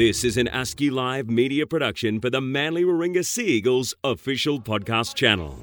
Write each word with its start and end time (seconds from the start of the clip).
This 0.00 0.24
is 0.24 0.38
an 0.38 0.48
ASCII 0.48 0.88
Live 0.88 1.28
media 1.28 1.66
production 1.66 2.20
for 2.20 2.30
the 2.30 2.40
Manly 2.40 2.84
Warringah 2.84 3.22
Sea 3.22 3.44
Eagles 3.44 3.94
official 4.02 4.58
podcast 4.58 5.14
channel. 5.14 5.62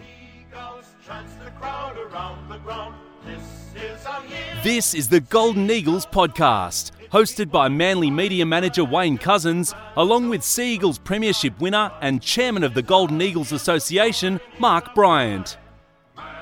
This 4.61 4.93
is 4.93 5.09
the 5.09 5.21
Golden 5.21 5.71
Eagles 5.71 6.05
podcast, 6.05 6.91
hosted 7.11 7.49
by 7.49 7.67
Manly 7.67 8.11
media 8.11 8.45
manager 8.45 8.83
Wayne 8.83 9.17
Cousins, 9.17 9.73
along 9.95 10.29
with 10.29 10.43
Sea 10.43 10.75
Eagles 10.75 10.99
Premiership 10.99 11.59
winner 11.59 11.91
and 12.01 12.21
chairman 12.21 12.63
of 12.63 12.75
the 12.75 12.83
Golden 12.83 13.19
Eagles 13.19 13.51
Association, 13.51 14.39
Mark 14.59 14.93
Bryant. 14.93 15.57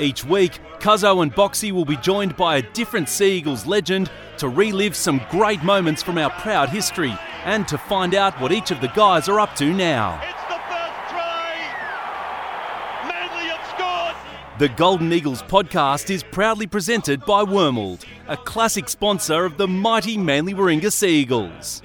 Each 0.01 0.25
week, 0.25 0.59
Cuzzo 0.79 1.23
and 1.23 1.33
Boxy 1.33 1.71
will 1.71 1.85
be 1.85 1.95
joined 1.95 2.35
by 2.35 2.57
a 2.57 2.71
different 2.73 3.07
Sea 3.07 3.37
Eagles 3.37 3.65
legend 3.65 4.11
to 4.39 4.49
relive 4.49 4.97
some 4.97 5.21
great 5.29 5.63
moments 5.63 6.03
from 6.03 6.17
our 6.17 6.31
proud 6.31 6.67
history 6.67 7.17
and 7.45 7.67
to 7.69 7.77
find 7.77 8.13
out 8.13 8.39
what 8.41 8.51
each 8.51 8.71
of 8.71 8.81
the 8.81 8.89
guys 8.89 9.29
are 9.29 9.39
up 9.39 9.55
to 9.55 9.71
now. 9.71 10.19
It's 10.23 10.41
the 10.49 10.59
first 10.67 11.09
try. 11.09 11.55
Manly 13.07 13.45
have 13.45 13.65
scored. 13.69 14.59
The 14.59 14.69
Golden 14.69 15.13
Eagles 15.13 15.41
podcast 15.43 16.09
is 16.09 16.23
proudly 16.23 16.67
presented 16.67 17.21
by 17.21 17.43
Wormald, 17.43 18.03
a 18.27 18.35
classic 18.35 18.89
sponsor 18.89 19.45
of 19.45 19.57
the 19.57 19.67
mighty 19.67 20.17
Manly 20.17 20.53
Warringah 20.53 20.91
Sea 20.91 21.21
Eagles. 21.21 21.81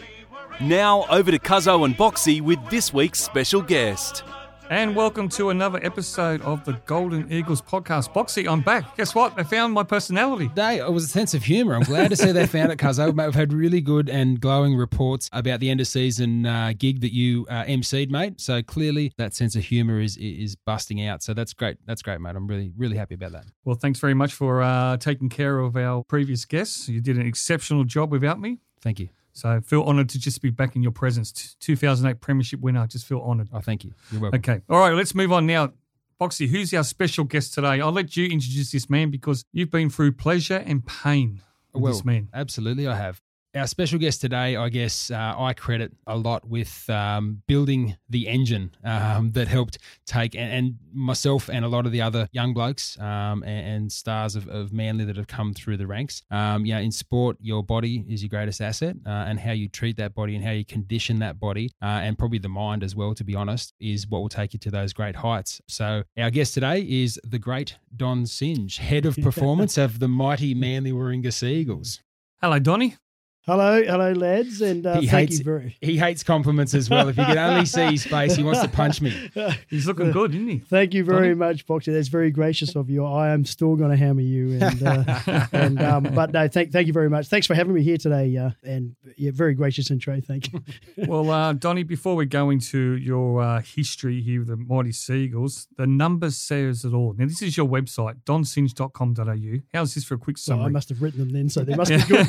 Now 0.60 1.06
over 1.08 1.30
to 1.30 1.38
Cuzzo 1.38 1.84
and 1.84 1.94
Boxy 1.94 2.40
with 2.40 2.58
this 2.68 2.92
week's 2.92 3.20
special 3.20 3.62
guest. 3.62 4.24
And 4.70 4.94
welcome 4.94 5.28
to 5.30 5.50
another 5.50 5.80
episode 5.82 6.42
of 6.42 6.64
the 6.64 6.74
Golden 6.86 7.30
Eagles 7.32 7.60
podcast. 7.60 8.14
Boxy, 8.14 8.48
I'm 8.48 8.60
back. 8.60 8.96
Guess 8.96 9.16
what? 9.16 9.34
They 9.34 9.42
found 9.42 9.72
my 9.72 9.82
personality. 9.82 10.48
They, 10.54 10.78
it 10.78 10.92
was 10.92 11.02
a 11.02 11.08
sense 11.08 11.34
of 11.34 11.42
humour. 11.42 11.74
I'm 11.74 11.82
glad 11.82 12.10
to 12.10 12.16
see 12.16 12.30
they 12.30 12.46
found 12.46 12.70
it, 12.70 12.78
cuz 12.78 13.00
We've 13.00 13.34
had 13.34 13.52
really 13.52 13.80
good 13.80 14.08
and 14.08 14.40
glowing 14.40 14.76
reports 14.76 15.28
about 15.32 15.58
the 15.58 15.70
end 15.70 15.80
of 15.80 15.88
season 15.88 16.46
uh, 16.46 16.72
gig 16.78 17.00
that 17.00 17.12
you 17.12 17.48
uh, 17.50 17.64
emceed, 17.64 18.10
mate. 18.10 18.40
So 18.40 18.62
clearly 18.62 19.12
that 19.18 19.34
sense 19.34 19.56
of 19.56 19.64
humour 19.64 19.98
is 19.98 20.16
is 20.16 20.54
busting 20.54 21.04
out. 21.04 21.24
So 21.24 21.34
that's 21.34 21.52
great. 21.52 21.78
That's 21.84 22.00
great, 22.00 22.20
mate. 22.20 22.36
I'm 22.36 22.46
really 22.46 22.72
really 22.76 22.96
happy 22.96 23.16
about 23.16 23.32
that. 23.32 23.46
Well, 23.64 23.74
thanks 23.74 23.98
very 23.98 24.14
much 24.14 24.32
for 24.32 24.62
uh, 24.62 24.98
taking 24.98 25.30
care 25.30 25.58
of 25.58 25.76
our 25.76 26.04
previous 26.04 26.44
guests. 26.44 26.88
You 26.88 27.00
did 27.00 27.16
an 27.16 27.26
exceptional 27.26 27.82
job 27.82 28.12
without 28.12 28.40
me. 28.40 28.60
Thank 28.80 29.00
you. 29.00 29.08
So 29.32 29.48
I 29.48 29.60
feel 29.60 29.82
honoured 29.84 30.08
to 30.10 30.18
just 30.18 30.42
be 30.42 30.50
back 30.50 30.76
in 30.76 30.82
your 30.82 30.92
presence. 30.92 31.32
T- 31.32 31.48
2008 31.60 32.20
Premiership 32.20 32.60
winner. 32.60 32.80
I 32.80 32.86
just 32.86 33.06
feel 33.06 33.20
honoured. 33.20 33.48
Oh, 33.52 33.60
thank 33.60 33.84
you. 33.84 33.92
You're 34.10 34.20
welcome. 34.22 34.38
Okay. 34.40 34.60
All 34.68 34.78
right. 34.80 34.92
Let's 34.94 35.14
move 35.14 35.32
on 35.32 35.46
now. 35.46 35.72
Boxy, 36.20 36.48
who's 36.48 36.74
our 36.74 36.84
special 36.84 37.24
guest 37.24 37.54
today? 37.54 37.80
I'll 37.80 37.92
let 37.92 38.16
you 38.16 38.26
introduce 38.26 38.72
this 38.72 38.90
man 38.90 39.10
because 39.10 39.44
you've 39.52 39.70
been 39.70 39.88
through 39.88 40.12
pleasure 40.12 40.62
and 40.66 40.84
pain 40.86 41.40
with 41.72 41.82
Well, 41.82 41.92
this 41.92 42.04
man. 42.04 42.28
absolutely, 42.34 42.86
I 42.86 42.96
have. 42.96 43.22
Our 43.52 43.66
special 43.66 43.98
guest 43.98 44.20
today, 44.20 44.54
I 44.54 44.68
guess 44.68 45.10
uh, 45.10 45.34
I 45.36 45.54
credit 45.54 45.90
a 46.06 46.16
lot 46.16 46.48
with 46.48 46.88
um, 46.88 47.42
building 47.48 47.96
the 48.08 48.28
engine 48.28 48.70
um, 48.84 49.32
that 49.32 49.48
helped 49.48 49.78
take, 50.06 50.36
and, 50.36 50.52
and 50.52 50.74
myself 50.92 51.50
and 51.50 51.64
a 51.64 51.68
lot 51.68 51.84
of 51.84 51.90
the 51.90 52.00
other 52.00 52.28
young 52.30 52.54
blokes 52.54 52.96
um, 53.00 53.42
and, 53.42 53.66
and 53.66 53.92
stars 53.92 54.36
of, 54.36 54.46
of 54.46 54.72
Manly 54.72 55.04
that 55.04 55.16
have 55.16 55.26
come 55.26 55.52
through 55.52 55.78
the 55.78 55.86
ranks. 55.88 56.22
Um, 56.30 56.64
yeah, 56.64 56.78
in 56.78 56.92
sport, 56.92 57.38
your 57.40 57.64
body 57.64 58.04
is 58.08 58.22
your 58.22 58.28
greatest 58.28 58.60
asset, 58.60 58.94
uh, 59.04 59.08
and 59.08 59.40
how 59.40 59.50
you 59.50 59.68
treat 59.68 59.96
that 59.96 60.14
body 60.14 60.36
and 60.36 60.44
how 60.44 60.52
you 60.52 60.64
condition 60.64 61.18
that 61.18 61.40
body, 61.40 61.72
uh, 61.82 61.86
and 61.86 62.16
probably 62.16 62.38
the 62.38 62.48
mind 62.48 62.84
as 62.84 62.94
well, 62.94 63.16
to 63.16 63.24
be 63.24 63.34
honest, 63.34 63.74
is 63.80 64.06
what 64.06 64.20
will 64.20 64.28
take 64.28 64.52
you 64.52 64.60
to 64.60 64.70
those 64.70 64.92
great 64.92 65.16
heights. 65.16 65.60
So, 65.66 66.04
our 66.16 66.30
guest 66.30 66.54
today 66.54 66.82
is 66.82 67.18
the 67.24 67.40
great 67.40 67.78
Don 67.96 68.26
Singe, 68.26 68.76
head 68.76 69.06
of 69.06 69.16
performance 69.20 69.76
of 69.76 69.98
the 69.98 70.06
mighty 70.06 70.54
Manly 70.54 70.92
Warringah 70.92 71.32
Sea 71.32 71.52
Eagles. 71.52 72.00
Hello, 72.40 72.60
Donny. 72.60 72.96
Hello, 73.46 73.82
hello, 73.82 74.12
lads, 74.12 74.60
and 74.60 74.86
uh, 74.86 75.00
he 75.00 75.06
thank 75.06 75.30
hates 75.30 75.38
you 75.38 75.44
very. 75.44 75.76
he 75.80 75.96
hates 75.96 76.22
compliments 76.22 76.74
as 76.74 76.90
well. 76.90 77.08
If 77.08 77.16
you 77.16 77.24
could 77.24 77.38
only 77.38 77.64
see 77.64 77.86
his 77.92 78.04
face, 78.04 78.36
he 78.36 78.42
wants 78.42 78.60
to 78.60 78.68
punch 78.68 79.00
me. 79.00 79.30
He's 79.70 79.86
looking 79.86 80.10
good, 80.12 80.34
isn't 80.34 80.46
he? 80.46 80.58
Thank 80.58 80.92
you 80.92 81.04
very 81.04 81.28
Donny? 81.28 81.34
much, 81.36 81.66
Boxer. 81.66 81.90
That's 81.90 82.08
very 82.08 82.30
gracious 82.30 82.76
of 82.76 82.90
you. 82.90 83.04
I 83.06 83.30
am 83.30 83.46
still 83.46 83.76
going 83.76 83.92
to 83.92 83.96
hammer 83.96 84.20
you, 84.20 84.58
and 84.60 84.82
uh, 84.82 85.46
and 85.52 85.80
um, 85.80 86.02
but 86.14 86.32
no, 86.32 86.48
thank 86.48 86.70
thank 86.70 86.86
you 86.86 86.92
very 86.92 87.08
much. 87.08 87.28
Thanks 87.28 87.46
for 87.46 87.54
having 87.54 87.72
me 87.72 87.82
here 87.82 87.96
today, 87.96 88.36
uh, 88.36 88.50
and 88.62 88.94
yeah, 89.16 89.30
very 89.32 89.54
gracious 89.54 89.90
intro. 89.90 90.20
Thank 90.20 90.52
you. 90.52 90.60
Well, 90.98 91.30
uh, 91.30 91.54
Donny, 91.54 91.82
before 91.82 92.16
we 92.16 92.26
go 92.26 92.50
into 92.50 92.92
your 92.96 93.40
uh, 93.40 93.62
history 93.62 94.20
here 94.20 94.40
with 94.40 94.48
the 94.48 94.56
Mighty 94.58 94.92
Seagulls, 94.92 95.66
the 95.78 95.86
numbers 95.86 96.36
says 96.36 96.84
it 96.84 96.92
all. 96.92 97.14
Now, 97.16 97.24
this 97.24 97.40
is 97.40 97.56
your 97.56 97.66
website, 97.66 98.16
donsinge.com.au. 98.24 99.60
How's 99.72 99.94
this 99.94 100.04
for 100.04 100.14
a 100.14 100.18
quick 100.18 100.36
so 100.36 100.52
I 100.52 100.56
summary? 100.56 100.72
must 100.72 100.88
have 100.90 101.00
written 101.00 101.20
them 101.20 101.30
then, 101.30 101.48
so 101.48 101.62
they 101.62 101.74
must 101.74 101.90
be 101.90 102.02
good. 102.02 102.28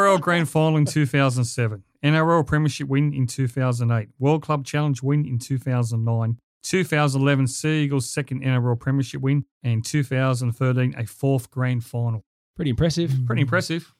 NRL 0.00 0.20
Grand 0.20 0.48
Final 0.48 0.78
in 0.78 0.86
2007, 0.86 1.84
NRL 2.02 2.46
Premiership 2.46 2.88
win 2.88 3.12
in 3.12 3.26
2008, 3.26 4.08
World 4.18 4.42
Club 4.42 4.64
Challenge 4.64 5.02
win 5.02 5.26
in 5.26 5.38
2009, 5.38 6.38
2011 6.62 7.46
Sea 7.46 7.84
Eagles 7.84 8.08
second 8.08 8.42
NRL 8.42 8.80
Premiership 8.80 9.20
win, 9.20 9.44
and 9.62 9.84
2013 9.84 10.94
a 10.96 11.04
fourth 11.04 11.50
Grand 11.50 11.84
Final. 11.84 12.24
Pretty 12.56 12.70
impressive 12.70 13.12
Pretty 13.26 13.42
impressive. 13.42 13.94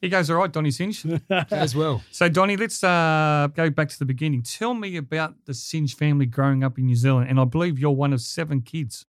He 0.00 0.08
goes 0.08 0.30
all 0.30 0.38
right, 0.38 0.50
Donny 0.50 0.70
Singe. 0.70 1.04
as 1.50 1.76
well. 1.76 2.02
So, 2.10 2.30
Donny, 2.30 2.56
let's 2.56 2.82
uh, 2.82 3.48
go 3.54 3.68
back 3.68 3.90
to 3.90 3.98
the 3.98 4.06
beginning. 4.06 4.42
Tell 4.42 4.72
me 4.72 4.96
about 4.96 5.34
the 5.44 5.52
Singe 5.52 5.94
family 5.94 6.24
growing 6.24 6.64
up 6.64 6.78
in 6.78 6.86
New 6.86 6.96
Zealand, 6.96 7.28
and 7.28 7.38
I 7.38 7.44
believe 7.44 7.78
you're 7.78 7.90
one 7.90 8.14
of 8.14 8.22
seven 8.22 8.62
kids. 8.62 9.04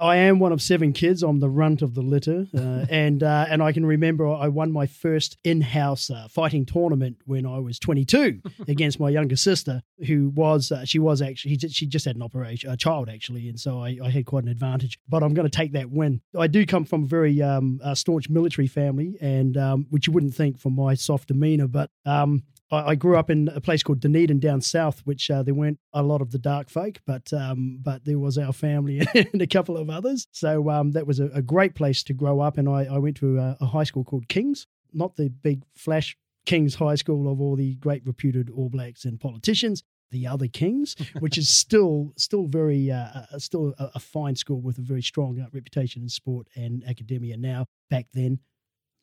I 0.00 0.16
am 0.16 0.38
one 0.38 0.52
of 0.52 0.62
seven 0.62 0.92
kids. 0.92 1.22
I'm 1.22 1.40
the 1.40 1.50
runt 1.50 1.82
of 1.82 1.94
the 1.94 2.02
litter, 2.02 2.46
uh, 2.56 2.86
and 2.90 3.22
uh, 3.22 3.46
and 3.48 3.62
I 3.62 3.72
can 3.72 3.84
remember 3.84 4.28
I 4.28 4.48
won 4.48 4.70
my 4.70 4.86
first 4.86 5.36
in-house 5.42 6.10
uh, 6.10 6.28
fighting 6.30 6.64
tournament 6.64 7.18
when 7.24 7.46
I 7.46 7.58
was 7.58 7.78
22 7.78 8.40
against 8.68 9.00
my 9.00 9.08
younger 9.08 9.36
sister, 9.36 9.82
who 10.06 10.30
was 10.34 10.70
uh, 10.70 10.84
she 10.84 10.98
was 10.98 11.20
actually 11.20 11.58
she, 11.68 11.86
just 11.86 12.04
had 12.04 12.16
an 12.16 12.22
operation, 12.22 12.70
a 12.70 12.76
child 12.76 13.08
actually, 13.08 13.48
and 13.48 13.58
so 13.58 13.80
I, 13.80 13.98
I 14.02 14.10
had 14.10 14.26
quite 14.26 14.44
an 14.44 14.50
advantage. 14.50 14.98
But 15.08 15.22
I'm 15.22 15.34
going 15.34 15.48
to 15.48 15.56
take 15.56 15.72
that 15.72 15.90
win. 15.90 16.20
I 16.38 16.46
do 16.46 16.64
come 16.64 16.84
from 16.84 17.04
a 17.04 17.06
very 17.06 17.42
um, 17.42 17.80
staunch 17.94 18.28
military 18.28 18.68
family, 18.68 19.16
and 19.20 19.56
um, 19.56 19.86
which 19.90 20.06
you 20.06 20.12
wouldn't 20.12 20.34
think 20.34 20.58
from 20.58 20.76
my 20.76 20.94
soft 20.94 21.28
demeanor, 21.28 21.66
but 21.66 21.90
um, 22.06 22.42
I 22.70 22.90
I 22.90 22.94
grew 22.94 23.16
up 23.16 23.30
in 23.30 23.48
a 23.48 23.60
place 23.60 23.82
called 23.82 24.00
Dunedin 24.00 24.40
down 24.40 24.60
south, 24.60 25.00
which 25.04 25.30
uh, 25.30 25.42
there 25.42 25.54
weren't 25.54 25.78
a 25.92 26.02
lot 26.02 26.20
of 26.20 26.30
the 26.30 26.38
dark 26.38 26.70
folk, 26.70 27.00
but 27.06 27.32
um, 27.32 27.78
but 27.82 28.04
there 28.04 28.18
was 28.18 28.38
our 28.38 28.52
family 28.52 29.00
and 29.14 29.42
a 29.42 29.46
couple 29.46 29.76
of 29.76 29.90
others. 29.90 30.26
So 30.32 30.70
um, 30.70 30.92
that 30.92 31.06
was 31.06 31.20
a, 31.20 31.26
a 31.26 31.42
great 31.42 31.74
place 31.74 32.02
to 32.04 32.12
grow 32.12 32.40
up. 32.40 32.58
And 32.58 32.68
I, 32.68 32.84
I 32.84 32.98
went 32.98 33.16
to 33.18 33.38
a, 33.38 33.56
a 33.60 33.66
high 33.66 33.84
school 33.84 34.04
called 34.04 34.28
Kings, 34.28 34.66
not 34.92 35.16
the 35.16 35.28
big 35.28 35.62
flash 35.74 36.16
Kings 36.46 36.76
High 36.76 36.94
School 36.94 37.30
of 37.30 37.40
all 37.40 37.56
the 37.56 37.74
great 37.76 38.06
reputed 38.06 38.48
All 38.48 38.70
Blacks 38.70 39.04
and 39.04 39.20
politicians. 39.20 39.82
The 40.10 40.26
other 40.26 40.46
Kings, 40.46 40.96
which 41.20 41.36
is 41.36 41.50
still 41.54 42.14
still 42.16 42.46
very 42.46 42.90
uh, 42.90 43.24
uh, 43.32 43.38
still 43.38 43.74
a, 43.78 43.90
a 43.96 44.00
fine 44.00 44.34
school 44.34 44.60
with 44.62 44.78
a 44.78 44.82
very 44.82 45.02
strong 45.02 45.38
uh, 45.38 45.46
reputation 45.52 46.00
in 46.02 46.08
sport 46.08 46.46
and 46.56 46.82
academia. 46.88 47.36
Now 47.36 47.66
back 47.90 48.06
then, 48.14 48.38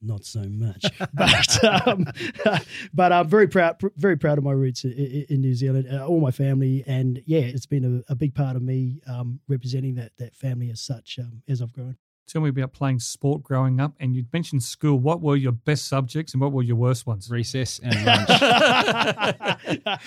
not 0.05 0.23
so 0.25 0.43
much. 0.49 0.85
but 1.13 1.63
um, 1.87 2.05
but 2.93 3.11
I'm 3.11 3.27
very 3.27 3.47
proud, 3.47 3.81
very 3.97 4.17
proud 4.17 4.37
of 4.37 4.43
my 4.43 4.51
roots 4.51 4.85
i- 4.85 4.89
i- 4.89 5.25
in 5.29 5.41
New 5.41 5.55
Zealand, 5.55 5.87
uh, 5.91 6.05
all 6.05 6.19
my 6.19 6.31
family, 6.31 6.83
and 6.87 7.21
yeah, 7.25 7.39
it's 7.41 7.65
been 7.65 8.03
a, 8.07 8.11
a 8.13 8.15
big 8.15 8.35
part 8.35 8.55
of 8.55 8.61
me 8.61 9.01
um, 9.07 9.39
representing 9.47 9.95
that 9.95 10.11
that 10.17 10.35
family 10.35 10.69
as 10.69 10.81
such 10.81 11.19
um, 11.19 11.41
as 11.47 11.61
I've 11.61 11.73
grown. 11.73 11.97
Tell 12.27 12.41
me 12.41 12.49
about 12.49 12.73
playing 12.73 12.99
sport 12.99 13.43
growing 13.43 13.79
up, 13.79 13.93
and 13.99 14.15
you 14.15 14.25
mentioned 14.33 14.63
school. 14.63 14.97
What 14.99 15.21
were 15.21 15.35
your 15.35 15.51
best 15.51 15.87
subjects 15.87 16.33
and 16.33 16.41
what 16.41 16.51
were 16.51 16.63
your 16.63 16.75
worst 16.75 17.05
ones? 17.05 17.29
Recess 17.29 17.79
and 17.83 18.03
lunch. 18.03 18.29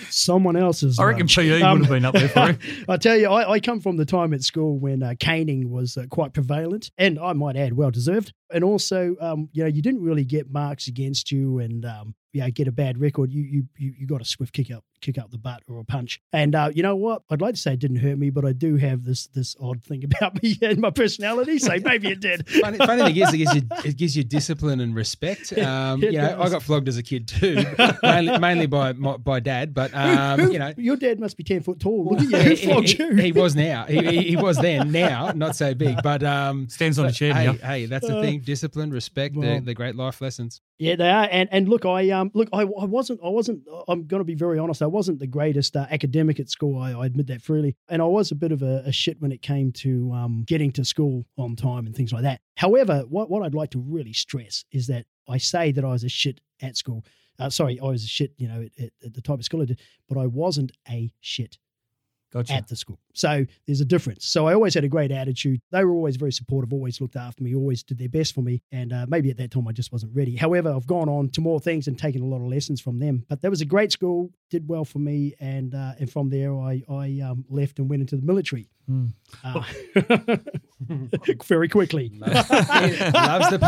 Someone 0.11 0.57
else's. 0.57 0.99
I 0.99 1.05
reckon 1.05 1.21
lunch. 1.21 1.37
PE 1.37 1.63
Um, 1.63 1.79
would 1.79 1.87
have 1.87 1.95
been 1.95 2.05
up 2.05 2.15
there 2.15 2.29
for 2.29 2.51
you. 2.51 2.85
I 2.89 2.97
tell 2.97 3.17
you, 3.17 3.29
I, 3.29 3.53
I 3.53 3.61
come 3.61 3.81
from 3.81 3.97
the 3.97 4.05
time 4.05 4.35
at 4.35 4.43
school 4.43 4.79
when 4.79 5.03
uh, 5.03 5.15
caning 5.21 5.71
was 5.71 5.97
uh, 5.97 6.07
quite 6.11 6.33
prevalent, 6.35 6.91
and 6.99 7.19
I 7.21 7.33
might 7.35 7.57
add, 7.57 7.75
well 7.75 7.91
deserved. 7.91 8.33
And 8.53 8.65
also, 8.65 9.15
um, 9.21 9.49
you 9.53 9.63
know, 9.63 9.69
you 9.69 9.83
didn't 9.83 10.03
really 10.03 10.25
get 10.25 10.51
marks 10.51 10.89
against 10.89 11.31
you, 11.31 11.61
and 11.61 11.85
um, 11.85 12.15
yeah, 12.33 12.49
get 12.51 12.69
a 12.69 12.73
bad 12.73 12.99
record. 12.99 13.33
You 13.33 13.43
you 13.43 13.65
you, 13.77 13.95
you 14.01 14.07
got 14.07 14.21
a 14.21 14.25
swift 14.25 14.53
kick 14.53 14.71
up 14.71 14.85
kick 15.01 15.17
up 15.17 15.31
the 15.31 15.39
butt 15.39 15.63
or 15.69 15.79
a 15.79 15.85
punch. 15.85 16.21
And 16.33 16.57
uh, 16.57 16.71
you 16.75 16.83
know 16.83 16.97
what? 16.97 17.23
I'd 17.31 17.41
like 17.41 17.55
to 17.55 17.61
say 17.61 17.75
it 17.75 17.79
didn't 17.79 17.99
hurt 17.99 18.19
me, 18.19 18.31
but 18.31 18.45
I 18.45 18.53
do 18.53 18.75
have 18.77 19.05
this 19.05 19.29
this 19.29 19.55
odd 19.61 19.83
thing 19.83 20.05
about 20.17 20.43
me 20.43 20.57
and 20.61 20.79
my 20.81 20.91
personality. 20.91 21.59
So 21.59 21.75
maybe 21.85 22.09
it 22.09 22.21
did. 22.21 22.49
funny, 22.49 22.79
funny 22.79 23.03
thing 23.05 23.17
is, 23.17 23.33
it 23.33 23.37
gives 23.39 23.55
you 23.55 23.63
it 23.85 23.97
gives 23.97 24.17
you 24.17 24.25
discipline 24.25 24.81
and 24.81 24.95
respect. 24.95 25.57
Um, 25.59 26.03
It 26.03 26.13
you 26.13 26.19
know, 26.19 26.41
I 26.41 26.49
got 26.49 26.63
flogged 26.63 26.89
as 26.89 26.97
a 26.99 27.03
kid 27.03 27.29
too, 27.29 27.65
mainly, 28.03 28.39
mainly 28.39 28.67
by 28.67 28.93
my, 28.93 29.17
by 29.17 29.41
dad. 29.41 29.73
But 29.73 29.95
um, 29.95 30.41
Who- 30.41 30.53
you 30.53 30.59
know, 30.59 30.73
your 30.77 30.97
dad 30.97 31.21
must 31.21 31.37
be 31.37 31.45
ten 31.45 31.63
foot 31.63 31.81
tall. 31.81 32.05
Look 32.11 32.21
at 32.21 32.25
you. 32.31 32.39
Who 32.39 32.51
he, 32.51 32.57
flogged 32.67 32.89
he- 32.89 33.03
you? 33.03 33.15
he 33.15 33.33
was 33.33 33.55
now. 33.57 33.85
He, 33.87 33.99
he, 34.05 34.23
he 34.31 34.37
was 34.37 34.59
then. 34.59 34.91
Now, 34.93 35.31
not 35.35 35.57
so 35.57 35.75
big. 35.75 36.03
But 36.03 36.23
um, 36.23 36.69
Stands 36.69 36.99
on 36.99 37.07
a 37.07 37.13
chair 37.13 37.33
hey, 37.35 37.47
now. 37.47 37.53
hey, 37.55 37.87
that's 37.87 38.07
the 38.07 38.19
Uh, 38.19 38.23
thing. 38.23 38.41
Discipline, 38.41 38.91
respect, 38.91 39.37
well, 39.37 39.55
the, 39.57 39.61
the 39.67 39.75
great 39.75 39.95
life 39.97 40.21
lessons. 40.21 40.61
Yeah, 40.79 40.97
they 40.97 41.09
are. 41.11 41.29
And 41.31 41.49
and 41.53 41.69
look, 41.69 41.85
I 41.85 42.11
um 42.19 42.31
look, 42.35 42.49
I, 42.53 42.63
I 42.63 42.85
wasn't 42.85 43.21
I 43.25 43.29
wasn't 43.29 43.63
I'm 43.89 44.07
going 44.07 44.21
to 44.21 44.25
be 44.25 44.35
very 44.35 44.59
honest. 44.59 44.83
I 44.83 44.87
wasn't 44.87 45.19
the 45.19 45.27
greatest 45.27 45.77
uh, 45.77 45.87
academic 45.91 46.41
at 46.41 46.49
school. 46.49 46.81
I, 46.81 46.93
I 46.93 47.07
admit 47.07 47.27
that 47.29 47.43
freely. 47.43 47.77
And 47.89 48.03
I 48.03 48.07
was 48.07 48.31
a 48.31 48.35
bit 48.35 48.53
of 48.53 48.63
a, 48.63 48.83
a 48.87 48.93
shit 48.93 49.21
when 49.21 49.33
it 49.33 49.43
came 49.43 49.73
to 49.73 50.13
um 50.13 50.45
getting 50.47 50.73
to 50.73 50.85
school 50.85 51.25
on 51.37 51.57
time 51.57 51.87
and 51.87 51.95
things 51.95 52.13
like 52.13 52.23
that. 52.23 52.41
However, 52.57 53.05
what 53.09 53.31
what 53.31 53.43
I'd 53.43 53.55
like 53.55 53.71
to 53.71 53.81
really 53.81 54.13
stress 54.13 54.65
is 54.73 54.87
that 54.89 55.07
I 55.29 55.39
say 55.39 55.73
that 55.73 55.85
I 55.85 55.89
was 55.89 56.05
a 56.05 56.09
shit 56.09 56.41
at 56.61 56.77
school. 56.77 57.05
Uh, 57.39 57.51
sorry, 57.51 57.79
I 57.81 57.85
was 57.85 58.03
a 58.03 58.09
shit, 58.09 58.33
you 58.37 58.49
know, 58.49 58.63
at, 58.63 58.85
at, 58.85 58.93
at 59.05 59.15
the 59.15 59.23
type 59.23 59.39
of 59.39 59.45
school 59.45 59.63
I 59.63 59.67
did, 59.67 59.81
but 60.09 60.19
I 60.19 60.27
wasn't 60.27 60.73
a 60.89 61.13
shit 61.21 61.59
Gotcha. 62.33 62.53
at 62.53 62.69
the 62.69 62.77
school. 62.77 62.99
So 63.15 63.47
there's 63.67 63.81
a 63.81 63.85
difference. 63.85 64.27
So 64.27 64.47
I 64.47 64.55
always 64.55 64.75
had 64.75 64.85
a 64.85 64.89
great 64.89 65.11
attitude. 65.11 65.61
They 65.71 65.85
were 65.85 65.93
always 65.93 66.17
very 66.17 66.33
supportive, 66.33 66.73
always 66.73 67.01
looked 67.01 67.17
after 67.17 67.43
me, 67.43 67.55
always 67.55 67.83
did 67.83 67.99
their 67.99 68.09
best 68.09 68.35
for 68.35 68.43
me. 68.43 68.63
And 68.71 68.93
uh, 68.93 69.07
maybe 69.09 69.31
at 69.31 69.39
that 69.39 69.51
time 69.51 69.67
I 69.67 69.73
just 69.73 69.93
wasn't 69.93 70.15
ready. 70.15 70.37
However, 70.37 70.73
I've 70.73 70.87
gone 70.87 71.09
on 71.09 71.31
to 71.31 71.41
more 71.41 71.59
things 71.59 71.89
and 71.89 71.99
taken 71.99 72.23
a 72.23 72.27
lot 72.27 72.37
of 72.37 72.49
lessons 72.49 72.81
from 72.81 72.99
them. 72.99 73.25
But 73.29 73.41
that 73.43 73.51
was 73.51 73.61
a 73.61 73.65
great 73.65 73.93
school, 73.93 74.31
did 74.51 74.69
well 74.69 74.85
for 74.85 74.99
me. 74.99 75.35
And 75.41 75.75
uh, 75.75 75.93
and 75.99 76.11
from 76.11 76.29
there, 76.29 76.55
I, 76.55 76.83
I 76.89 77.21
um, 77.25 77.45
left 77.49 77.79
and 77.79 77.89
went 77.89 78.03
into 78.03 78.17
the 78.17 78.23
military. 78.23 78.69
Mm. 78.91 79.13
Uh, 79.45 80.37
very 81.45 81.69
quickly. 81.69 82.11
Loves 82.19 82.49
the 83.51 83.59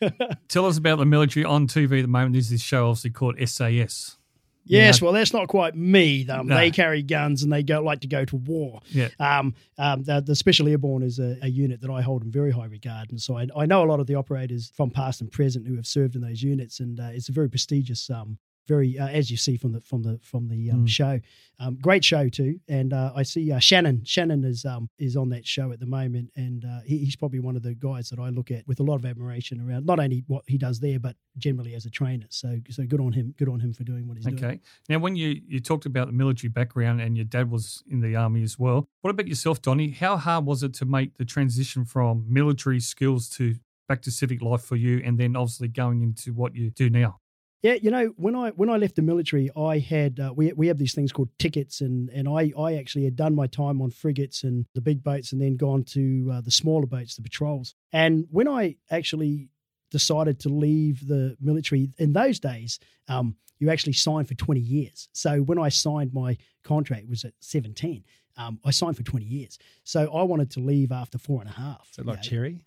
pain. 0.00 0.10
Tell 0.48 0.66
us 0.66 0.78
about 0.78 0.98
the 0.98 1.06
military 1.06 1.44
on 1.44 1.66
TV 1.66 1.98
at 1.98 2.02
the 2.02 2.08
moment. 2.08 2.32
There's 2.32 2.50
this 2.50 2.62
show 2.62 2.88
obviously 2.88 3.10
called 3.10 3.36
SAS. 3.46 4.18
Yes, 4.64 5.02
well, 5.02 5.12
that's 5.12 5.32
not 5.32 5.48
quite 5.48 5.74
me. 5.74 6.26
Um, 6.28 6.46
No. 6.46 6.56
They 6.56 6.70
carry 6.70 7.02
guns 7.02 7.42
and 7.42 7.52
they 7.52 7.62
go 7.62 7.82
like 7.82 8.00
to 8.00 8.06
go 8.08 8.24
to 8.24 8.36
war. 8.36 8.80
Yeah. 8.90 9.08
Um, 9.18 9.54
um, 9.78 10.04
the, 10.04 10.20
the 10.20 10.36
Special 10.36 10.68
Airborne 10.68 11.02
is 11.02 11.18
a, 11.18 11.36
a 11.42 11.48
unit 11.48 11.80
that 11.80 11.90
I 11.90 12.00
hold 12.02 12.22
in 12.22 12.30
very 12.30 12.50
high 12.52 12.66
regard, 12.66 13.10
and 13.10 13.20
so 13.20 13.36
I, 13.36 13.48
I 13.56 13.66
know 13.66 13.82
a 13.82 13.86
lot 13.86 14.00
of 14.00 14.06
the 14.06 14.14
operators 14.14 14.72
from 14.76 14.90
past 14.90 15.20
and 15.20 15.30
present 15.30 15.66
who 15.66 15.76
have 15.76 15.86
served 15.86 16.14
in 16.14 16.20
those 16.22 16.42
units, 16.42 16.80
and 16.80 17.00
uh, 17.00 17.10
it's 17.12 17.28
a 17.28 17.32
very 17.32 17.48
prestigious. 17.50 18.08
Very, 18.68 18.98
uh, 18.98 19.08
as 19.08 19.28
you 19.30 19.36
see 19.36 19.56
from 19.56 19.72
the 19.72 19.80
from 19.80 20.02
the 20.02 20.18
from 20.22 20.48
the 20.48 20.70
um, 20.70 20.84
Mm. 20.84 20.88
show, 20.88 21.20
um, 21.58 21.78
great 21.80 22.04
show 22.04 22.28
too. 22.28 22.60
And 22.68 22.92
uh, 22.92 23.12
I 23.14 23.24
see 23.24 23.50
uh, 23.50 23.58
Shannon. 23.58 24.04
Shannon 24.04 24.44
is 24.44 24.64
um, 24.64 24.88
is 24.98 25.16
on 25.16 25.30
that 25.30 25.46
show 25.46 25.72
at 25.72 25.80
the 25.80 25.86
moment, 25.86 26.30
and 26.36 26.64
uh, 26.64 26.80
he, 26.84 26.98
he's 26.98 27.16
probably 27.16 27.40
one 27.40 27.56
of 27.56 27.62
the 27.62 27.74
guys 27.74 28.08
that 28.10 28.20
I 28.20 28.28
look 28.28 28.50
at 28.52 28.66
with 28.68 28.78
a 28.78 28.84
lot 28.84 28.96
of 28.96 29.04
admiration 29.04 29.60
around 29.60 29.84
not 29.86 29.98
only 29.98 30.22
what 30.28 30.44
he 30.46 30.58
does 30.58 30.78
there, 30.80 31.00
but 31.00 31.16
generally 31.38 31.74
as 31.74 31.86
a 31.86 31.90
trainer. 31.90 32.26
So 32.30 32.58
so 32.70 32.84
good 32.84 33.00
on 33.00 33.12
him. 33.12 33.34
Good 33.36 33.48
on 33.48 33.58
him 33.60 33.72
for 33.72 33.82
doing 33.84 34.06
what 34.06 34.16
he's 34.16 34.26
doing. 34.26 34.44
Okay. 34.44 34.60
Now, 34.88 34.98
when 34.98 35.16
you, 35.16 35.40
you 35.48 35.58
talked 35.60 35.86
about 35.86 36.06
the 36.06 36.12
military 36.12 36.48
background 36.50 37.00
and 37.00 37.16
your 37.16 37.24
dad 37.24 37.50
was 37.50 37.82
in 37.88 38.00
the 38.00 38.14
army 38.14 38.42
as 38.42 38.58
well, 38.58 38.88
what 39.00 39.10
about 39.10 39.26
yourself, 39.26 39.60
Donny? 39.60 39.90
How 39.90 40.16
hard 40.16 40.46
was 40.46 40.62
it 40.62 40.72
to 40.74 40.84
make 40.84 41.16
the 41.16 41.24
transition 41.24 41.84
from 41.84 42.26
military 42.28 42.78
skills 42.80 43.28
to 43.30 43.56
back 43.88 44.02
to 44.02 44.10
civic 44.10 44.40
life 44.40 44.62
for 44.62 44.76
you, 44.76 45.02
and 45.04 45.18
then 45.18 45.34
obviously 45.36 45.68
going 45.68 46.02
into 46.02 46.32
what 46.32 46.54
you 46.54 46.70
do 46.70 46.88
now? 46.88 47.18
Yeah, 47.62 47.74
you 47.74 47.92
know, 47.92 48.12
when 48.16 48.34
I 48.34 48.50
when 48.50 48.68
I 48.68 48.76
left 48.76 48.96
the 48.96 49.02
military, 49.02 49.48
I 49.56 49.78
had 49.78 50.18
uh, 50.18 50.32
we 50.34 50.52
we 50.52 50.66
have 50.66 50.78
these 50.78 50.94
things 50.94 51.12
called 51.12 51.28
tickets, 51.38 51.80
and 51.80 52.08
and 52.10 52.28
I 52.28 52.52
I 52.58 52.74
actually 52.74 53.04
had 53.04 53.14
done 53.14 53.34
my 53.36 53.46
time 53.46 53.80
on 53.80 53.90
frigates 53.90 54.42
and 54.42 54.66
the 54.74 54.80
big 54.80 55.04
boats, 55.04 55.30
and 55.32 55.40
then 55.40 55.56
gone 55.56 55.84
to 55.84 56.30
uh, 56.34 56.40
the 56.40 56.50
smaller 56.50 56.86
boats, 56.86 57.14
the 57.14 57.22
patrols. 57.22 57.74
And 57.92 58.26
when 58.30 58.48
I 58.48 58.76
actually 58.90 59.48
decided 59.92 60.40
to 60.40 60.48
leave 60.48 61.06
the 61.06 61.36
military 61.40 61.90
in 61.98 62.12
those 62.14 62.40
days, 62.40 62.80
um, 63.08 63.36
you 63.60 63.70
actually 63.70 63.92
signed 63.92 64.26
for 64.26 64.34
twenty 64.34 64.60
years. 64.60 65.08
So 65.12 65.38
when 65.42 65.58
I 65.60 65.68
signed 65.68 66.12
my 66.12 66.36
contract, 66.64 67.04
it 67.04 67.08
was 67.10 67.24
at 67.24 67.34
seventeen. 67.38 68.02
Um, 68.36 68.58
I 68.64 68.72
signed 68.72 68.96
for 68.96 69.04
twenty 69.04 69.26
years. 69.26 69.56
So 69.84 70.12
I 70.12 70.24
wanted 70.24 70.50
to 70.52 70.60
leave 70.60 70.90
after 70.90 71.16
four 71.16 71.40
and 71.40 71.48
a 71.48 71.52
half. 71.52 71.86
Is 71.92 71.98
it 71.98 72.06
like 72.06 72.24
you 72.24 72.30
cherry? 72.30 72.64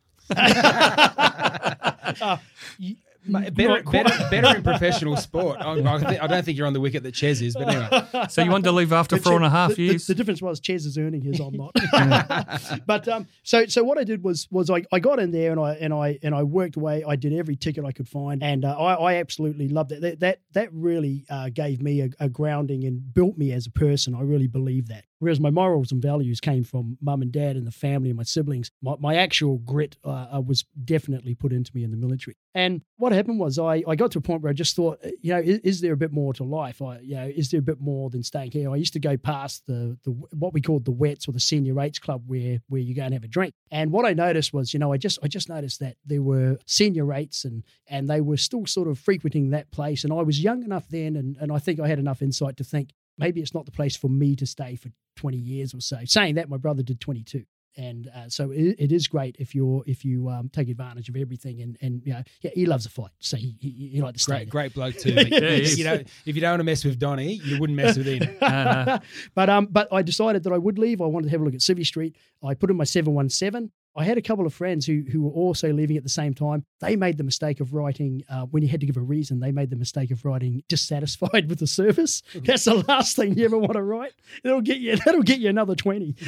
Uh, 2.21 2.37
you- 2.79 2.95
Better, 3.27 3.83
better, 3.83 4.27
better 4.29 4.57
in 4.57 4.63
professional 4.63 5.17
sport. 5.17 5.57
I, 5.59 5.71
I, 5.73 5.99
think, 5.99 6.23
I 6.23 6.27
don't 6.27 6.43
think 6.45 6.57
you're 6.57 6.67
on 6.67 6.73
the 6.73 6.79
wicket 6.79 7.03
that 7.03 7.13
Ches 7.13 7.41
is, 7.41 7.55
but 7.55 7.69
anyway. 7.69 8.25
So 8.29 8.43
you 8.43 8.51
wanted 8.51 8.65
to 8.65 8.71
leave 8.71 8.93
after 8.93 9.15
The 9.15 9.21
four 9.21 9.35
and 9.35 9.45
a 9.45 9.49
half 9.49 9.69
the, 9.71 9.75
the- 9.75 9.83
years? 9.83 10.07
The, 10.07 10.15
difference 10.15 10.41
was 10.41 10.59
Ches 10.59 10.85
is 10.85 10.97
earning 10.97 11.21
his, 11.21 11.39
I'm 11.39 11.53
not. 11.53 11.75
but 12.85 13.07
um, 13.07 13.27
so 13.43 13.65
so 13.65 13.83
what 13.83 13.97
I 13.97 14.03
did 14.03 14.23
was 14.23 14.47
was 14.51 14.69
I, 14.69 14.83
I 14.91 14.99
got 14.99 15.19
in 15.19 15.31
there 15.31 15.51
and 15.51 15.59
I 15.59 15.73
and 15.73 15.93
I 15.93 16.19
and 16.21 16.33
I 16.35 16.43
worked 16.43 16.75
away. 16.75 17.03
I 17.07 17.15
did 17.15 17.33
every 17.33 17.55
ticket 17.55 17.83
I 17.85 17.91
could 17.91 18.07
find, 18.07 18.43
and 18.43 18.65
uh, 18.65 18.77
I, 18.77 18.93
I 18.93 19.13
absolutely 19.15 19.69
loved 19.69 19.91
it. 19.91 20.01
That 20.01 20.19
that, 20.19 20.39
that 20.53 20.69
really 20.73 21.25
uh, 21.29 21.49
gave 21.49 21.81
me 21.81 22.01
a, 22.01 22.09
a 22.19 22.29
grounding 22.29 22.85
and 22.85 23.13
built 23.13 23.37
me 23.37 23.51
as 23.51 23.67
a 23.67 23.71
person. 23.71 24.15
I 24.15 24.21
really 24.21 24.47
believe 24.47 24.87
that. 24.89 25.05
Whereas 25.19 25.39
my 25.39 25.49
morals 25.49 25.91
and 25.91 26.01
values 26.01 26.39
came 26.39 26.63
from 26.63 26.97
mum 27.01 27.21
and 27.21 27.31
dad 27.31 27.55
and 27.55 27.65
the 27.65 27.71
family 27.71 28.09
and 28.09 28.17
my 28.17 28.23
siblings, 28.23 28.69
my, 28.81 28.95
my 28.99 29.15
actual 29.15 29.57
grit 29.59 29.97
uh, 30.03 30.27
uh, 30.35 30.41
was 30.41 30.65
definitely 30.83 31.35
put 31.35 31.53
into 31.53 31.71
me 31.73 31.83
in 31.83 31.91
the 31.91 31.97
military. 31.97 32.35
And 32.53 32.81
what 32.97 33.11
happened 33.11 33.39
was 33.39 33.59
I, 33.59 33.83
I 33.87 33.95
got 33.95 34.11
to 34.11 34.19
a 34.19 34.21
point 34.21 34.41
where 34.41 34.49
I 34.49 34.53
just 34.53 34.75
thought, 34.75 34.99
uh, 35.05 35.09
you 35.21 35.33
know, 35.33 35.39
is, 35.39 35.59
is 35.59 35.81
there 35.81 35.93
a 35.93 35.97
bit 35.97 36.11
more 36.11 36.33
to 36.33 36.43
life? 36.43 36.81
I, 36.81 36.99
you 36.99 37.15
know, 37.15 37.31
is 37.33 37.49
there 37.51 37.59
a 37.59 37.63
bit 37.63 37.79
more 37.79 38.09
than 38.09 38.23
staying 38.23 38.51
here? 38.51 38.71
I 38.71 38.75
used 38.75 38.93
to 38.93 38.99
go 38.99 39.17
past 39.17 39.65
the, 39.67 39.97
the 40.03 40.11
what 40.11 40.53
we 40.53 40.61
called 40.61 40.85
the 40.85 40.91
Wets 40.91 41.27
or 41.27 41.31
the 41.31 41.39
Senior 41.39 41.73
Rates 41.73 41.99
Club 41.99 42.23
where 42.27 42.59
where 42.67 42.81
you 42.81 42.95
go 42.95 43.03
and 43.03 43.13
have 43.13 43.23
a 43.23 43.27
drink. 43.27 43.53
And 43.71 43.91
what 43.91 44.05
I 44.05 44.13
noticed 44.13 44.53
was, 44.53 44.73
you 44.73 44.79
know, 44.79 44.93
I 44.93 44.97
just 44.97 45.19
I 45.23 45.27
just 45.27 45.49
noticed 45.49 45.79
that 45.79 45.95
there 46.05 46.21
were 46.21 46.57
senior 46.65 47.05
rates 47.05 47.45
and 47.45 47.63
and 47.87 48.09
they 48.09 48.21
were 48.21 48.37
still 48.37 48.65
sort 48.65 48.87
of 48.87 48.99
frequenting 48.99 49.49
that 49.51 49.71
place. 49.71 50.03
And 50.03 50.13
I 50.13 50.21
was 50.21 50.41
young 50.41 50.63
enough 50.63 50.87
then, 50.89 51.15
and, 51.15 51.37
and 51.37 51.51
I 51.51 51.59
think 51.59 51.79
I 51.79 51.87
had 51.87 51.99
enough 51.99 52.21
insight 52.21 52.57
to 52.57 52.63
think 52.63 52.91
maybe 53.17 53.41
it's 53.41 53.53
not 53.53 53.65
the 53.65 53.71
place 53.71 53.95
for 53.95 54.09
me 54.09 54.35
to 54.35 54.45
stay 54.45 54.75
for 54.75 54.89
20 55.15 55.37
years 55.37 55.73
or 55.73 55.81
so. 55.81 55.97
Saying 56.05 56.35
that, 56.35 56.49
my 56.49 56.57
brother 56.57 56.83
did 56.83 56.99
22. 56.99 57.43
And 57.77 58.07
uh, 58.15 58.29
so 58.29 58.51
it, 58.51 58.75
it 58.79 58.91
is 58.93 59.05
great 59.09 59.35
if 59.37 59.53
you're 59.53 59.83
if 59.85 60.05
you 60.05 60.29
um, 60.29 60.47
take 60.47 60.69
advantage 60.69 61.09
of 61.09 61.17
everything 61.17 61.61
and 61.61 61.77
and 61.81 62.01
you 62.05 62.13
know 62.13 62.23
yeah 62.41 62.51
he 62.53 62.65
loves 62.65 62.85
a 62.85 62.89
fight 62.89 63.11
so 63.19 63.35
he 63.35 63.57
he, 63.59 63.89
he 63.95 64.01
likes 64.01 64.19
to 64.19 64.23
stay 64.23 64.31
Great, 64.31 64.45
there. 64.45 64.51
great 64.51 64.73
bloke 64.73 64.95
too. 64.95 65.13
But 65.13 65.27
Yeah, 65.29 65.49
you 65.57 65.83
know, 65.83 66.01
if 66.25 66.35
you 66.35 66.39
don't 66.39 66.51
want 66.51 66.61
to 66.61 66.63
mess 66.63 66.85
with 66.85 66.97
Donny, 66.99 67.33
you 67.33 67.59
wouldn't 67.59 67.75
mess 67.75 67.97
with 67.97 68.07
him. 68.07 68.33
Uh, 68.41 68.99
but 69.35 69.49
um, 69.49 69.65
but 69.69 69.89
I 69.91 70.03
decided 70.03 70.43
that 70.43 70.53
I 70.53 70.57
would 70.57 70.79
leave. 70.79 71.01
I 71.01 71.05
wanted 71.05 71.25
to 71.25 71.31
have 71.31 71.41
a 71.41 71.43
look 71.43 71.53
at 71.53 71.59
Civvy 71.59 71.85
Street. 71.85 72.15
I 72.41 72.53
put 72.53 72.69
in 72.71 72.77
my 72.77 72.85
seven 72.85 73.13
one 73.13 73.27
seven. 73.27 73.73
I 73.97 74.03
had 74.03 74.17
a 74.17 74.21
couple 74.21 74.45
of 74.45 74.53
friends 74.53 74.85
who 74.85 75.03
who 75.09 75.21
were 75.21 75.31
also 75.31 75.71
leaving 75.71 75.95
at 75.95 76.03
the 76.03 76.09
same 76.09 76.33
time. 76.33 76.65
They 76.81 76.95
made 76.95 77.17
the 77.17 77.23
mistake 77.23 77.61
of 77.61 77.73
writing 77.73 78.23
uh, 78.29 78.41
when 78.41 78.61
you 78.61 78.69
had 78.69 78.81
to 78.81 78.85
give 78.85 78.97
a 78.97 79.01
reason. 79.01 79.39
They 79.39 79.51
made 79.51 79.69
the 79.69 79.77
mistake 79.77 80.11
of 80.11 80.25
writing 80.25 80.63
dissatisfied 80.67 81.49
with 81.49 81.59
the 81.59 81.67
service. 81.67 82.21
That's 82.33 82.65
the 82.65 82.83
last 82.87 83.15
thing 83.15 83.37
you 83.37 83.45
ever 83.45 83.57
want 83.57 83.73
to 83.73 83.81
write. 83.81 84.11
That'll 84.43 84.61
get 84.61 84.77
you. 84.79 84.97
That'll 85.05 85.23
get 85.23 85.39
you 85.39 85.49
another 85.49 85.75
twenty. 85.75 86.15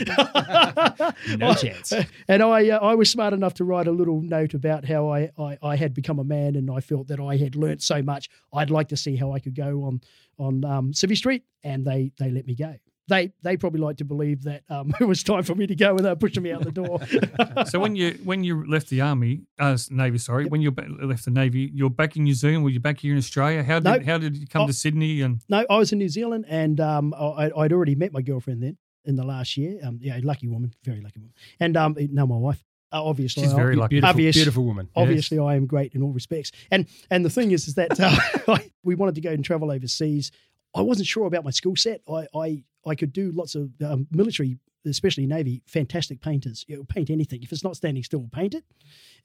No 1.38 1.54
chance. 1.54 1.94
And 2.28 2.42
I 2.42 2.70
uh, 2.70 2.80
I 2.80 2.96
was 2.96 3.10
smart 3.10 3.34
enough 3.34 3.54
to 3.56 3.64
write 3.64 3.88
a 3.88 3.92
little 3.92 4.22
note 4.22 4.54
about 4.54 4.86
how 4.86 5.10
I, 5.12 5.30
I 5.38 5.58
I 5.62 5.76
had 5.76 5.94
become 5.94 6.20
a 6.20 6.24
man 6.24 6.56
and 6.56 6.70
I 6.70 6.80
felt 6.80 7.08
that 7.08 7.20
I 7.20 7.38
had 7.38 7.56
learnt 7.56 7.82
so 7.82 8.02
much. 8.02 8.30
I'd 8.54 8.70
like 8.70 8.90
to 8.90 8.98
see 8.98 9.16
how 9.16 9.32
I 9.34 9.40
could 9.40 9.56
go 9.56 9.84
on 9.84 10.02
on 10.40 10.66
um, 10.66 10.92
Civvy 10.94 11.18
Street, 11.18 11.44
and 11.64 11.86
they 11.86 12.12
they 12.18 12.32
let 12.32 12.46
me 12.48 12.56
go. 12.56 12.76
They 13.10 13.32
they 13.42 13.56
probably 13.56 13.80
like 13.80 13.98
to 13.98 14.06
believe 14.06 14.44
that 14.44 14.64
um, 14.70 14.94
it 15.00 15.06
was 15.06 15.24
time 15.24 15.44
for 15.44 15.56
me 15.56 15.66
to 15.68 15.76
go, 15.76 15.96
and 15.96 16.00
they 16.06 16.10
were 16.10 16.16
pushing 16.16 16.44
me 16.44 16.52
out 16.52 16.64
the 16.64 16.72
door. 16.72 17.00
so 17.68 17.80
when 17.80 17.96
you 17.96 18.20
when 18.24 18.44
you 18.44 18.66
left 18.70 18.90
the 18.90 19.00
army, 19.02 19.44
uh, 19.60 19.78
Navy, 19.90 20.18
sorry, 20.18 20.46
when 20.46 20.62
you 20.62 20.72
left 21.02 21.24
the 21.26 21.32
navy, 21.32 21.72
you're 21.74 21.90
back 21.90 22.18
in 22.18 22.24
New 22.24 22.34
Zealand. 22.34 22.64
Were 22.64 22.70
you 22.70 22.82
back 22.82 23.00
here 23.00 23.14
in 23.14 23.18
Australia? 23.18 23.64
How 23.64 23.80
did 23.80 23.84
No. 24.06 24.12
how 24.12 24.18
did 24.18 24.36
you 24.36 24.46
come 24.48 24.64
Oh. 24.64 24.68
to 24.68 24.74
Sydney? 24.74 25.22
And 25.22 25.40
no, 25.48 25.66
I 25.70 25.78
was 25.78 25.92
in 25.94 26.00
New 26.00 26.10
Zealand, 26.10 26.46
and 26.50 26.80
um, 26.82 27.14
I, 27.14 27.50
I'd 27.56 27.72
already 27.72 27.96
met 27.96 28.12
my 28.12 28.22
girlfriend 28.22 28.62
then 28.62 28.78
in 29.06 29.16
the 29.16 29.24
last 29.24 29.56
year. 29.56 29.80
Um, 29.84 30.00
yeah, 30.02 30.20
lucky 30.22 30.48
woman, 30.50 30.74
very 30.84 31.00
lucky 31.02 31.20
woman, 31.20 31.34
and 31.60 31.78
um, 31.78 31.96
no, 32.12 32.28
my 32.28 32.36
wife. 32.38 32.62
Uh, 32.92 33.04
obviously, 33.04 33.44
She's 33.44 33.52
very 33.52 33.76
lucky. 33.76 33.96
Beautiful, 33.96 34.10
Obvious. 34.10 34.36
beautiful 34.38 34.64
woman. 34.64 34.88
obviously 34.96 35.38
I 35.40 35.56
am 35.56 35.66
great 35.66 35.94
in 35.94 36.02
all 36.02 36.14
respects. 36.14 36.52
And 36.72 36.88
and 37.12 37.24
the 37.26 37.30
thing 37.30 37.52
is, 37.52 37.68
is 37.68 37.74
that 37.76 38.00
uh, 38.00 38.58
we 38.84 38.96
wanted 38.96 39.16
to 39.16 39.22
go 39.22 39.30
and 39.30 39.44
travel 39.44 39.72
overseas. 39.72 40.32
I 40.78 40.82
wasn't 40.82 41.08
sure 41.08 41.26
about 41.26 41.44
my 41.44 41.52
skill 41.52 41.76
set. 41.76 42.02
I 42.08 42.28
I, 42.36 42.64
I 42.86 42.96
could 42.96 43.12
do 43.12 43.32
lots 43.32 43.56
of 43.56 43.72
um, 43.84 44.08
military, 44.12 44.58
especially 44.86 45.26
Navy, 45.26 45.64
fantastic 45.66 46.22
painters. 46.22 46.66
Paint 46.90 47.10
anything. 47.10 47.42
If 47.44 47.52
it's 47.52 47.64
not 47.64 47.76
standing 47.76 48.04
still, 48.04 48.20
we'll 48.20 48.30
paint 48.30 48.54
it. 48.54 48.64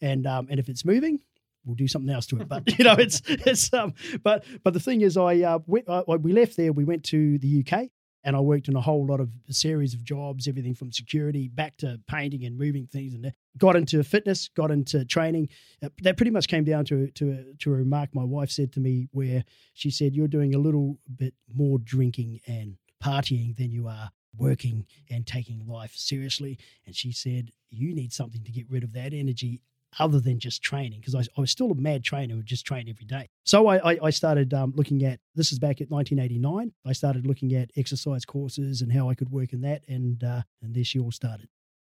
And 0.00 0.26
um, 0.26 0.48
and 0.50 0.58
if 0.58 0.68
it's 0.68 0.84
moving, 0.84 1.20
we'll 1.64 1.76
do 1.76 1.88
something 1.88 2.12
else 2.12 2.26
to 2.28 2.40
it. 2.40 2.48
But 2.48 2.78
you 2.78 2.84
know, 2.84 2.94
it's 2.98 3.22
it's 3.26 3.72
um. 3.72 3.94
But 4.22 4.44
but 4.64 4.72
the 4.72 4.80
thing 4.80 5.02
is, 5.02 5.16
I 5.16 5.40
uh, 5.40 5.58
went, 5.66 5.88
uh, 5.88 6.04
we 6.06 6.32
left 6.32 6.56
there. 6.56 6.72
We 6.72 6.84
went 6.84 7.04
to 7.04 7.38
the 7.38 7.64
UK. 7.66 7.90
And 8.24 8.36
I 8.36 8.40
worked 8.40 8.68
in 8.68 8.76
a 8.76 8.80
whole 8.80 9.04
lot 9.06 9.20
of 9.20 9.30
series 9.50 9.94
of 9.94 10.04
jobs, 10.04 10.46
everything 10.46 10.74
from 10.74 10.92
security 10.92 11.48
back 11.48 11.76
to 11.78 12.00
painting 12.06 12.44
and 12.44 12.56
moving 12.56 12.86
things, 12.86 13.14
and 13.14 13.32
got 13.58 13.76
into 13.76 14.02
fitness, 14.04 14.48
got 14.48 14.70
into 14.70 15.04
training. 15.04 15.48
Uh, 15.82 15.88
that 16.02 16.16
pretty 16.16 16.30
much 16.30 16.48
came 16.48 16.64
down 16.64 16.84
to 16.86 17.10
to 17.12 17.54
to 17.58 17.72
a 17.72 17.76
remark 17.76 18.14
my 18.14 18.24
wife 18.24 18.50
said 18.50 18.72
to 18.72 18.80
me, 18.80 19.08
where 19.12 19.44
she 19.74 19.90
said, 19.90 20.14
"You're 20.14 20.28
doing 20.28 20.54
a 20.54 20.58
little 20.58 20.98
bit 21.16 21.34
more 21.52 21.78
drinking 21.78 22.40
and 22.46 22.76
partying 23.02 23.56
than 23.56 23.72
you 23.72 23.88
are 23.88 24.10
working 24.36 24.86
and 25.10 25.26
taking 25.26 25.66
life 25.66 25.94
seriously." 25.96 26.58
And 26.86 26.94
she 26.94 27.12
said, 27.12 27.50
"You 27.70 27.94
need 27.94 28.12
something 28.12 28.44
to 28.44 28.52
get 28.52 28.70
rid 28.70 28.84
of 28.84 28.92
that 28.92 29.12
energy." 29.12 29.60
Other 29.98 30.20
than 30.20 30.38
just 30.38 30.62
training, 30.62 31.00
because 31.00 31.14
I, 31.14 31.20
I 31.36 31.40
was 31.40 31.50
still 31.50 31.70
a 31.70 31.74
mad 31.74 32.02
trainer 32.02 32.34
who 32.34 32.42
just 32.42 32.64
trained 32.64 32.88
every 32.88 33.04
day. 33.04 33.28
So 33.44 33.66
I, 33.66 33.92
I, 33.92 33.98
I 34.04 34.10
started 34.10 34.54
um, 34.54 34.72
looking 34.74 35.04
at 35.04 35.20
this 35.34 35.52
is 35.52 35.58
back 35.58 35.80
at 35.80 35.90
1989. 35.90 36.72
I 36.86 36.92
started 36.92 37.26
looking 37.26 37.54
at 37.54 37.70
exercise 37.76 38.24
courses 38.24 38.80
and 38.80 38.92
how 38.92 39.10
I 39.10 39.14
could 39.14 39.30
work 39.30 39.52
in 39.52 39.60
that, 39.62 39.82
and 39.88 40.22
uh, 40.24 40.42
and 40.62 40.74
there 40.74 40.84
she 40.84 40.98
all 40.98 41.12
started. 41.12 41.48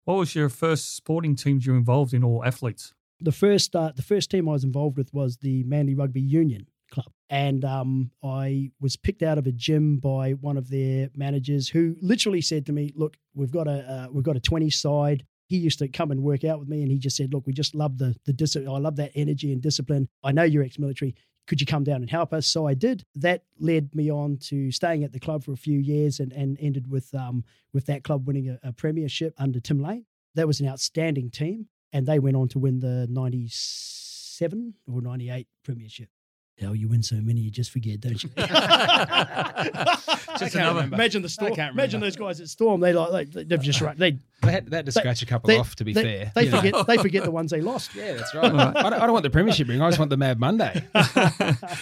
what 0.03 0.15
was 0.15 0.35
your 0.35 0.49
first 0.49 0.95
sporting 0.95 1.35
teams 1.35 1.65
you 1.65 1.71
were 1.71 1.77
involved 1.77 2.13
in, 2.13 2.23
or 2.23 2.45
athletes? 2.45 2.93
the 3.19 3.31
first 3.31 3.75
uh, 3.75 3.91
the 3.95 4.01
first 4.01 4.29
team 4.31 4.47
I 4.49 4.53
was 4.53 4.63
involved 4.63 4.97
with 4.97 5.13
was 5.13 5.37
the 5.37 5.63
Manly 5.63 5.95
Rugby 5.95 6.21
Union 6.21 6.67
Club, 6.91 7.07
and 7.29 7.63
um, 7.63 8.11
I 8.23 8.71
was 8.79 8.95
picked 8.95 9.23
out 9.23 9.37
of 9.37 9.47
a 9.47 9.51
gym 9.51 9.97
by 9.97 10.31
one 10.31 10.57
of 10.57 10.69
their 10.69 11.09
managers 11.15 11.69
who 11.69 11.95
literally 12.01 12.41
said 12.41 12.65
to 12.67 12.73
me, 12.73 12.91
"Look, 12.95 13.17
we've 13.33 13.51
got 13.51 13.67
a 13.67 13.89
uh, 13.89 14.07
we've 14.11 14.23
got 14.23 14.35
a 14.35 14.41
twenty 14.41 14.69
side." 14.69 15.25
He 15.47 15.57
used 15.57 15.79
to 15.79 15.87
come 15.87 16.11
and 16.11 16.23
work 16.23 16.43
out 16.43 16.59
with 16.59 16.67
me, 16.67 16.81
and 16.81 16.91
he 16.91 16.97
just 16.97 17.15
said, 17.17 17.33
"Look, 17.33 17.45
we 17.45 17.53
just 17.53 17.75
love 17.75 17.97
the 17.97 18.15
the 18.25 18.33
dis- 18.33 18.55
I 18.55 18.61
love 18.61 18.95
that 18.97 19.11
energy 19.15 19.51
and 19.51 19.61
discipline. 19.61 20.07
I 20.23 20.31
know 20.31 20.43
you're 20.43 20.63
ex-military. 20.63 21.15
could 21.47 21.61
you 21.61 21.67
come 21.67 21.83
down 21.83 22.01
and 22.01 22.09
help 22.09 22.33
us? 22.33 22.47
So 22.47 22.67
I 22.67 22.73
did. 22.73 23.05
That 23.15 23.43
led 23.59 23.93
me 23.93 24.11
on 24.11 24.37
to 24.49 24.71
staying 24.71 25.03
at 25.03 25.13
the 25.13 25.19
club 25.19 25.43
for 25.43 25.51
a 25.53 25.57
few 25.57 25.77
years 25.79 26.19
and, 26.19 26.33
and 26.33 26.57
ended 26.59 26.89
with 26.89 27.13
um, 27.13 27.43
with 27.73 27.85
that 27.85 28.03
club 28.03 28.25
winning 28.27 28.49
a, 28.49 28.59
a 28.63 28.73
premiership 28.73 29.33
under 29.37 29.59
Tim 29.59 29.79
Lane. 29.79 30.05
That 30.33 30.47
was 30.47 30.59
an 30.59 30.67
outstanding 30.67 31.29
team, 31.29 31.67
and 31.93 32.05
they 32.07 32.19
went 32.19 32.35
on 32.35 32.47
to 32.49 32.59
win 32.59 32.79
the 32.79 33.07
'97 33.09 34.73
or 34.91 35.01
'98 35.01 35.47
premiership. 35.63 36.09
Hell, 36.59 36.73
you 36.73 36.87
win 36.87 37.03
so 37.03 37.17
many, 37.17 37.41
you 37.41 37.51
just 37.51 37.69
forget, 37.69 37.99
don't 37.99 38.23
you? 38.23 38.29
Just 40.39 40.55
another- 40.55 40.75
remember. 40.75 40.95
Imagine 40.95 41.21
the 41.21 41.27
I 41.27 41.29
storm. 41.29 41.55
can't 41.55 41.73
Imagine 41.73 41.99
those 42.01 42.15
guys 42.15 42.39
at 42.41 42.47
Storm. 42.49 42.79
They 42.81 42.93
like 42.93 43.29
they, 43.31 43.43
they've 43.43 43.61
just 43.61 43.79
run. 43.81 43.95
They 43.97 44.17
They 44.41 44.51
had, 44.51 44.65
they 44.69 44.77
had 44.77 44.85
to 44.85 44.91
They- 44.91 44.99
scratch 45.01 45.21
a 45.21 45.25
couple 45.25 45.47
they- 45.49 45.57
off, 45.57 45.75
to 45.77 45.83
be 45.85 45.93
they, 45.93 46.03
fair. 46.03 46.31
They 46.35 46.43
you 46.45 46.51
know. 46.51 46.61
forget. 46.61 46.87
They 46.87 46.97
forget 46.97 47.23
the 47.23 47.31
ones 47.31 47.51
they 47.51 47.61
lost. 47.61 47.93
Yeah, 47.95 48.13
that's 48.13 48.33
right. 48.33 48.45
I, 48.45 48.49
don't, 48.73 48.93
I 48.93 48.99
don't 48.99 49.11
want 49.13 49.23
the 49.23 49.29
premiership 49.29 49.67
ring. 49.67 49.81
I 49.81 49.89
just 49.89 49.99
want 49.99 50.09
the 50.11 50.17
Mad 50.17 50.39
Monday. 50.39 50.85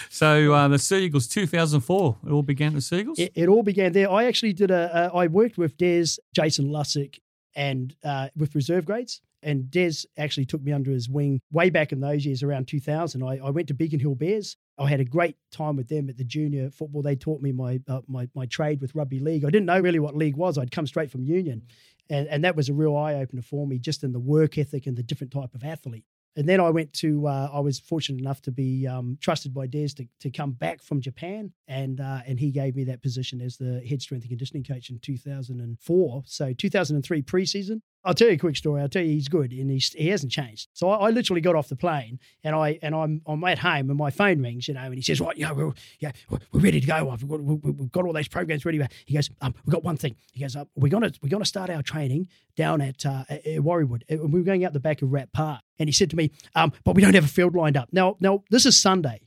so 0.10 0.54
uh, 0.54 0.68
the 0.68 0.80
Seagulls 0.80 1.28
2004, 1.28 2.18
it 2.26 2.32
all 2.32 2.42
began 2.44 2.70
at 2.70 2.74
the 2.76 2.82
Seagulls? 2.82 3.20
It, 3.20 3.32
it 3.36 3.48
all 3.50 3.64
began 3.64 3.92
there. 3.92 4.10
I 4.12 4.26
actually 4.26 4.54
did 4.54 4.72
a. 4.72 5.12
a 5.14 5.18
I 5.18 5.28
worked 5.28 5.58
with 5.58 5.78
Des, 5.78 6.18
Jason 6.34 6.68
Lussick, 6.70 7.20
and 7.56 7.96
uh, 8.04 8.30
with 8.36 8.56
reserve 8.56 8.86
grades. 8.86 9.22
And 9.44 9.70
Des 9.70 10.06
actually 10.18 10.46
took 10.46 10.62
me 10.62 10.72
under 10.72 10.92
his 10.92 11.10
wing 11.10 11.42
way 11.52 11.70
back 11.70 11.92
in 11.92 12.00
those 12.00 12.26
years, 12.26 12.44
around 12.44 12.68
2000. 12.68 13.24
I, 13.24 13.40
I 13.44 13.50
went 13.50 13.68
to 13.68 13.74
Beacon 13.74 14.00
Hill 14.00 14.16
Bears. 14.16 14.58
I 14.78 14.90
had 14.90 15.00
a 15.00 15.06
great 15.06 15.38
time 15.52 15.76
with 15.76 15.88
them 15.88 16.10
at 16.10 16.18
the 16.18 16.24
junior 16.24 16.70
football. 16.72 17.02
They 17.02 17.16
taught 17.16 17.42
me 17.42 17.52
my 17.52 17.80
uh, 17.88 18.02
my 18.08 18.28
my 18.34 18.46
trade 18.48 18.82
with 18.82 18.96
rugby 18.96 19.20
league. 19.20 19.46
I 19.46 19.50
didn't 19.50 19.68
know 19.68 19.80
really 19.80 20.00
what 20.00 20.16
league 20.16 20.36
was. 20.36 20.58
I'd 20.58 20.72
come 20.72 20.88
straight 20.88 21.12
from 21.12 21.24
union, 21.24 21.64
and 22.10 22.28
and 22.28 22.44
that 22.44 22.56
was 22.56 22.70
a 22.70 22.74
real 22.74 22.96
eye 22.96 23.16
opener 23.16 23.44
for 23.44 23.68
me, 23.68 23.78
just 23.78 24.04
in 24.04 24.14
the 24.14 24.20
work 24.20 24.58
ethic 24.58 24.88
and 24.88 24.98
the 24.98 25.04
different 25.04 25.32
type 25.32 25.54
of 25.54 25.64
athlete. 25.64 26.06
And 26.36 26.50
then 26.50 26.60
I 26.60 26.70
went 26.72 26.92
to, 26.94 27.28
uh, 27.28 27.50
I 27.54 27.60
was 27.60 27.80
fortunate 27.80 28.20
enough 28.20 28.42
to 28.44 28.52
be 28.52 28.88
um, 28.88 29.18
trusted 29.22 29.54
by 29.54 29.68
Des 29.68 29.90
to, 29.90 30.08
to 30.22 30.32
come 30.32 30.52
back 30.52 30.82
from 30.82 31.00
Japan. 31.00 31.52
And 31.68 32.00
uh, 32.02 32.20
and 32.26 32.40
he 32.40 32.52
gave 32.52 32.76
me 32.76 32.84
that 32.86 33.02
position 33.02 33.40
as 33.42 33.58
the 33.58 33.82
head 33.88 34.02
strength 34.02 34.24
and 34.24 34.30
conditioning 34.30 34.64
coach 34.64 34.90
in 34.90 35.00
2004. 35.00 36.24
So 36.26 36.54
2003 36.54 37.22
preseason. 37.24 37.82
I'll 38.06 38.14
tell 38.14 38.28
you 38.28 38.34
a 38.34 38.38
quick 38.38 38.58
story. 38.58 38.82
I'll 38.82 38.90
tell 38.90 39.02
you 39.02 39.12
he's 39.14 39.30
good 39.30 39.54
and 39.54 39.72
he's, 39.72 39.94
he 39.94 40.10
hasn't 40.10 40.30
changed. 40.32 40.68
So 40.74 40.90
I, 40.90 41.08
I 41.08 41.10
literally 41.12 41.40
got 41.40 41.56
off 41.56 41.70
the 41.70 41.78
plane 41.78 42.20
and 42.44 42.54
I 42.54 42.78
and 42.82 42.94
I'm 42.94 43.22
I'm 43.26 43.42
at 43.46 43.60
home 43.60 43.90
and 43.90 43.98
my 43.98 44.10
phone 44.12 44.42
rings, 44.42 44.68
you 44.68 44.74
know, 44.74 44.82
and 44.82 44.96
he 44.96 45.02
says, 45.02 45.22
"Right, 45.22 45.38
yeah, 45.38 45.54
we're 45.54 45.72
yeah 46.00 46.12
we're 46.30 46.60
ready 46.60 46.82
to 46.82 46.86
go. 46.88 47.10
I've 47.12 47.26
got, 47.26 47.42
we- 47.42 47.56
we've 47.72 47.92
got 47.94 48.06
all 48.06 48.12
those 48.12 48.28
programs 48.28 48.66
ready." 48.66 48.82
He 49.06 49.14
goes, 49.14 49.30
um, 49.40 49.56
"We've 49.66 49.72
got 49.72 49.86
one 49.86 49.96
thing." 49.96 50.18
He 50.34 50.42
goes, 50.42 50.54
uh, 50.58 50.66
"We're 50.76 50.90
gonna 50.90 51.14
we're 51.22 51.30
gonna 51.30 51.46
start 51.46 51.70
our 51.70 51.82
training 51.82 52.28
down 52.58 52.82
at 52.82 53.06
uh, 53.06 53.24
at 53.30 53.64
were 53.64 53.86
going 53.86 54.66
out 54.66 54.74
the 54.74 54.82
back 54.82 55.02
of 55.02 55.14
Rat 55.14 55.32
Park." 55.32 55.62
And 55.84 55.90
he 55.90 55.92
said 55.92 56.10
to 56.12 56.16
me, 56.16 56.32
um, 56.56 56.72
"But 56.86 56.96
we 56.96 57.02
don't 57.02 57.14
have 57.14 57.26
a 57.26 57.28
field 57.28 57.56
lined 57.56 57.76
up 57.76 57.90
now. 57.92 58.16
Now 58.22 58.46
this 58.50 58.66
is 58.66 58.80
Sunday, 58.80 59.20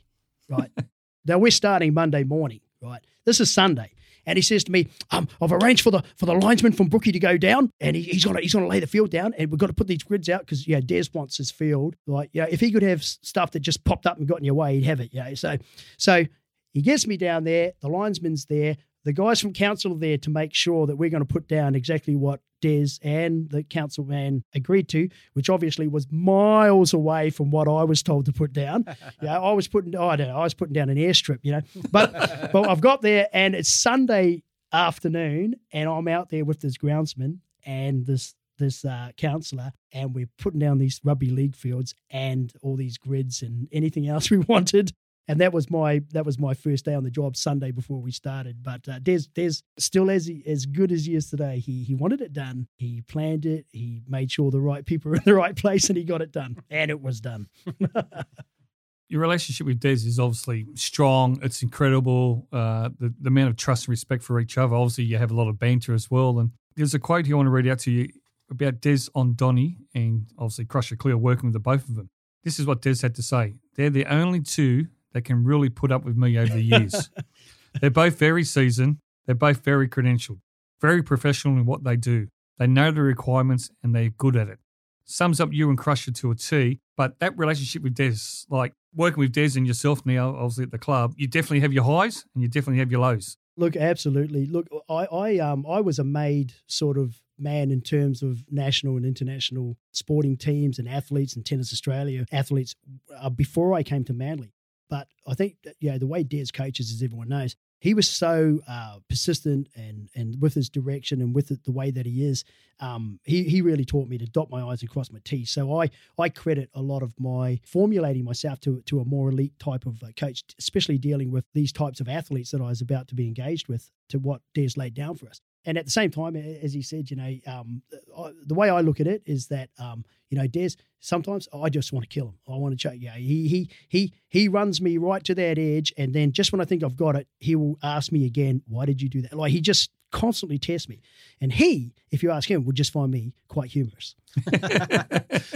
right? 0.48 0.70
now 1.26 1.36
we're 1.36 1.50
starting 1.50 1.92
Monday 1.92 2.24
morning, 2.24 2.60
right? 2.80 3.04
This 3.26 3.40
is 3.40 3.52
Sunday." 3.52 3.92
And 4.24 4.38
he 4.38 4.42
says 4.42 4.64
to 4.64 4.72
me, 4.72 4.88
um, 5.10 5.28
"I've 5.38 5.52
arranged 5.52 5.82
for 5.82 5.90
the 5.90 6.02
for 6.16 6.24
the 6.24 6.32
linesman 6.32 6.72
from 6.72 6.88
Brookie 6.88 7.12
to 7.12 7.18
go 7.18 7.36
down, 7.36 7.70
and 7.78 7.94
he, 7.94 8.04
he's 8.04 8.24
gonna 8.24 8.40
he's 8.40 8.54
gonna 8.54 8.68
lay 8.68 8.80
the 8.80 8.86
field 8.86 9.10
down, 9.10 9.34
and 9.36 9.50
we've 9.50 9.60
got 9.60 9.66
to 9.66 9.74
put 9.74 9.86
these 9.86 10.02
grids 10.02 10.30
out 10.30 10.40
because 10.40 10.66
yeah, 10.66 10.80
Des 10.80 11.04
wants 11.12 11.36
his 11.36 11.50
field. 11.50 11.94
Like 12.06 12.30
yeah, 12.32 12.46
if 12.48 12.60
he 12.60 12.72
could 12.72 12.82
have 12.82 13.04
stuff 13.04 13.50
that 13.50 13.60
just 13.60 13.84
popped 13.84 14.06
up 14.06 14.16
and 14.16 14.26
got 14.26 14.38
in 14.38 14.46
your 14.46 14.54
way, 14.54 14.76
he'd 14.76 14.84
have 14.84 15.00
it. 15.00 15.10
Yeah, 15.12 15.34
so 15.34 15.58
so 15.98 16.24
he 16.72 16.82
gets 16.82 17.06
me 17.06 17.16
down 17.16 17.44
there. 17.44 17.72
The 17.80 17.88
linesman's 17.88 18.46
there. 18.46 18.76
The 19.06 19.12
guys 19.12 19.40
from 19.40 19.52
council 19.52 19.92
are 19.92 19.98
there 19.98 20.18
to 20.18 20.30
make 20.30 20.52
sure 20.52 20.88
that 20.88 20.96
we're 20.96 21.10
going 21.10 21.24
to 21.24 21.32
put 21.32 21.46
down 21.46 21.76
exactly 21.76 22.16
what 22.16 22.40
Des 22.60 22.98
and 23.02 23.48
the 23.50 23.62
council 23.62 24.04
man 24.04 24.42
agreed 24.52 24.88
to, 24.88 25.08
which 25.34 25.48
obviously 25.48 25.86
was 25.86 26.08
miles 26.10 26.92
away 26.92 27.30
from 27.30 27.52
what 27.52 27.68
I 27.68 27.84
was 27.84 28.02
told 28.02 28.26
to 28.26 28.32
put 28.32 28.52
down. 28.52 28.84
yeah, 29.22 29.38
I 29.38 29.52
was 29.52 29.68
putting, 29.68 29.94
oh, 29.94 30.08
I 30.08 30.16
don't 30.16 30.26
know, 30.26 30.36
I 30.36 30.42
was 30.42 30.54
putting 30.54 30.72
down 30.72 30.88
an 30.88 30.96
airstrip, 30.96 31.38
you 31.42 31.52
know. 31.52 31.60
But 31.92 32.50
but 32.52 32.68
I've 32.68 32.80
got 32.80 33.00
there, 33.00 33.28
and 33.32 33.54
it's 33.54 33.72
Sunday 33.72 34.42
afternoon, 34.72 35.54
and 35.70 35.88
I'm 35.88 36.08
out 36.08 36.30
there 36.30 36.44
with 36.44 36.58
this 36.58 36.76
groundsman 36.76 37.38
and 37.64 38.06
this 38.06 38.34
this 38.58 38.84
uh, 38.84 39.10
counsellor, 39.16 39.70
and 39.92 40.16
we're 40.16 40.30
putting 40.36 40.58
down 40.58 40.78
these 40.78 41.00
rugby 41.04 41.30
league 41.30 41.54
fields 41.54 41.94
and 42.10 42.52
all 42.60 42.74
these 42.74 42.98
grids 42.98 43.40
and 43.40 43.68
anything 43.70 44.08
else 44.08 44.32
we 44.32 44.38
wanted. 44.48 44.92
And 45.28 45.40
that 45.40 45.52
was 45.52 45.70
my 45.70 46.02
that 46.12 46.24
was 46.24 46.38
my 46.38 46.54
first 46.54 46.84
day 46.84 46.94
on 46.94 47.02
the 47.02 47.10
job 47.10 47.36
Sunday 47.36 47.72
before 47.72 48.00
we 48.00 48.12
started. 48.12 48.62
But 48.62 48.88
uh, 48.88 49.00
Des 49.00 49.22
Des 49.34 49.54
still 49.78 50.10
as 50.10 50.30
as 50.46 50.66
good 50.66 50.92
as 50.92 51.06
today. 51.28 51.58
He 51.58 51.82
he 51.82 51.94
wanted 51.94 52.20
it 52.20 52.32
done. 52.32 52.68
He 52.76 53.02
planned 53.02 53.44
it. 53.44 53.66
He 53.72 54.02
made 54.08 54.30
sure 54.30 54.50
the 54.50 54.60
right 54.60 54.84
people 54.84 55.10
were 55.10 55.16
in 55.16 55.22
the 55.24 55.34
right 55.34 55.56
place, 55.56 55.88
and 55.88 55.96
he 55.96 56.04
got 56.04 56.22
it 56.22 56.30
done. 56.30 56.56
And 56.70 56.90
it 56.90 57.00
was 57.00 57.20
done. 57.20 57.48
Your 59.08 59.20
relationship 59.20 59.66
with 59.66 59.78
Des 59.78 59.92
is 59.92 60.18
obviously 60.18 60.66
strong. 60.74 61.38
It's 61.42 61.62
incredible. 61.62 62.48
Uh, 62.52 62.90
the, 62.98 63.14
the 63.20 63.28
amount 63.28 63.50
of 63.50 63.56
trust 63.56 63.84
and 63.84 63.90
respect 63.90 64.24
for 64.24 64.40
each 64.40 64.58
other. 64.58 64.74
Obviously, 64.74 65.04
you 65.04 65.16
have 65.16 65.30
a 65.30 65.34
lot 65.34 65.48
of 65.48 65.60
banter 65.60 65.94
as 65.94 66.10
well. 66.10 66.40
And 66.40 66.50
there's 66.74 66.92
a 66.92 66.98
quote 66.98 67.24
here 67.24 67.36
I 67.36 67.38
want 67.38 67.46
to 67.46 67.50
read 67.50 67.68
out 67.68 67.78
to 67.80 67.90
you 67.92 68.08
about 68.50 68.80
Des 68.80 69.08
on 69.14 69.34
Donny 69.34 69.78
and 69.94 70.26
obviously 70.38 70.64
Crusher 70.64 70.96
Clear 70.96 71.16
working 71.16 71.48
with 71.48 71.52
the 71.52 71.60
both 71.60 71.88
of 71.88 71.94
them. 71.94 72.10
This 72.42 72.58
is 72.58 72.66
what 72.66 72.82
Des 72.82 72.96
had 73.02 73.14
to 73.14 73.22
say. 73.22 73.54
They're 73.76 73.90
the 73.90 74.06
only 74.06 74.40
two 74.40 74.88
that 75.16 75.22
can 75.22 75.44
really 75.44 75.70
put 75.70 75.90
up 75.90 76.04
with 76.04 76.14
me 76.14 76.38
over 76.38 76.52
the 76.52 76.62
years. 76.62 77.10
They're 77.80 77.90
both 77.90 78.18
very 78.18 78.44
seasoned. 78.44 78.98
They're 79.24 79.34
both 79.34 79.64
very 79.64 79.88
credentialed, 79.88 80.40
very 80.82 81.02
professional 81.02 81.56
in 81.56 81.64
what 81.64 81.84
they 81.84 81.96
do. 81.96 82.28
They 82.58 82.66
know 82.66 82.90
the 82.90 83.00
requirements 83.00 83.70
and 83.82 83.94
they're 83.94 84.10
good 84.10 84.36
at 84.36 84.48
it. 84.48 84.58
Sums 85.06 85.40
up 85.40 85.52
you 85.52 85.70
and 85.70 85.78
Crusher 85.78 86.12
to 86.12 86.30
a 86.30 86.34
T. 86.34 86.80
But 86.98 87.18
that 87.20 87.36
relationship 87.38 87.82
with 87.82 87.94
Des, 87.94 88.44
like 88.50 88.74
working 88.94 89.20
with 89.20 89.32
Des 89.32 89.50
and 89.56 89.66
yourself 89.66 90.04
now, 90.04 90.36
obviously 90.36 90.64
at 90.64 90.70
the 90.70 90.78
club, 90.78 91.14
you 91.16 91.26
definitely 91.26 91.60
have 91.60 91.72
your 91.72 91.84
highs 91.84 92.24
and 92.34 92.42
you 92.42 92.48
definitely 92.48 92.78
have 92.78 92.90
your 92.90 93.00
lows. 93.00 93.38
Look, 93.56 93.74
absolutely. 93.74 94.46
Look, 94.46 94.68
I, 94.88 95.06
I 95.06 95.38
um 95.38 95.64
I 95.66 95.80
was 95.80 95.98
a 95.98 96.04
made 96.04 96.52
sort 96.66 96.98
of 96.98 97.22
man 97.38 97.70
in 97.70 97.80
terms 97.80 98.22
of 98.22 98.44
national 98.50 98.96
and 98.96 99.06
international 99.06 99.76
sporting 99.92 100.36
teams 100.36 100.78
and 100.78 100.88
athletes 100.88 101.36
and 101.36 101.44
Tennis 101.44 101.72
Australia 101.72 102.26
athletes 102.32 102.74
uh, 103.18 103.30
before 103.30 103.74
I 103.74 103.82
came 103.82 104.04
to 104.04 104.12
Manly. 104.12 104.52
But 104.88 105.08
I 105.26 105.34
think 105.34 105.56
know 105.80 105.98
the 105.98 106.06
way 106.06 106.22
Des 106.22 106.46
coaches, 106.52 106.92
as 106.92 107.02
everyone 107.02 107.28
knows, 107.28 107.56
he 107.80 107.94
was 107.94 108.08
so 108.08 108.60
uh, 108.68 108.98
persistent 109.08 109.68
and 109.74 110.08
and 110.14 110.40
with 110.40 110.54
his 110.54 110.68
direction 110.68 111.20
and 111.20 111.34
with 111.34 111.50
it, 111.50 111.64
the 111.64 111.72
way 111.72 111.90
that 111.90 112.06
he 112.06 112.24
is, 112.24 112.44
um, 112.80 113.20
he 113.24 113.44
he 113.44 113.60
really 113.62 113.84
taught 113.84 114.08
me 114.08 114.18
to 114.18 114.26
dot 114.26 114.50
my 114.50 114.66
i's 114.68 114.80
and 114.82 114.90
cross 114.90 115.10
my 115.10 115.20
t's. 115.24 115.50
So 115.50 115.80
I 115.80 115.90
I 116.18 116.28
credit 116.28 116.70
a 116.74 116.82
lot 116.82 117.02
of 117.02 117.12
my 117.18 117.60
formulating 117.66 118.24
myself 118.24 118.60
to 118.60 118.82
to 118.86 119.00
a 119.00 119.04
more 119.04 119.28
elite 119.30 119.58
type 119.58 119.86
of 119.86 120.02
uh, 120.02 120.08
coach, 120.16 120.42
especially 120.58 120.98
dealing 120.98 121.30
with 121.30 121.44
these 121.52 121.72
types 121.72 122.00
of 122.00 122.08
athletes 122.08 122.50
that 122.50 122.60
I 122.60 122.68
was 122.68 122.80
about 122.80 123.08
to 123.08 123.14
be 123.14 123.26
engaged 123.26 123.68
with, 123.68 123.90
to 124.08 124.18
what 124.18 124.40
Des 124.54 124.70
laid 124.76 124.94
down 124.94 125.16
for 125.16 125.28
us. 125.28 125.40
And 125.66 125.76
at 125.76 125.84
the 125.84 125.90
same 125.90 126.10
time, 126.10 126.36
as 126.36 126.72
he 126.72 126.80
said, 126.80 127.10
you 127.10 127.16
know, 127.16 127.34
um, 127.46 127.82
I, 128.16 128.30
the 128.46 128.54
way 128.54 128.70
I 128.70 128.80
look 128.80 129.00
at 129.00 129.06
it 129.06 129.22
is 129.26 129.48
that, 129.48 129.68
um, 129.78 130.04
you 130.30 130.38
know, 130.38 130.46
Des, 130.46 130.70
sometimes 131.00 131.48
I 131.52 131.68
just 131.68 131.92
want 131.92 132.04
to 132.04 132.08
kill 132.08 132.28
him. 132.28 132.38
I 132.48 132.56
want 132.56 132.72
to 132.72 132.76
choke. 132.78 132.94
Yeah, 132.98 133.14
he 133.16 133.46
he 133.48 133.70
he 133.88 134.12
he 134.28 134.48
runs 134.48 134.80
me 134.80 134.96
right 134.96 135.22
to 135.24 135.34
that 135.34 135.58
edge, 135.58 135.92
and 135.98 136.14
then 136.14 136.32
just 136.32 136.52
when 136.52 136.60
I 136.60 136.64
think 136.64 136.82
I've 136.82 136.96
got 136.96 137.16
it, 137.16 137.28
he 137.38 137.54
will 137.56 137.78
ask 137.82 138.10
me 138.12 138.24
again, 138.26 138.62
"Why 138.66 138.86
did 138.86 139.02
you 139.02 139.08
do 139.08 139.22
that?" 139.22 139.34
Like 139.34 139.52
he 139.52 139.60
just 139.60 139.90
constantly 140.12 140.58
tests 140.58 140.88
me, 140.88 141.00
and 141.40 141.52
he, 141.52 141.92
if 142.10 142.22
you 142.22 142.30
ask 142.30 142.50
him, 142.50 142.64
would 142.64 142.76
just 142.76 142.92
find 142.92 143.10
me 143.10 143.34
quite 143.48 143.70
humorous. 143.70 144.14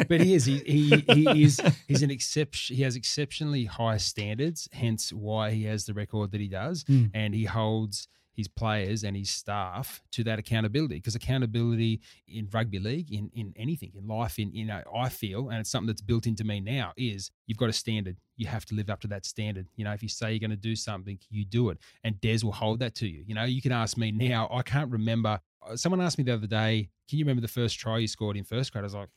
but 0.09 0.21
he 0.21 0.35
is 0.35 0.45
he, 0.45 0.59
he 0.59 0.97
he 1.15 1.43
is 1.45 1.61
he's 1.89 2.03
an 2.03 2.11
exception 2.11 2.77
he 2.77 2.83
has 2.83 2.97
exceptionally 2.97 3.65
high 3.65 3.97
standards 3.97 4.69
hence 4.73 5.13
why 5.13 5.51
he 5.53 5.65
has 5.65 5.85
the 5.87 5.95
record 5.95 6.31
that 6.33 6.41
he 6.41 6.49
does 6.49 6.85
Mm. 6.85 7.11
and 7.15 7.35
he 7.35 7.45
holds 7.45 8.09
his 8.41 8.49
players 8.49 9.05
and 9.05 9.15
his 9.15 9.29
staff 9.29 10.03
to 10.13 10.25
that 10.25 10.39
accountability 10.39 10.95
because 10.95 11.15
accountability 11.15 12.01
in 12.27 12.49
rugby 12.53 12.79
league 12.79 13.13
in 13.13 13.31
in 13.35 13.53
anything 13.57 13.93
in 13.95 14.07
life 14.07 14.39
in 14.39 14.51
you 14.55 14.65
know 14.65 14.83
I 14.97 15.11
feel 15.11 15.51
and 15.51 15.61
it's 15.61 15.71
something 15.71 15.87
that's 15.87 16.01
built 16.01 16.27
into 16.27 16.43
me 16.43 16.59
now 16.59 16.93
is 16.97 17.31
you've 17.47 17.59
got 17.59 17.69
a 17.69 17.73
standard. 17.73 18.17
You 18.37 18.47
have 18.47 18.65
to 18.67 18.75
live 18.75 18.89
up 18.89 19.01
to 19.01 19.09
that 19.09 19.27
standard. 19.27 19.67
You 19.77 19.85
know 19.85 19.93
if 19.93 20.03
you 20.03 20.09
say 20.09 20.33
you're 20.33 20.41
going 20.41 20.51
to 20.51 20.57
do 20.57 20.75
something 20.75 21.19
you 21.29 21.45
do 21.45 21.69
it 21.69 21.79
and 22.03 22.19
Des 22.21 22.39
will 22.43 22.53
hold 22.53 22.81
that 22.81 22.95
to 22.97 23.07
you. 23.07 23.23
You 23.27 23.35
know 23.35 23.45
you 23.45 23.61
can 23.61 23.73
ask 23.73 23.99
me 23.99 24.11
now 24.11 24.49
I 24.51 24.63
can't 24.63 24.91
remember 24.91 25.41
Uh, 25.67 25.77
someone 25.77 26.01
asked 26.01 26.19
me 26.19 26.25
the 26.25 26.35
other 26.35 26.47
day 26.47 26.89
can 27.09 27.19
you 27.19 27.25
remember 27.25 27.43
the 27.43 27.49
first 27.49 27.79
try 27.79 27.99
you 27.99 28.07
scored 28.07 28.37
in 28.37 28.45
first 28.45 28.73
grade 28.73 28.83
I 28.83 28.87
was 28.87 28.95
like 28.95 29.09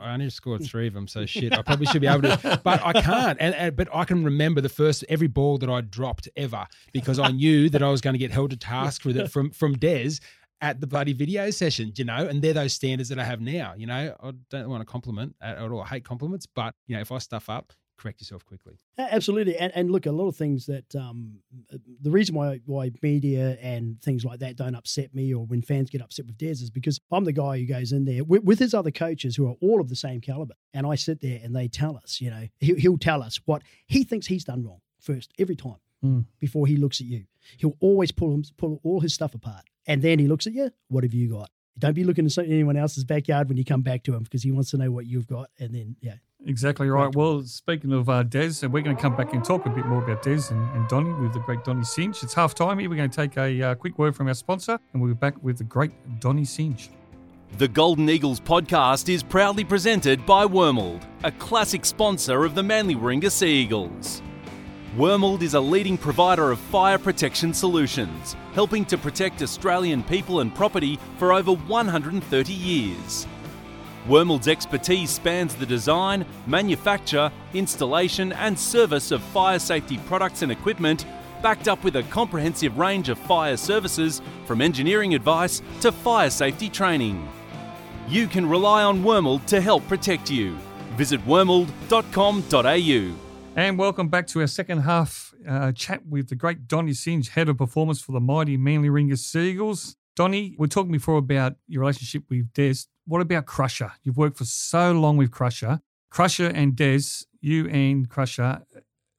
I 0.00 0.14
only 0.14 0.30
scored 0.30 0.64
three 0.64 0.88
of 0.88 0.94
them, 0.94 1.06
so 1.06 1.26
shit. 1.26 1.52
I 1.52 1.62
probably 1.62 1.86
should 1.86 2.00
be 2.00 2.06
able 2.06 2.22
to, 2.22 2.60
but 2.64 2.84
I 2.84 3.00
can't. 3.00 3.38
And, 3.40 3.54
and 3.54 3.76
but 3.76 3.88
I 3.94 4.04
can 4.04 4.24
remember 4.24 4.60
the 4.60 4.68
first 4.68 5.04
every 5.08 5.28
ball 5.28 5.58
that 5.58 5.70
I 5.70 5.80
dropped 5.80 6.28
ever 6.36 6.66
because 6.92 7.18
I 7.18 7.28
knew 7.28 7.68
that 7.70 7.82
I 7.82 7.88
was 7.88 8.00
going 8.00 8.14
to 8.14 8.18
get 8.18 8.30
held 8.32 8.50
to 8.50 8.56
task 8.56 9.04
with 9.04 9.16
it 9.16 9.30
from 9.30 9.50
from 9.50 9.74
Des 9.74 10.12
at 10.60 10.80
the 10.80 10.86
bloody 10.86 11.12
video 11.12 11.50
session, 11.50 11.92
you 11.96 12.04
know. 12.04 12.26
And 12.26 12.42
they're 12.42 12.52
those 12.52 12.72
standards 12.72 13.10
that 13.10 13.18
I 13.18 13.24
have 13.24 13.40
now. 13.40 13.74
You 13.76 13.86
know, 13.86 14.16
I 14.20 14.32
don't 14.50 14.68
want 14.68 14.80
to 14.80 14.86
compliment 14.86 15.36
at 15.40 15.58
all. 15.58 15.82
I 15.82 15.86
hate 15.86 16.04
compliments, 16.04 16.46
but 16.46 16.74
you 16.86 16.96
know, 16.96 17.02
if 17.02 17.12
I 17.12 17.18
stuff 17.18 17.48
up, 17.48 17.72
correct 18.02 18.20
yourself 18.20 18.44
quickly. 18.44 18.74
Absolutely, 18.98 19.56
and 19.56 19.72
and 19.74 19.90
look, 19.90 20.06
a 20.06 20.12
lot 20.12 20.26
of 20.28 20.36
things 20.36 20.66
that 20.66 20.94
um, 20.96 21.38
the 22.00 22.10
reason 22.10 22.34
why 22.34 22.60
why 22.66 22.90
media 23.02 23.56
and 23.62 24.00
things 24.02 24.24
like 24.24 24.40
that 24.40 24.56
don't 24.56 24.74
upset 24.74 25.14
me, 25.14 25.32
or 25.32 25.44
when 25.46 25.62
fans 25.62 25.90
get 25.90 26.02
upset 26.02 26.26
with 26.26 26.36
Des, 26.38 26.50
is 26.64 26.70
because 26.70 26.98
I'm 27.10 27.24
the 27.24 27.32
guy 27.32 27.58
who 27.58 27.66
goes 27.66 27.92
in 27.92 28.04
there 28.04 28.24
with, 28.24 28.44
with 28.44 28.58
his 28.58 28.74
other 28.74 28.90
coaches 28.90 29.36
who 29.36 29.46
are 29.46 29.54
all 29.60 29.80
of 29.80 29.88
the 29.88 29.96
same 29.96 30.20
caliber, 30.20 30.54
and 30.74 30.86
I 30.86 30.96
sit 30.96 31.20
there 31.20 31.40
and 31.42 31.54
they 31.54 31.68
tell 31.68 31.96
us, 31.96 32.20
you 32.20 32.30
know, 32.30 32.48
he, 32.60 32.74
he'll 32.74 32.98
tell 32.98 33.22
us 33.22 33.40
what 33.44 33.62
he 33.86 34.04
thinks 34.04 34.26
he's 34.26 34.44
done 34.44 34.64
wrong. 34.64 34.80
first 35.00 35.32
every 35.38 35.56
time 35.56 35.76
Mm. 36.04 36.24
before 36.40 36.66
he 36.66 36.74
looks 36.74 37.00
at 37.00 37.06
you. 37.06 37.26
He'll 37.58 37.76
always 37.78 38.10
pull 38.10 38.34
him, 38.34 38.42
pull 38.58 38.80
all 38.82 38.98
his 38.98 39.14
stuff 39.14 39.36
apart, 39.36 39.62
and 39.86 40.02
then 40.02 40.18
he 40.18 40.26
looks 40.26 40.48
at 40.48 40.52
you. 40.52 40.72
What 40.88 41.04
have 41.04 41.14
you 41.14 41.30
got? 41.30 41.48
Don't 41.78 41.94
be 41.94 42.02
looking 42.02 42.26
at 42.26 42.36
anyone 42.38 42.76
else's 42.76 43.04
backyard 43.04 43.48
when 43.48 43.56
you 43.56 43.64
come 43.64 43.82
back 43.82 44.02
to 44.04 44.14
him 44.14 44.24
because 44.24 44.42
he 44.42 44.50
wants 44.50 44.72
to 44.72 44.78
know 44.78 44.90
what 44.90 45.06
you've 45.06 45.28
got. 45.28 45.50
And 45.60 45.72
then, 45.72 45.94
yeah, 46.00 46.16
Exactly 46.44 46.88
right. 46.88 47.14
Well, 47.14 47.42
speaking 47.42 47.92
of 47.92 48.08
uh, 48.08 48.24
Des, 48.24 48.54
and 48.62 48.72
we're 48.72 48.82
going 48.82 48.96
to 48.96 49.00
come 49.00 49.14
back 49.14 49.32
and 49.32 49.44
talk 49.44 49.64
a 49.66 49.70
bit 49.70 49.86
more 49.86 50.02
about 50.02 50.22
Des 50.22 50.50
and, 50.50 50.76
and 50.76 50.88
Donny 50.88 51.12
with 51.12 51.32
the 51.32 51.38
great 51.40 51.62
Donny 51.64 51.84
Singe. 51.84 52.20
It's 52.22 52.34
half 52.34 52.54
time 52.54 52.80
here. 52.80 52.90
We're 52.90 52.96
going 52.96 53.10
to 53.10 53.16
take 53.16 53.36
a 53.36 53.62
uh, 53.62 53.74
quick 53.76 53.96
word 53.98 54.16
from 54.16 54.26
our 54.26 54.34
sponsor, 54.34 54.78
and 54.92 55.00
we'll 55.00 55.12
be 55.12 55.18
back 55.18 55.40
with 55.42 55.58
the 55.58 55.64
great 55.64 55.92
Donny 56.20 56.44
Singe. 56.44 56.90
The 57.58 57.68
Golden 57.68 58.08
Eagles 58.08 58.40
podcast 58.40 59.12
is 59.12 59.22
proudly 59.22 59.62
presented 59.62 60.24
by 60.26 60.44
Wormald, 60.44 61.02
a 61.22 61.30
classic 61.32 61.84
sponsor 61.84 62.44
of 62.44 62.54
the 62.54 62.62
Manly 62.62 62.96
Warringah 62.96 63.30
Sea 63.30 63.48
Eagles. 63.48 64.22
Wormald 64.96 65.42
is 65.42 65.54
a 65.54 65.60
leading 65.60 65.96
provider 65.96 66.50
of 66.50 66.58
fire 66.58 66.98
protection 66.98 67.54
solutions, 67.54 68.36
helping 68.52 68.84
to 68.86 68.98
protect 68.98 69.42
Australian 69.42 70.02
people 70.02 70.40
and 70.40 70.54
property 70.54 70.98
for 71.18 71.32
over 71.32 71.52
130 71.52 72.52
years. 72.52 73.26
Wormald's 74.08 74.48
expertise 74.48 75.10
spans 75.10 75.54
the 75.54 75.66
design, 75.66 76.26
manufacture, 76.46 77.30
installation, 77.54 78.32
and 78.32 78.58
service 78.58 79.10
of 79.12 79.22
fire 79.22 79.58
safety 79.58 79.98
products 80.06 80.42
and 80.42 80.50
equipment, 80.50 81.06
backed 81.42 81.68
up 81.68 81.84
with 81.84 81.96
a 81.96 82.02
comprehensive 82.04 82.78
range 82.78 83.08
of 83.08 83.18
fire 83.18 83.56
services 83.56 84.20
from 84.44 84.60
engineering 84.60 85.14
advice 85.14 85.62
to 85.80 85.92
fire 85.92 86.30
safety 86.30 86.68
training. 86.68 87.28
You 88.08 88.26
can 88.26 88.48
rely 88.48 88.82
on 88.82 89.02
Wormald 89.02 89.46
to 89.46 89.60
help 89.60 89.86
protect 89.86 90.30
you. 90.30 90.56
Visit 90.96 91.24
wormald.com.au. 91.26 93.18
And 93.54 93.78
welcome 93.78 94.08
back 94.08 94.26
to 94.28 94.40
our 94.40 94.46
second 94.46 94.78
half 94.80 95.32
uh, 95.46 95.72
chat 95.72 96.06
with 96.06 96.28
the 96.28 96.34
great 96.34 96.66
Donny 96.66 96.94
Singe, 96.94 97.28
head 97.28 97.48
of 97.48 97.58
performance 97.58 98.00
for 98.00 98.12
the 98.12 98.20
mighty 98.20 98.56
Manly 98.56 98.88
Warringah 98.88 99.18
Seagulls. 99.18 99.96
Donny, 100.16 100.54
we're 100.58 100.66
talking 100.66 100.92
before 100.92 101.18
about 101.18 101.54
your 101.68 101.80
relationship 101.80 102.24
with 102.28 102.52
Des. 102.52 102.86
What 103.06 103.20
about 103.20 103.46
Crusher? 103.46 103.92
You've 104.02 104.16
worked 104.16 104.38
for 104.38 104.44
so 104.44 104.92
long 104.92 105.16
with 105.16 105.30
Crusher. 105.30 105.80
Crusher 106.10 106.46
and 106.48 106.76
Des, 106.76 107.24
you 107.40 107.68
and 107.68 108.08
Crusher, 108.08 108.62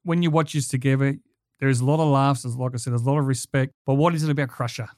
when 0.04 0.22
you 0.22 0.30
watch 0.30 0.52
this 0.52 0.68
together, 0.68 1.16
there's 1.60 1.80
a 1.80 1.84
lot 1.84 2.00
of 2.00 2.08
laughs. 2.08 2.42
There's, 2.42 2.56
like 2.56 2.72
I 2.74 2.76
said, 2.78 2.92
there's 2.92 3.02
a 3.02 3.10
lot 3.10 3.18
of 3.18 3.26
respect. 3.26 3.72
But 3.86 3.94
what 3.94 4.14
is 4.14 4.22
it 4.22 4.30
about 4.30 4.48
Crusher? 4.48 4.88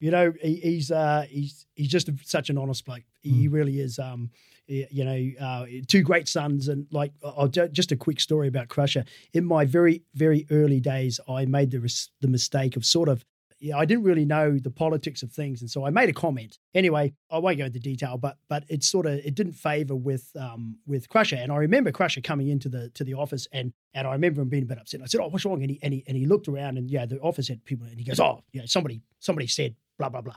you 0.00 0.12
know, 0.12 0.32
he, 0.40 0.54
he's 0.56 0.92
uh, 0.92 1.26
he's 1.28 1.66
he's 1.74 1.88
just 1.88 2.08
such 2.24 2.50
an 2.50 2.58
honest 2.58 2.84
bloke. 2.84 3.02
He, 3.20 3.30
he 3.32 3.48
really 3.48 3.80
is. 3.80 3.98
Um, 3.98 4.30
y- 4.68 4.86
you 4.92 5.04
know, 5.04 5.44
uh, 5.44 5.66
two 5.88 6.02
great 6.02 6.28
sons, 6.28 6.68
and 6.68 6.86
like, 6.92 7.12
I'll 7.24 7.48
ju- 7.48 7.66
just 7.68 7.90
a 7.90 7.96
quick 7.96 8.20
story 8.20 8.46
about 8.46 8.68
Crusher. 8.68 9.04
In 9.32 9.44
my 9.44 9.64
very 9.64 10.04
very 10.14 10.46
early 10.52 10.78
days, 10.78 11.18
I 11.28 11.46
made 11.46 11.72
the 11.72 11.80
the 12.20 12.28
mistake 12.28 12.76
of 12.76 12.84
sort 12.84 13.08
of. 13.08 13.24
Yeah, 13.60 13.76
I 13.76 13.86
didn't 13.86 14.04
really 14.04 14.24
know 14.24 14.56
the 14.56 14.70
politics 14.70 15.24
of 15.24 15.32
things, 15.32 15.62
and 15.62 15.70
so 15.70 15.84
I 15.84 15.90
made 15.90 16.08
a 16.08 16.12
comment. 16.12 16.58
Anyway, 16.74 17.12
I 17.28 17.38
won't 17.38 17.58
go 17.58 17.64
into 17.64 17.80
detail, 17.80 18.16
but 18.16 18.38
but 18.48 18.64
it 18.68 18.84
sort 18.84 19.06
of 19.06 19.14
it 19.14 19.34
didn't 19.34 19.54
favour 19.54 19.96
with 19.96 20.30
um 20.38 20.78
with 20.86 21.08
Crusher, 21.08 21.36
and 21.36 21.50
I 21.50 21.56
remember 21.56 21.90
Crusher 21.90 22.20
coming 22.20 22.48
into 22.48 22.68
the 22.68 22.90
to 22.90 23.02
the 23.02 23.14
office, 23.14 23.48
and 23.52 23.72
and 23.94 24.06
I 24.06 24.12
remember 24.12 24.42
him 24.42 24.48
being 24.48 24.62
a 24.62 24.66
bit 24.66 24.78
upset. 24.78 25.00
I 25.02 25.06
said, 25.06 25.20
"Oh, 25.20 25.28
what's 25.28 25.44
wrong?" 25.44 25.62
And 25.62 25.70
he 25.72 25.80
and 25.82 25.92
he, 25.92 26.04
and 26.06 26.16
he 26.16 26.24
looked 26.24 26.46
around, 26.46 26.78
and 26.78 26.88
yeah, 26.88 27.04
the 27.04 27.18
office 27.18 27.48
had 27.48 27.64
people, 27.64 27.86
and 27.86 27.98
he 27.98 28.04
goes, 28.04 28.20
"Oh, 28.20 28.44
yeah, 28.52 28.62
somebody 28.66 29.02
somebody 29.18 29.48
said 29.48 29.74
blah 29.98 30.08
blah 30.08 30.20
blah," 30.20 30.36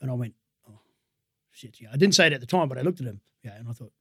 and 0.00 0.10
I 0.10 0.14
went, 0.14 0.34
"Oh, 0.68 0.80
shit." 1.52 1.80
Yeah, 1.80 1.90
I 1.92 1.96
didn't 1.96 2.16
say 2.16 2.26
it 2.26 2.32
at 2.32 2.40
the 2.40 2.46
time, 2.46 2.68
but 2.68 2.76
I 2.76 2.82
looked 2.82 3.00
at 3.00 3.06
him, 3.06 3.20
yeah, 3.44 3.54
and 3.56 3.68
I 3.68 3.72
thought 3.72 3.92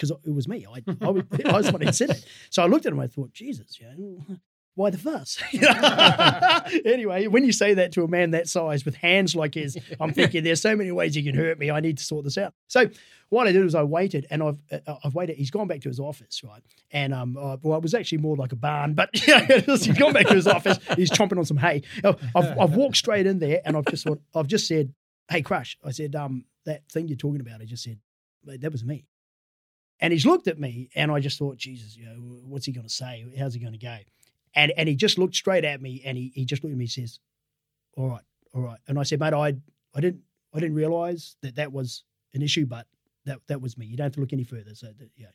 because 0.00 0.12
it 0.24 0.32
was 0.32 0.48
me, 0.48 0.66
I 0.66 0.82
I 1.04 1.10
was, 1.10 1.24
I 1.44 1.52
was 1.52 1.66
the 1.66 1.72
one 1.72 1.82
who 1.82 1.92
said 1.92 2.10
it. 2.10 2.24
So 2.48 2.62
I 2.62 2.66
looked 2.66 2.86
at 2.86 2.92
him, 2.92 3.00
I 3.00 3.06
thought, 3.06 3.32
Jesus, 3.32 3.78
yeah. 3.80 3.92
Why 4.76 4.90
the 4.90 4.98
fuss? 4.98 5.42
anyway, 6.84 7.26
when 7.26 7.44
you 7.44 7.52
say 7.52 7.74
that 7.74 7.92
to 7.92 8.04
a 8.04 8.08
man 8.08 8.30
that 8.30 8.48
size 8.48 8.84
with 8.84 8.94
hands 8.94 9.34
like 9.34 9.54
his, 9.54 9.76
I'm 10.00 10.12
thinking 10.12 10.44
there's 10.44 10.60
so 10.60 10.76
many 10.76 10.92
ways 10.92 11.16
you 11.16 11.24
can 11.24 11.34
hurt 11.34 11.58
me. 11.58 11.70
I 11.70 11.80
need 11.80 11.98
to 11.98 12.04
sort 12.04 12.24
this 12.24 12.38
out. 12.38 12.54
So 12.68 12.88
what 13.28 13.46
I 13.46 13.52
did 13.52 13.64
was 13.64 13.74
I 13.74 13.82
waited, 13.82 14.26
and 14.30 14.42
I've 14.42 14.58
uh, 14.72 14.96
I've 15.04 15.14
waited. 15.14 15.36
He's 15.36 15.50
gone 15.50 15.66
back 15.66 15.80
to 15.82 15.88
his 15.88 16.00
office, 16.00 16.42
right? 16.44 16.62
And 16.92 17.12
um, 17.12 17.36
uh, 17.36 17.56
well, 17.62 17.78
it 17.78 17.82
was 17.82 17.94
actually 17.94 18.18
more 18.18 18.36
like 18.36 18.52
a 18.52 18.56
barn, 18.56 18.94
but 18.94 19.10
he's 19.14 19.88
gone 19.98 20.12
back 20.12 20.28
to 20.28 20.34
his 20.34 20.46
office. 20.46 20.78
He's 20.96 21.10
chomping 21.10 21.38
on 21.38 21.44
some 21.44 21.56
hay. 21.56 21.82
I've, 22.04 22.32
I've 22.34 22.74
walked 22.74 22.96
straight 22.96 23.26
in 23.26 23.38
there, 23.38 23.60
and 23.64 23.76
I've 23.76 23.86
just 23.86 24.04
thought, 24.04 24.20
I've 24.34 24.46
just 24.46 24.66
said, 24.66 24.94
"Hey, 25.28 25.42
Crush," 25.42 25.76
I 25.84 25.90
said, 25.90 26.14
um, 26.14 26.44
that 26.64 26.88
thing 26.90 27.08
you're 27.08 27.16
talking 27.16 27.40
about. 27.40 27.60
I 27.60 27.64
just 27.64 27.82
said, 27.82 27.98
that 28.44 28.72
was 28.72 28.84
me. 28.84 29.06
And 30.00 30.12
he's 30.12 30.24
looked 30.24 30.48
at 30.48 30.58
me, 30.58 30.88
and 30.94 31.10
I 31.10 31.20
just 31.20 31.38
thought, 31.38 31.58
Jesus, 31.58 31.96
you 31.96 32.06
know, 32.06 32.12
what's 32.46 32.64
he 32.64 32.72
going 32.72 32.86
to 32.86 32.92
say? 32.92 33.26
How's 33.38 33.52
he 33.52 33.60
going 33.60 33.74
to 33.74 33.78
go? 33.78 33.96
And 34.54 34.72
and 34.76 34.88
he 34.88 34.96
just 34.96 35.18
looked 35.18 35.34
straight 35.34 35.64
at 35.64 35.80
me, 35.80 36.02
and 36.04 36.18
he, 36.18 36.32
he 36.34 36.44
just 36.44 36.64
looked 36.64 36.72
at 36.72 36.78
me 36.78 36.84
and 36.84 36.90
says, 36.90 37.20
"All 37.96 38.08
right, 38.08 38.22
all 38.54 38.62
right." 38.62 38.78
And 38.88 38.98
I 38.98 39.04
said, 39.04 39.20
"Mate, 39.20 39.32
I 39.32 39.54
I 39.94 40.00
didn't 40.00 40.22
I 40.52 40.60
didn't 40.60 40.74
realize 40.74 41.36
that 41.42 41.56
that 41.56 41.72
was 41.72 42.04
an 42.34 42.42
issue, 42.42 42.66
but 42.66 42.86
that 43.26 43.38
that 43.46 43.60
was 43.60 43.78
me. 43.78 43.86
You 43.86 43.96
don't 43.96 44.06
have 44.06 44.14
to 44.14 44.20
look 44.20 44.32
any 44.32 44.44
further." 44.44 44.74
So 44.74 44.86
that, 44.86 45.10
yeah, 45.16 45.28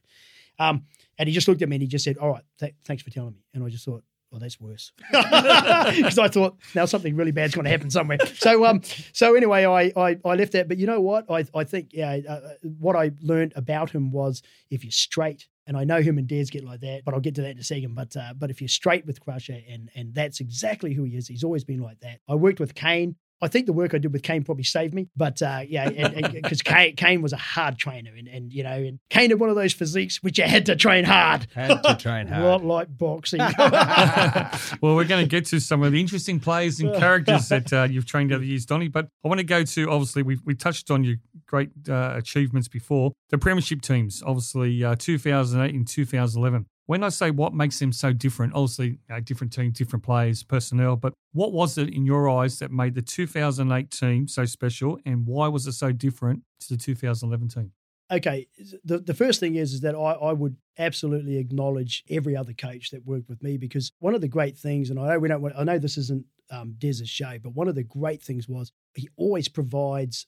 um, 0.59 0.83
and 1.17 1.29
he 1.29 1.33
just 1.33 1.47
looked 1.47 1.61
at 1.61 1.69
me 1.69 1.77
and 1.77 1.81
he 1.83 1.87
just 1.87 2.03
said, 2.03 2.17
"All 2.17 2.29
right, 2.29 2.43
th- 2.59 2.75
thanks 2.83 3.03
for 3.03 3.09
telling 3.09 3.33
me." 3.33 3.45
And 3.53 3.63
I 3.63 3.69
just 3.69 3.85
thought, 3.85 4.03
"Oh, 4.35 4.39
that's 4.39 4.59
worse," 4.59 4.91
because 5.11 6.19
I 6.19 6.27
thought 6.27 6.57
now 6.73 6.85
something 6.85 7.15
really 7.15 7.31
bad's 7.31 7.55
going 7.55 7.65
to 7.65 7.71
happen 7.71 7.89
somewhere. 7.89 8.17
So 8.35 8.65
um, 8.65 8.81
so 9.13 9.35
anyway, 9.35 9.65
I 9.65 9.91
I, 9.95 10.17
I 10.25 10.35
left 10.35 10.51
that, 10.51 10.67
but 10.67 10.77
you 10.77 10.87
know 10.87 11.01
what? 11.01 11.25
I 11.29 11.45
I 11.53 11.63
think 11.63 11.89
yeah, 11.93 12.19
uh, 12.27 12.39
what 12.79 12.95
I 12.95 13.11
learned 13.21 13.53
about 13.55 13.91
him 13.91 14.11
was 14.11 14.41
if 14.69 14.83
you're 14.83 14.91
straight 14.91 15.47
and 15.67 15.75
I 15.75 15.83
know 15.83 16.01
him 16.01 16.17
and 16.17 16.27
Des 16.27 16.45
get 16.45 16.63
like 16.63 16.81
that, 16.81 17.03
but 17.05 17.13
I'll 17.13 17.19
get 17.19 17.35
to 17.35 17.41
that 17.41 17.51
in 17.51 17.59
a 17.59 17.63
second. 17.63 17.95
But 17.95 18.15
uh, 18.15 18.33
but 18.37 18.49
if 18.49 18.61
you're 18.61 18.67
straight 18.67 19.05
with 19.05 19.19
Crusher, 19.19 19.59
and 19.69 19.89
and 19.95 20.13
that's 20.13 20.39
exactly 20.39 20.93
who 20.93 21.03
he 21.03 21.15
is. 21.15 21.27
He's 21.27 21.43
always 21.43 21.63
been 21.63 21.81
like 21.81 21.99
that. 22.01 22.19
I 22.27 22.35
worked 22.35 22.59
with 22.59 22.75
Kane. 22.75 23.15
I 23.41 23.47
think 23.49 23.65
the 23.65 23.73
work 23.73 23.93
I 23.93 23.97
did 23.97 24.13
with 24.13 24.23
Kane 24.23 24.43
probably 24.43 24.63
saved 24.63 24.93
me, 24.93 25.09
but 25.15 25.41
uh, 25.41 25.61
yeah, 25.67 25.89
because 26.31 26.61
Kane, 26.63 26.95
Kane 26.95 27.21
was 27.21 27.33
a 27.33 27.37
hard 27.37 27.77
trainer, 27.77 28.11
and, 28.17 28.27
and 28.27 28.53
you 28.53 28.63
know, 28.63 28.71
and 28.71 28.99
Kane 29.09 29.29
had 29.29 29.39
one 29.39 29.49
of 29.49 29.55
those 29.55 29.73
physiques 29.73 30.23
which 30.23 30.37
you 30.37 30.45
had 30.45 30.65
to 30.67 30.75
train 30.75 31.03
hard, 31.03 31.47
Had 31.53 31.83
to 31.83 31.95
train 31.99 32.27
hard. 32.27 32.41
not 32.41 32.63
like 32.63 32.97
boxing. 32.97 33.39
well, 34.81 34.95
we're 34.95 35.03
going 35.03 35.23
to 35.23 35.29
get 35.29 35.45
to 35.47 35.59
some 35.59 35.83
of 35.83 35.91
the 35.91 35.99
interesting 35.99 36.39
players 36.39 36.79
and 36.79 36.95
characters 36.95 37.49
that 37.49 37.71
uh, 37.73 37.83
you've 37.83 38.05
trained 38.05 38.31
over 38.31 38.41
the 38.41 38.47
years, 38.47 38.65
Donny. 38.65 38.87
But 38.87 39.09
I 39.23 39.27
want 39.27 39.39
to 39.39 39.45
go 39.45 39.63
to 39.63 39.91
obviously 39.91 40.23
we 40.23 40.39
we 40.45 40.55
touched 40.55 40.89
on 40.89 41.03
your 41.03 41.17
great 41.45 41.71
uh, 41.89 42.13
achievements 42.15 42.67
before 42.67 43.11
the 43.29 43.37
premiership 43.37 43.81
teams, 43.81 44.23
obviously 44.25 44.83
uh, 44.83 44.95
2008 44.97 45.75
and 45.75 45.87
2011. 45.87 46.65
When 46.87 47.03
I 47.03 47.09
say 47.09 47.31
what 47.31 47.53
makes 47.53 47.79
them 47.79 47.91
so 47.91 48.13
different, 48.13 48.53
obviously 48.53 48.99
uh, 49.09 49.19
different 49.19 49.51
team, 49.53 49.71
different 49.71 50.03
players, 50.03 50.43
personnel, 50.43 50.95
but 50.95 51.13
what 51.33 51.51
was 51.51 51.77
it 51.77 51.89
in 51.89 52.05
your 52.05 52.29
eyes 52.29 52.59
that 52.59 52.71
made 52.71 52.93
the 52.93 53.01
2008 53.01 53.89
team 53.89 54.27
so 54.27 54.45
special, 54.45 54.99
and 55.05 55.25
why 55.25 55.47
was 55.47 55.65
it 55.65 55.73
so 55.73 55.91
different 55.91 56.43
to 56.61 56.69
the 56.69 56.77
2011 56.77 57.47
team? 57.49 57.71
okay, 58.11 58.47
the, 58.83 58.99
the 58.99 59.13
first 59.13 59.39
thing 59.39 59.55
is 59.55 59.73
is 59.73 59.81
that 59.81 59.95
I, 59.95 60.11
I 60.11 60.33
would 60.33 60.55
absolutely 60.77 61.37
acknowledge 61.37 62.03
every 62.09 62.35
other 62.35 62.53
coach 62.53 62.91
that 62.91 63.05
worked 63.05 63.29
with 63.29 63.41
me 63.41 63.57
because 63.57 63.91
one 63.99 64.13
of 64.13 64.21
the 64.21 64.27
great 64.27 64.57
things, 64.57 64.89
and 64.89 64.99
I 64.99 65.07
know 65.07 65.19
we 65.19 65.27
don't, 65.27 65.41
want- 65.41 65.55
I 65.57 65.63
know 65.63 65.79
this 65.79 65.97
isn't 65.97 66.25
um, 66.51 66.75
Des's 66.77 67.09
show, 67.09 67.37
but 67.41 67.55
one 67.55 67.67
of 67.67 67.75
the 67.75 67.83
great 67.83 68.21
things 68.21 68.47
was 68.47 68.71
he 68.93 69.09
always 69.17 69.47
provides 69.47 70.27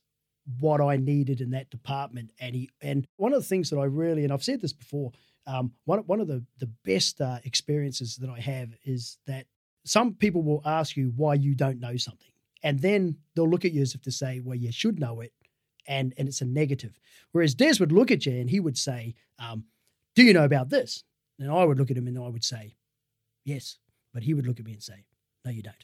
what 0.60 0.82
I 0.82 0.98
needed 0.98 1.42
in 1.42 1.52
that 1.52 1.70
department, 1.70 2.32
and 2.40 2.56
he 2.56 2.70
and 2.82 3.08
one 3.18 3.34
of 3.34 3.42
the 3.42 3.48
things 3.48 3.70
that 3.70 3.78
I 3.78 3.86
really, 3.86 4.24
and 4.24 4.32
I've 4.32 4.44
said 4.44 4.62
this 4.62 4.74
before, 4.74 5.12
um, 5.46 5.72
one 5.86 6.00
one 6.00 6.20
of 6.20 6.28
the 6.28 6.44
the 6.60 6.70
best 6.86 7.22
uh, 7.22 7.40
experiences 7.44 8.16
that 8.18 8.30
I 8.30 8.40
have 8.40 8.70
is 8.84 9.18
that 9.28 9.46
some 9.86 10.14
people 10.14 10.44
will 10.44 10.62
ask 10.66 10.96
you 10.96 11.14
why 11.16 11.36
you 11.36 11.54
don't 11.56 11.80
know 11.80 11.98
something, 11.98 12.32
and 12.64 12.80
then 12.80 13.18
they'll 13.36 13.50
look 13.50 13.66
at 13.66 13.74
you 13.74 13.82
as 13.82 13.96
if 13.96 14.02
to 14.04 14.12
say, 14.12 14.40
well, 14.40 14.58
you 14.58 14.72
should 14.72 15.00
know 15.00 15.22
it, 15.22 15.34
and 15.88 16.14
and 16.18 16.28
it's 16.28 16.42
a 16.42 16.46
negative. 16.46 17.00
Whereas 17.32 17.56
Des 17.56 17.76
would 17.80 17.92
look 17.92 18.12
at 18.12 18.26
you 18.26 18.34
and 18.34 18.50
he 18.50 18.60
would 18.60 18.78
say, 18.78 19.16
um, 19.40 19.66
"Do 20.16 20.24
you 20.24 20.34
know 20.34 20.46
about 20.46 20.70
this?" 20.70 21.04
And 21.40 21.52
I 21.52 21.66
would 21.66 21.78
look 21.78 21.92
at 21.92 21.98
him 21.98 22.08
and 22.08 22.18
I 22.18 22.30
would 22.30 22.44
say, 22.44 22.76
"Yes," 23.44 23.78
but 24.14 24.24
he 24.24 24.34
would 24.34 24.48
look 24.48 24.60
at 24.60 24.66
me 24.66 24.74
and 24.74 24.84
say, 24.84 25.06
"No, 25.46 25.52
you 25.52 25.64
don't." 25.64 25.76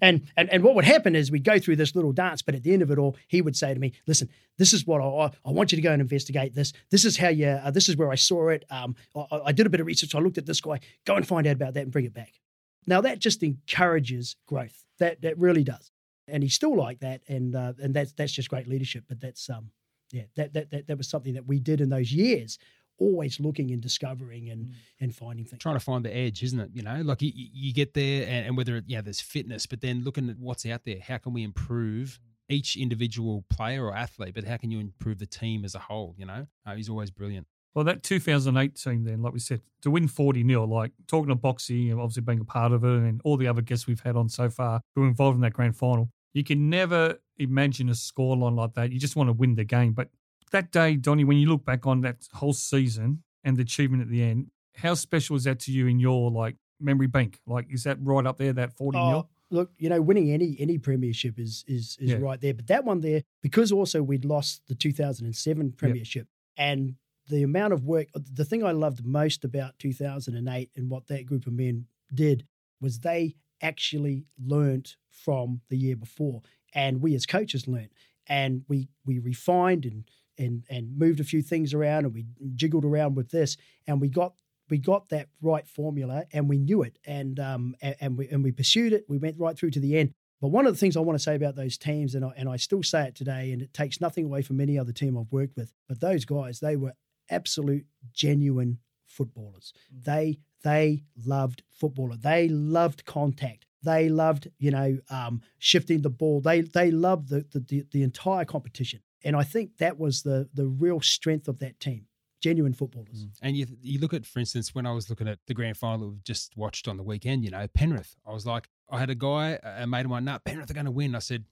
And 0.00 0.22
and 0.36 0.50
and 0.50 0.62
what 0.62 0.74
would 0.74 0.84
happen 0.84 1.14
is 1.14 1.30
we'd 1.30 1.44
go 1.44 1.58
through 1.58 1.76
this 1.76 1.94
little 1.94 2.12
dance, 2.12 2.42
but 2.42 2.54
at 2.54 2.62
the 2.62 2.72
end 2.72 2.82
of 2.82 2.90
it 2.90 2.98
all, 2.98 3.16
he 3.28 3.42
would 3.42 3.56
say 3.56 3.72
to 3.72 3.80
me, 3.80 3.92
"Listen, 4.06 4.28
this 4.58 4.72
is 4.72 4.86
what 4.86 5.00
I 5.00 5.32
I, 5.48 5.50
want 5.50 5.72
you 5.72 5.76
to 5.76 5.82
go 5.82 5.92
and 5.92 6.02
investigate 6.02 6.54
this. 6.54 6.72
This 6.90 7.04
is 7.04 7.16
how 7.16 7.28
you. 7.28 7.46
Uh, 7.46 7.70
this 7.70 7.88
is 7.88 7.96
where 7.96 8.10
I 8.10 8.16
saw 8.16 8.48
it. 8.48 8.64
Um, 8.70 8.94
I, 9.14 9.40
I 9.46 9.52
did 9.52 9.66
a 9.66 9.70
bit 9.70 9.80
of 9.80 9.86
research. 9.86 10.14
I 10.14 10.18
looked 10.18 10.38
at 10.38 10.46
this 10.46 10.60
guy. 10.60 10.80
Go 11.04 11.16
and 11.16 11.26
find 11.26 11.46
out 11.46 11.56
about 11.56 11.74
that 11.74 11.82
and 11.82 11.92
bring 11.92 12.04
it 12.04 12.14
back." 12.14 12.40
Now 12.86 13.00
that 13.02 13.18
just 13.18 13.42
encourages 13.42 14.36
growth. 14.46 14.84
That 14.98 15.22
that 15.22 15.38
really 15.38 15.64
does 15.64 15.92
and 16.28 16.42
he's 16.42 16.54
still 16.54 16.76
like 16.76 17.00
that, 17.00 17.22
and 17.28 17.54
uh, 17.54 17.72
and 17.80 17.94
that's 17.94 18.12
that's 18.12 18.32
just 18.32 18.48
great 18.48 18.68
leadership. 18.68 19.04
But 19.08 19.20
that's 19.20 19.48
um 19.50 19.70
yeah 20.10 20.24
that 20.36 20.52
that 20.54 20.70
that, 20.70 20.86
that 20.86 20.98
was 20.98 21.08
something 21.08 21.34
that 21.34 21.46
we 21.46 21.58
did 21.58 21.80
in 21.80 21.88
those 21.88 22.12
years, 22.12 22.58
always 23.02 23.40
looking 23.40 23.70
and 23.72 23.82
discovering 23.82 24.50
and 24.50 24.72
and 25.00 25.14
finding 25.14 25.44
things. 25.44 25.60
trying 25.60 25.76
to 25.76 25.80
find 25.80 26.04
the 26.04 26.14
edge, 26.14 26.42
isn't 26.42 26.60
it? 26.60 26.70
You 26.72 26.82
know, 26.82 27.02
like 27.02 27.22
you, 27.22 27.32
you 27.34 27.72
get 27.74 27.94
there, 27.94 28.26
and, 28.28 28.46
and 28.46 28.56
whether 28.56 28.76
it, 28.76 28.84
yeah, 28.86 29.00
there's 29.00 29.20
fitness, 29.20 29.66
but 29.66 29.80
then 29.80 30.04
looking 30.04 30.30
at 30.30 30.38
what's 30.38 30.64
out 30.66 30.84
there, 30.84 30.98
how 31.06 31.18
can 31.18 31.32
we 31.32 31.42
improve 31.42 32.20
each 32.48 32.76
individual 32.76 33.44
player 33.50 33.84
or 33.84 33.94
athlete? 33.94 34.34
But 34.34 34.44
how 34.44 34.56
can 34.56 34.70
you 34.70 34.78
improve 34.78 35.18
the 35.18 35.26
team 35.26 35.64
as 35.64 35.74
a 35.74 35.78
whole? 35.78 36.14
You 36.16 36.26
know, 36.26 36.46
uh, 36.66 36.74
he's 36.74 36.88
always 36.88 37.10
brilliant. 37.10 37.46
Well, 37.74 37.84
that 37.86 38.02
2008 38.02 38.74
team, 38.74 39.04
then, 39.04 39.22
like 39.22 39.32
we 39.32 39.38
said, 39.38 39.62
to 39.80 39.90
win 39.90 40.06
40 40.06 40.46
0, 40.46 40.64
like 40.66 40.92
talking 41.08 41.28
to 41.28 41.36
Boxy 41.36 41.90
and 41.90 41.98
obviously 41.98 42.22
being 42.22 42.40
a 42.40 42.44
part 42.44 42.72
of 42.72 42.84
it, 42.84 42.88
and 42.88 43.20
all 43.24 43.36
the 43.36 43.48
other 43.48 43.62
guests 43.62 43.86
we've 43.86 44.00
had 44.00 44.16
on 44.16 44.28
so 44.28 44.50
far 44.50 44.82
who 44.94 45.00
were 45.00 45.08
involved 45.08 45.36
in 45.36 45.42
that 45.42 45.54
grand 45.54 45.76
final, 45.76 46.10
you 46.34 46.44
can 46.44 46.68
never 46.68 47.18
imagine 47.38 47.88
a 47.88 47.92
scoreline 47.92 48.56
like 48.56 48.74
that. 48.74 48.92
You 48.92 49.00
just 49.00 49.16
want 49.16 49.28
to 49.28 49.32
win 49.32 49.54
the 49.54 49.64
game. 49.64 49.92
But 49.92 50.08
that 50.52 50.70
day, 50.72 50.96
Donny, 50.96 51.24
when 51.24 51.38
you 51.38 51.48
look 51.48 51.64
back 51.64 51.86
on 51.86 52.00
that 52.02 52.26
whole 52.32 52.52
season 52.52 53.22
and 53.44 53.56
the 53.56 53.62
achievement 53.62 54.02
at 54.02 54.08
the 54.08 54.22
end, 54.22 54.50
how 54.76 54.94
special 54.94 55.36
is 55.36 55.44
that 55.44 55.58
to 55.60 55.72
you 55.72 55.86
in 55.86 55.98
your 55.98 56.30
like 56.30 56.56
memory 56.80 57.06
bank? 57.08 57.40
Like, 57.46 57.66
is 57.70 57.84
that 57.84 57.98
right 58.00 58.26
up 58.26 58.38
there, 58.38 58.52
that 58.54 58.76
40 58.76 58.98
0? 58.98 59.04
Oh, 59.08 59.28
look, 59.50 59.70
you 59.78 59.88
know, 59.88 60.00
winning 60.00 60.30
any 60.30 60.56
any 60.58 60.78
premiership 60.78 61.38
is 61.38 61.64
is 61.66 61.96
is 62.00 62.10
Yeah. 62.12 62.18
right 62.18 62.40
there. 62.40 62.54
But 62.54 62.68
that 62.68 62.84
one 62.84 63.00
there, 63.00 63.22
because 63.42 63.72
also 63.72 64.02
we'd 64.02 64.24
lost 64.24 64.62
the 64.68 64.74
2007 64.74 65.72
premiership, 65.72 66.28
and 66.56 66.94
the 67.28 67.42
amount 67.42 67.72
of 67.72 67.84
work. 67.84 68.08
The 68.14 68.44
thing 68.44 68.64
I 68.64 68.72
loved 68.72 69.04
most 69.04 69.44
about 69.44 69.78
2008 69.78 70.70
and 70.76 70.90
what 70.90 71.06
that 71.06 71.26
group 71.26 71.46
of 71.46 71.52
men 71.52 71.86
did 72.12 72.46
was 72.80 73.00
they 73.00 73.36
actually 73.60 74.26
learnt 74.44 74.96
from 75.08 75.60
the 75.68 75.76
year 75.76 75.94
before, 75.96 76.42
and 76.74 77.00
we 77.00 77.14
as 77.14 77.26
coaches 77.26 77.68
learnt, 77.68 77.92
and 78.26 78.64
we 78.68 78.88
we 79.04 79.18
refined 79.18 79.84
and 79.84 80.04
and 80.38 80.64
and 80.70 80.98
moved 80.98 81.20
a 81.20 81.24
few 81.24 81.42
things 81.42 81.74
around, 81.74 82.04
and 82.04 82.14
we 82.14 82.26
jiggled 82.54 82.84
around 82.84 83.14
with 83.14 83.30
this, 83.30 83.56
and 83.86 84.00
we 84.00 84.08
got 84.08 84.34
we 84.72 84.78
got 84.78 85.10
that 85.10 85.28
right 85.42 85.68
formula 85.68 86.24
and 86.32 86.48
we 86.48 86.58
knew 86.58 86.82
it 86.82 86.98
and 87.04 87.38
um 87.38 87.76
and, 87.82 87.96
and 88.00 88.18
we 88.18 88.28
and 88.28 88.42
we 88.42 88.50
pursued 88.52 88.94
it. 88.94 89.04
We 89.06 89.18
went 89.18 89.38
right 89.38 89.56
through 89.56 89.70
to 89.72 89.80
the 89.80 89.98
end. 89.98 90.14
But 90.40 90.48
one 90.48 90.66
of 90.66 90.72
the 90.72 90.78
things 90.78 90.96
I 90.96 91.00
want 91.00 91.18
to 91.18 91.22
say 91.22 91.36
about 91.36 91.54
those 91.54 91.78
teams 91.78 92.14
and 92.14 92.24
I, 92.24 92.32
and 92.36 92.48
I 92.48 92.56
still 92.56 92.82
say 92.82 93.06
it 93.06 93.14
today 93.14 93.52
and 93.52 93.62
it 93.62 93.74
takes 93.74 94.00
nothing 94.00 94.24
away 94.24 94.42
from 94.42 94.60
any 94.60 94.78
other 94.78 94.92
team 94.92 95.16
I've 95.18 95.30
worked 95.30 95.56
with 95.56 95.72
but 95.88 96.00
those 96.00 96.24
guys 96.24 96.60
they 96.60 96.76
were 96.76 96.94
absolute 97.30 97.84
genuine 98.12 98.78
footballers. 99.06 99.74
They 99.90 100.38
they 100.64 101.04
loved 101.22 101.64
footballer. 101.70 102.16
They 102.16 102.48
loved 102.48 103.04
contact. 103.04 103.66
They 103.82 104.08
loved 104.08 104.48
you 104.58 104.70
know 104.70 104.98
um 105.10 105.42
shifting 105.58 106.00
the 106.00 106.10
ball. 106.10 106.40
They 106.40 106.62
they 106.62 106.90
loved 106.90 107.28
the, 107.28 107.44
the, 107.52 107.84
the 107.90 108.02
entire 108.02 108.46
competition 108.46 109.00
and 109.24 109.36
I 109.36 109.42
think 109.42 109.78
that 109.78 109.98
was 109.98 110.22
the 110.22 110.48
the 110.54 110.66
real 110.66 111.00
strength 111.00 111.48
of 111.48 111.58
that 111.60 111.80
team 111.80 112.06
genuine 112.42 112.74
footballers 112.74 113.24
mm. 113.24 113.30
And 113.40 113.56
you 113.56 113.66
you 113.80 113.98
look 114.00 114.12
at, 114.12 114.26
for 114.26 114.40
instance, 114.40 114.74
when 114.74 114.84
I 114.84 114.92
was 114.92 115.08
looking 115.08 115.28
at 115.28 115.38
the 115.46 115.54
grand 115.54 115.76
final 115.76 116.10
we've 116.10 116.24
just 116.24 116.56
watched 116.56 116.88
on 116.88 116.96
the 116.96 117.02
weekend, 117.02 117.44
you 117.44 117.50
know, 117.50 117.66
Penrith. 117.72 118.16
I 118.26 118.32
was 118.32 118.44
like, 118.44 118.68
I 118.90 118.98
had 118.98 119.08
a 119.08 119.14
guy, 119.14 119.58
a 119.62 119.86
mate 119.86 120.04
of 120.04 120.10
mine, 120.10 120.24
nah, 120.24 120.38
Penrith 120.38 120.70
are 120.70 120.74
going 120.74 120.86
to 120.86 120.90
win. 120.90 121.14
I 121.14 121.20
said, 121.20 121.44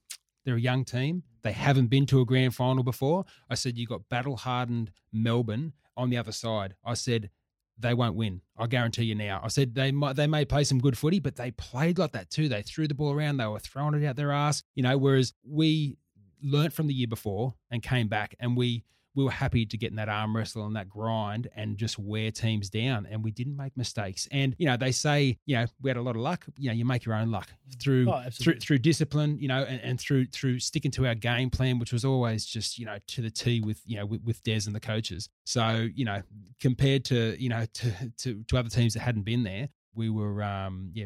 they're 0.45 0.57
a 0.57 0.61
young 0.61 0.85
team. 0.85 1.23
They 1.43 1.53
haven't 1.53 1.87
been 1.87 2.07
to 2.07 2.21
a 2.21 2.25
grand 2.25 2.55
final 2.55 2.83
before. 2.83 3.25
I 3.49 3.55
said, 3.55 3.79
you've 3.79 3.89
got 3.89 4.09
battle 4.09 4.37
hardened 4.37 4.91
Melbourne 5.13 5.73
on 5.97 6.11
the 6.11 6.17
other 6.17 6.33
side. 6.33 6.75
I 6.85 6.95
said, 6.95 7.31
they 7.79 7.95
won't 7.95 8.15
win. 8.15 8.43
I 8.59 8.67
guarantee 8.67 9.05
you 9.05 9.15
now. 9.15 9.41
I 9.43 9.49
said 9.49 9.75
they 9.75 9.91
might 9.91 10.15
they 10.15 10.27
may 10.27 10.45
play 10.45 10.65
some 10.65 10.81
good 10.81 10.99
footy, 10.99 11.19
but 11.19 11.37
they 11.37 11.51
played 11.53 11.99
like 11.99 12.13
that 12.13 12.29
too. 12.29 12.47
They 12.47 12.61
threw 12.61 12.87
the 12.87 12.95
ball 12.95 13.13
around. 13.13 13.39
They 13.39 13.47
were 13.47 13.59
throwing 13.59 13.95
it 13.95 14.07
out 14.07 14.17
their 14.17 14.33
ass. 14.33 14.63
You 14.75 14.83
know, 14.83 14.99
whereas 14.99 15.33
we 15.49 15.97
learnt 16.43 16.73
from 16.73 16.87
the 16.87 16.95
year 16.95 17.09
before 17.09 17.55
and 17.71 17.83
came 17.83 18.09
back 18.09 18.35
and 18.41 18.57
we 18.57 18.85
we 19.15 19.25
were 19.25 19.31
happy 19.31 19.67
to 19.67 19.77
get 19.77 19.91
in 19.91 19.97
that 19.97 20.09
arm 20.09 20.37
wrestle 20.37 20.65
and 20.67 20.77
that 20.77 20.89
grind 20.89 21.49
and 21.57 21.77
just 21.77 21.99
wear 21.99 22.31
teams 22.31 22.71
down 22.71 23.07
and 23.11 23.25
we 23.25 23.31
didn't 23.31 23.57
make 23.57 23.77
mistakes. 23.77 24.29
And 24.31 24.55
you 24.59 24.67
know 24.67 24.77
they 24.77 24.93
say 24.93 25.37
you 25.47 25.57
know 25.57 25.67
we 25.83 25.91
had 25.91 25.97
a 25.97 26.03
lot 26.03 26.17
of 26.17 26.23
luck. 26.23 26.47
You 26.57 26.71
know 26.71 26.75
you 26.75 26.85
make 26.85 27.05
your 27.05 27.15
own 27.15 27.31
luck 27.31 27.49
through 27.81 28.09
Oh, 28.11 28.23
through 28.31 28.61
through 28.61 28.79
discipline 28.79 29.37
you 29.39 29.49
know 29.49 29.65
and, 29.65 29.81
and 29.83 30.01
through 30.01 30.27
through 30.27 30.61
sticking 30.61 30.91
to 30.93 31.07
our 31.07 31.15
game 31.15 31.51
plan 31.51 31.79
which 31.79 31.93
was 31.93 32.05
always 32.05 32.45
just 32.47 32.79
you 32.79 32.87
know 32.87 32.99
to 33.09 33.23
the 33.23 33.31
T 33.31 33.61
with 33.61 33.81
you 33.85 33.97
know 33.97 34.07
with, 34.07 34.23
with 34.23 34.43
Des 34.43 34.63
and 34.67 34.75
the 34.75 34.81
coaches. 34.81 35.29
So 35.45 35.89
you 35.95 36.05
know 36.05 36.23
compared 36.61 37.05
to 37.07 37.37
you 37.43 37.49
know 37.49 37.67
to 37.75 38.13
to, 38.19 38.45
to 38.45 38.57
other 38.59 38.71
teams 38.71 38.95
that 38.95 39.01
hadn't 39.01 39.23
been 39.23 39.43
there 39.43 39.69
we 40.01 40.09
were 40.09 40.43
um 40.43 40.91
yeah 40.95 41.05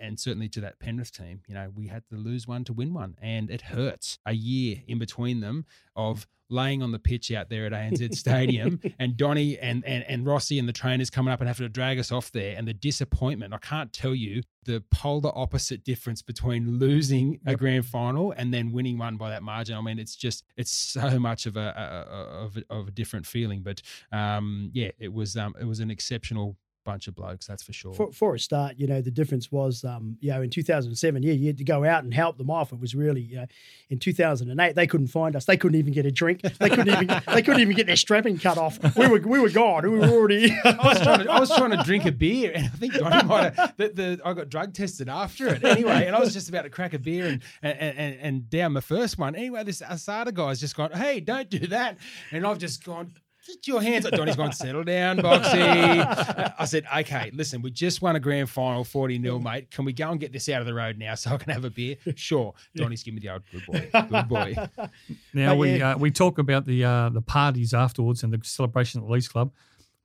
and 0.00 0.18
certainly 0.20 0.48
to 0.48 0.60
that 0.60 0.78
Penrith 0.78 1.10
team 1.10 1.42
you 1.48 1.54
know 1.54 1.72
we 1.74 1.88
had 1.88 2.04
to 2.10 2.16
lose 2.16 2.46
one 2.46 2.62
to 2.64 2.72
win 2.72 2.94
one 2.94 3.16
and 3.20 3.50
it 3.50 3.62
hurts 3.62 4.18
a 4.24 4.32
year 4.32 4.76
in 4.86 5.00
between 5.00 5.40
them 5.40 5.66
of 5.96 6.24
laying 6.50 6.82
on 6.82 6.92
the 6.92 6.98
pitch 6.98 7.32
out 7.32 7.50
there 7.50 7.66
at 7.66 7.72
ANZ 7.72 8.14
Stadium 8.14 8.80
and 9.00 9.16
Donny 9.16 9.58
and, 9.58 9.84
and 9.84 10.04
and 10.04 10.24
Rossi 10.24 10.58
and 10.58 10.68
the 10.68 10.72
trainers 10.72 11.10
coming 11.10 11.32
up 11.32 11.40
and 11.40 11.48
having 11.48 11.64
to 11.64 11.68
drag 11.68 11.98
us 11.98 12.12
off 12.12 12.30
there 12.30 12.56
and 12.56 12.66
the 12.66 12.72
disappointment. 12.72 13.52
I 13.52 13.58
can't 13.58 13.92
tell 13.92 14.14
you 14.14 14.42
the 14.64 14.82
polar 14.90 15.36
opposite 15.36 15.84
difference 15.84 16.22
between 16.22 16.78
losing 16.78 17.40
a 17.44 17.56
grand 17.56 17.86
final 17.86 18.32
and 18.32 18.54
then 18.54 18.70
winning 18.72 18.98
one 18.98 19.16
by 19.16 19.30
that 19.30 19.42
margin. 19.42 19.76
I 19.76 19.80
mean 19.80 19.98
it's 19.98 20.16
just 20.16 20.44
it's 20.56 20.70
so 20.70 21.18
much 21.18 21.46
of 21.46 21.56
a, 21.56 21.60
a, 21.60 22.14
a 22.14 22.44
of, 22.44 22.56
a 22.56 22.62
of 22.70 22.88
a 22.88 22.92
different 22.92 23.26
feeling 23.26 23.62
but 23.62 23.82
um 24.12 24.70
yeah 24.72 24.90
it 24.98 25.12
was 25.12 25.36
um 25.36 25.54
it 25.60 25.64
was 25.64 25.80
an 25.80 25.90
exceptional 25.90 26.56
bunch 26.88 27.06
of 27.06 27.14
blokes 27.14 27.46
that's 27.46 27.62
for 27.62 27.74
sure 27.74 27.92
for, 27.92 28.10
for 28.12 28.34
a 28.34 28.38
start, 28.38 28.76
you 28.78 28.86
know, 28.86 29.02
the 29.02 29.10
difference 29.10 29.52
was, 29.52 29.84
um, 29.84 30.16
you 30.20 30.30
know, 30.30 30.40
in 30.40 30.48
2007, 30.48 31.22
yeah, 31.22 31.32
you 31.32 31.48
had 31.48 31.58
to 31.58 31.64
go 31.64 31.84
out 31.84 32.02
and 32.02 32.14
help 32.14 32.38
them 32.38 32.48
off. 32.48 32.72
It 32.72 32.80
was 32.80 32.94
really, 32.94 33.20
you 33.20 33.36
know, 33.36 33.46
in 33.90 33.98
2008, 33.98 34.74
they 34.74 34.86
couldn't 34.86 35.08
find 35.08 35.36
us. 35.36 35.44
They 35.44 35.58
couldn't 35.58 35.78
even 35.78 35.92
get 35.92 36.06
a 36.06 36.10
drink. 36.10 36.40
They 36.40 36.70
couldn't 36.70 36.88
even, 36.88 37.08
they 37.34 37.42
couldn't 37.42 37.60
even 37.60 37.76
get 37.76 37.86
their 37.86 37.96
strapping 37.96 38.38
cut 38.38 38.56
off. 38.56 38.78
We 38.96 39.06
were, 39.06 39.18
we 39.18 39.38
were 39.38 39.50
gone. 39.50 39.82
We 39.90 39.98
were 39.98 40.06
already. 40.06 40.50
I 40.64 40.76
was 40.82 41.00
trying 41.02 41.18
to 41.24 41.30
I 41.30 41.40
was 41.40 41.50
trying 41.50 41.72
to 41.72 41.82
drink 41.84 42.06
a 42.06 42.12
beer, 42.12 42.52
and 42.54 42.64
I 42.64 42.68
think 42.68 42.94
Donny 42.94 43.26
might 43.26 43.54
have. 43.54 43.76
The, 43.76 43.88
the, 43.88 44.20
I 44.24 44.32
got 44.32 44.48
drug 44.48 44.72
tested 44.72 45.10
after 45.10 45.48
it 45.48 45.62
anyway, 45.64 46.06
and 46.06 46.16
I 46.16 46.20
was 46.20 46.32
just 46.32 46.48
about 46.48 46.62
to 46.62 46.70
crack 46.70 46.94
a 46.94 46.98
beer 46.98 47.26
and 47.26 47.42
and, 47.62 47.98
and, 47.98 48.20
and 48.20 48.50
down 48.50 48.72
my 48.72 48.80
first 48.80 49.18
one. 49.18 49.34
Anyway, 49.34 49.62
this 49.64 49.82
ASADA 49.82 50.32
guy's 50.32 50.60
just 50.60 50.76
gone, 50.76 50.92
"Hey, 50.92 51.20
don't 51.20 51.50
do 51.50 51.66
that," 51.66 51.98
and 52.32 52.46
I've 52.46 52.58
just 52.58 52.82
gone. 52.82 53.12
Get 53.48 53.66
your 53.66 53.80
hands 53.80 54.04
up. 54.04 54.12
Donny's 54.12 54.36
gone, 54.36 54.52
settle 54.52 54.84
down, 54.84 55.16
Boxy. 55.16 56.54
I 56.58 56.64
said, 56.66 56.84
okay, 56.98 57.30
listen, 57.32 57.62
we 57.62 57.70
just 57.70 58.02
won 58.02 58.14
a 58.14 58.20
grand 58.20 58.50
final, 58.50 58.84
40 58.84 59.18
nil, 59.18 59.38
mate. 59.40 59.70
Can 59.70 59.86
we 59.86 59.94
go 59.94 60.10
and 60.10 60.20
get 60.20 60.32
this 60.32 60.50
out 60.50 60.60
of 60.60 60.66
the 60.66 60.74
road 60.74 60.98
now 60.98 61.14
so 61.14 61.30
I 61.30 61.38
can 61.38 61.52
have 61.52 61.64
a 61.64 61.70
beer? 61.70 61.96
Sure. 62.16 62.52
Donny's 62.76 63.02
giving 63.02 63.16
me 63.16 63.20
the 63.26 63.32
old 63.32 63.42
good 63.50 63.64
boy. 63.66 63.90
Good 64.10 64.28
boy. 64.28 64.54
Now 65.32 65.52
But 65.52 65.58
we 65.58 65.78
yeah. 65.78 65.92
uh, 65.92 65.98
we 65.98 66.10
talk 66.10 66.38
about 66.38 66.66
the 66.66 66.84
uh, 66.84 67.08
the 67.08 67.22
parties 67.22 67.72
afterwards 67.72 68.22
and 68.22 68.32
the 68.32 68.40
celebration 68.42 69.00
at 69.00 69.06
the 69.06 69.12
Leagues 69.12 69.28
Club. 69.28 69.50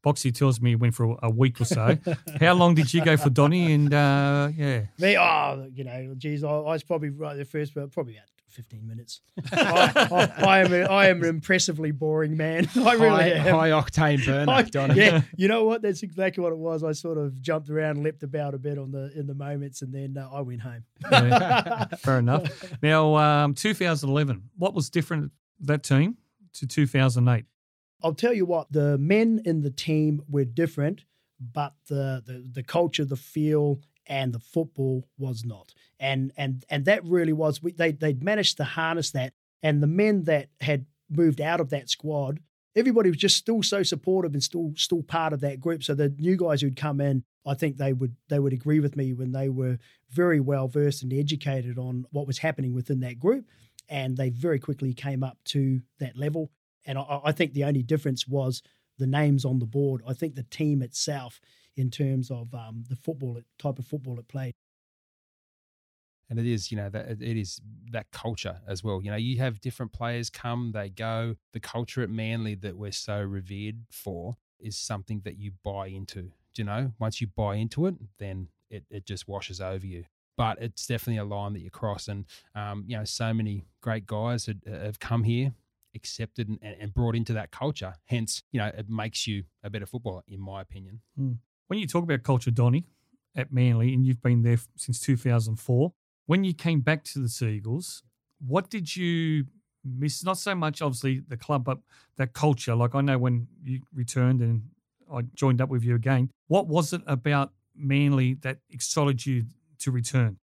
Boxy 0.05 0.33
tells 0.33 0.61
me 0.61 0.73
it 0.73 0.79
went 0.79 0.93
for 0.93 1.17
a 1.23 1.29
week 1.29 1.59
or 1.61 1.65
so. 1.65 1.97
How 2.41 2.53
long 2.53 2.75
did 2.75 2.93
you 2.93 3.03
go 3.03 3.15
for 3.17 3.29
Donny? 3.29 3.73
And 3.73 3.93
uh, 3.93 4.49
yeah, 4.55 4.83
Me, 4.99 5.17
oh, 5.17 5.69
you 5.73 5.83
know, 5.85 6.13
geez, 6.17 6.43
I, 6.43 6.49
I 6.49 6.59
was 6.73 6.83
probably 6.83 7.09
right 7.09 7.37
the 7.37 7.45
first, 7.45 7.73
but 7.73 7.91
probably 7.91 8.15
about 8.17 8.27
15 8.53 8.87
minutes. 8.87 9.21
I, 9.51 9.91
I, 10.11 10.45
I 10.45 10.59
am 10.59 10.73
a, 10.73 10.81
I 10.83 11.07
am 11.07 11.23
an 11.23 11.29
impressively 11.29 11.91
boring 11.91 12.37
man. 12.37 12.69
I 12.75 12.93
really 12.93 13.09
high, 13.09 13.29
am. 13.29 13.55
high 13.55 13.69
octane 13.69 14.25
burner, 14.25 14.93
yeah, 14.93 15.21
you 15.35 15.47
know 15.47 15.63
what? 15.63 15.81
That's 15.81 16.03
exactly 16.03 16.43
what 16.43 16.53
it 16.53 16.57
was. 16.57 16.83
I 16.83 16.91
sort 16.91 17.17
of 17.17 17.41
jumped 17.41 17.69
around, 17.69 18.03
leapt 18.03 18.23
about 18.23 18.53
a 18.53 18.57
bit 18.57 18.77
on 18.77 18.91
the 18.91 19.11
in 19.17 19.27
the 19.27 19.33
moments, 19.33 19.81
and 19.81 19.93
then 19.93 20.17
uh, 20.17 20.29
I 20.31 20.41
went 20.41 20.61
home. 20.61 20.83
yeah, 21.11 21.85
fair 21.97 22.19
enough. 22.19 22.73
Now, 22.81 23.15
um, 23.15 23.53
2011, 23.53 24.49
what 24.57 24.73
was 24.73 24.89
different 24.89 25.31
that 25.61 25.83
team 25.83 26.17
to 26.53 26.67
2008? 26.67 27.45
I'll 28.03 28.13
tell 28.13 28.33
you 28.33 28.45
what, 28.45 28.71
the 28.71 28.97
men 28.97 29.41
in 29.45 29.61
the 29.61 29.71
team 29.71 30.21
were 30.29 30.45
different, 30.45 31.05
but 31.39 31.73
the 31.87 32.21
the, 32.25 32.49
the 32.51 32.63
culture, 32.63 33.05
the 33.05 33.15
feel, 33.15 33.79
and 34.07 34.33
the 34.33 34.39
football 34.39 35.07
was 35.17 35.45
not. 35.45 35.73
And 35.99 36.31
and 36.37 36.65
and 36.69 36.85
that 36.85 37.03
really 37.05 37.33
was 37.33 37.61
we, 37.61 37.71
they 37.73 37.91
they'd 37.91 38.23
managed 38.23 38.57
to 38.57 38.63
harness 38.63 39.11
that. 39.11 39.33
And 39.61 39.81
the 39.81 39.87
men 39.87 40.23
that 40.23 40.49
had 40.59 40.85
moved 41.09 41.39
out 41.39 41.59
of 41.59 41.69
that 41.69 41.89
squad, 41.89 42.39
everybody 42.75 43.09
was 43.09 43.17
just 43.17 43.37
still 43.37 43.63
so 43.63 43.83
supportive 43.83 44.33
and 44.33 44.43
still 44.43 44.73
still 44.75 45.03
part 45.03 45.33
of 45.33 45.41
that 45.41 45.59
group. 45.59 45.83
So 45.83 45.93
the 45.93 46.09
new 46.17 46.35
guys 46.35 46.61
who'd 46.61 46.75
come 46.75 46.99
in, 46.99 47.23
I 47.45 47.53
think 47.53 47.77
they 47.77 47.93
would 47.93 48.15
they 48.29 48.39
would 48.39 48.53
agree 48.53 48.79
with 48.79 48.95
me 48.95 49.13
when 49.13 49.31
they 49.31 49.49
were 49.49 49.77
very 50.09 50.39
well 50.39 50.67
versed 50.67 51.03
and 51.03 51.13
educated 51.13 51.77
on 51.77 52.05
what 52.11 52.27
was 52.27 52.39
happening 52.39 52.73
within 52.73 52.99
that 53.01 53.19
group. 53.19 53.45
And 53.89 54.17
they 54.17 54.29
very 54.29 54.59
quickly 54.59 54.93
came 54.93 55.23
up 55.23 55.37
to 55.45 55.81
that 55.99 56.17
level. 56.17 56.51
And 56.85 56.97
I, 56.97 57.21
I 57.25 57.31
think 57.31 57.53
the 57.53 57.65
only 57.65 57.83
difference 57.83 58.27
was 58.27 58.61
the 58.97 59.07
names 59.07 59.45
on 59.45 59.59
the 59.59 59.65
board. 59.65 60.01
I 60.07 60.13
think 60.13 60.35
the 60.35 60.43
team 60.43 60.81
itself, 60.81 61.39
in 61.75 61.89
terms 61.89 62.29
of 62.31 62.53
um, 62.53 62.83
the 62.89 62.95
football 62.95 63.37
it- 63.37 63.45
type 63.59 63.79
of 63.79 63.85
football 63.85 64.19
it 64.19 64.27
played. 64.27 64.53
and 66.29 66.39
it 66.39 66.45
is 66.47 66.71
you 66.71 66.77
know 66.77 66.89
that 66.89 67.09
it 67.21 67.37
is 67.37 67.61
that 67.91 68.09
culture 68.11 68.59
as 68.67 68.83
well. 68.83 69.01
You 69.03 69.11
know 69.11 69.17
you 69.17 69.37
have 69.39 69.59
different 69.61 69.91
players 69.91 70.29
come 70.29 70.71
they 70.71 70.89
go. 70.89 71.35
The 71.51 71.59
culture 71.59 72.01
at 72.01 72.09
manly 72.09 72.55
that 72.55 72.77
we're 72.77 72.91
so 72.91 73.21
revered 73.21 73.81
for 73.91 74.35
is 74.59 74.77
something 74.77 75.21
that 75.25 75.37
you 75.37 75.51
buy 75.63 75.87
into. 75.87 76.21
Do 76.53 76.61
you 76.61 76.63
know? 76.63 76.93
Once 76.99 77.19
you 77.21 77.27
buy 77.27 77.55
into 77.55 77.85
it 77.87 77.95
then 78.17 78.47
it, 78.69 78.85
it 78.89 79.05
just 79.05 79.27
washes 79.27 79.59
over 79.61 79.85
you. 79.85 80.05
But 80.37 80.59
it's 80.61 80.87
definitely 80.87 81.17
a 81.19 81.25
line 81.25 81.53
that 81.53 81.59
you 81.59 81.69
cross. 81.69 82.07
And 82.07 82.25
um, 82.55 82.85
you 82.87 82.97
know 82.97 83.03
so 83.03 83.33
many 83.33 83.65
great 83.81 84.05
guys 84.07 84.45
had, 84.45 84.61
have 84.65 84.99
come 84.99 85.23
here 85.23 85.53
accepted 85.95 86.47
and, 86.49 86.59
and 86.63 86.91
brought 86.93 87.15
into 87.15 87.33
that 87.33 87.51
culture. 87.51 87.93
Hence 88.05 88.41
you 88.51 88.59
know 88.59 88.67
it 88.75 88.89
makes 88.89 89.27
you 89.27 89.43
a 89.61 89.69
better 89.69 89.85
footballer 89.85 90.23
in 90.27 90.39
my 90.39 90.61
opinion 90.61 91.01
When 91.67 91.79
you 91.79 91.87
talk 91.87 92.03
about 92.03 92.23
culture, 92.23 92.51
Donny, 92.51 92.85
at 93.35 93.51
Manly, 93.51 93.93
and 93.93 94.05
you've 94.05 94.21
been 94.21 94.43
there 94.43 94.57
since 94.75 94.99
2004, 94.99 95.93
when 96.25 96.43
you 96.43 96.53
came 96.53 96.81
back 96.81 97.03
to 97.05 97.19
the 97.19 97.29
Seagulls, 97.29 98.03
what 98.45 98.69
did 98.69 98.95
you 98.95 99.45
miss? 99.83 100.23
Not 100.23 100.37
so 100.37 100.55
much, 100.55 100.81
obviously, 100.81 101.21
the 101.27 101.37
club, 101.37 101.63
but 101.63 101.79
that 102.17 102.33
culture. 102.33 102.75
Like 102.75 102.95
I 102.95 103.01
know 103.01 103.17
when 103.17 103.47
you 103.63 103.81
returned 103.93 104.41
and 104.41 104.63
I 105.11 105.21
joined 105.33 105.61
up 105.61 105.69
with 105.69 105.83
you 105.83 105.95
again. 105.95 106.29
What 106.47 106.67
was 106.67 106.93
it 106.93 107.01
about 107.07 107.51
Manly 107.75 108.35
that 108.35 108.59
excited 108.69 109.25
you 109.25 109.45
to 109.79 109.91
return? 109.91 110.37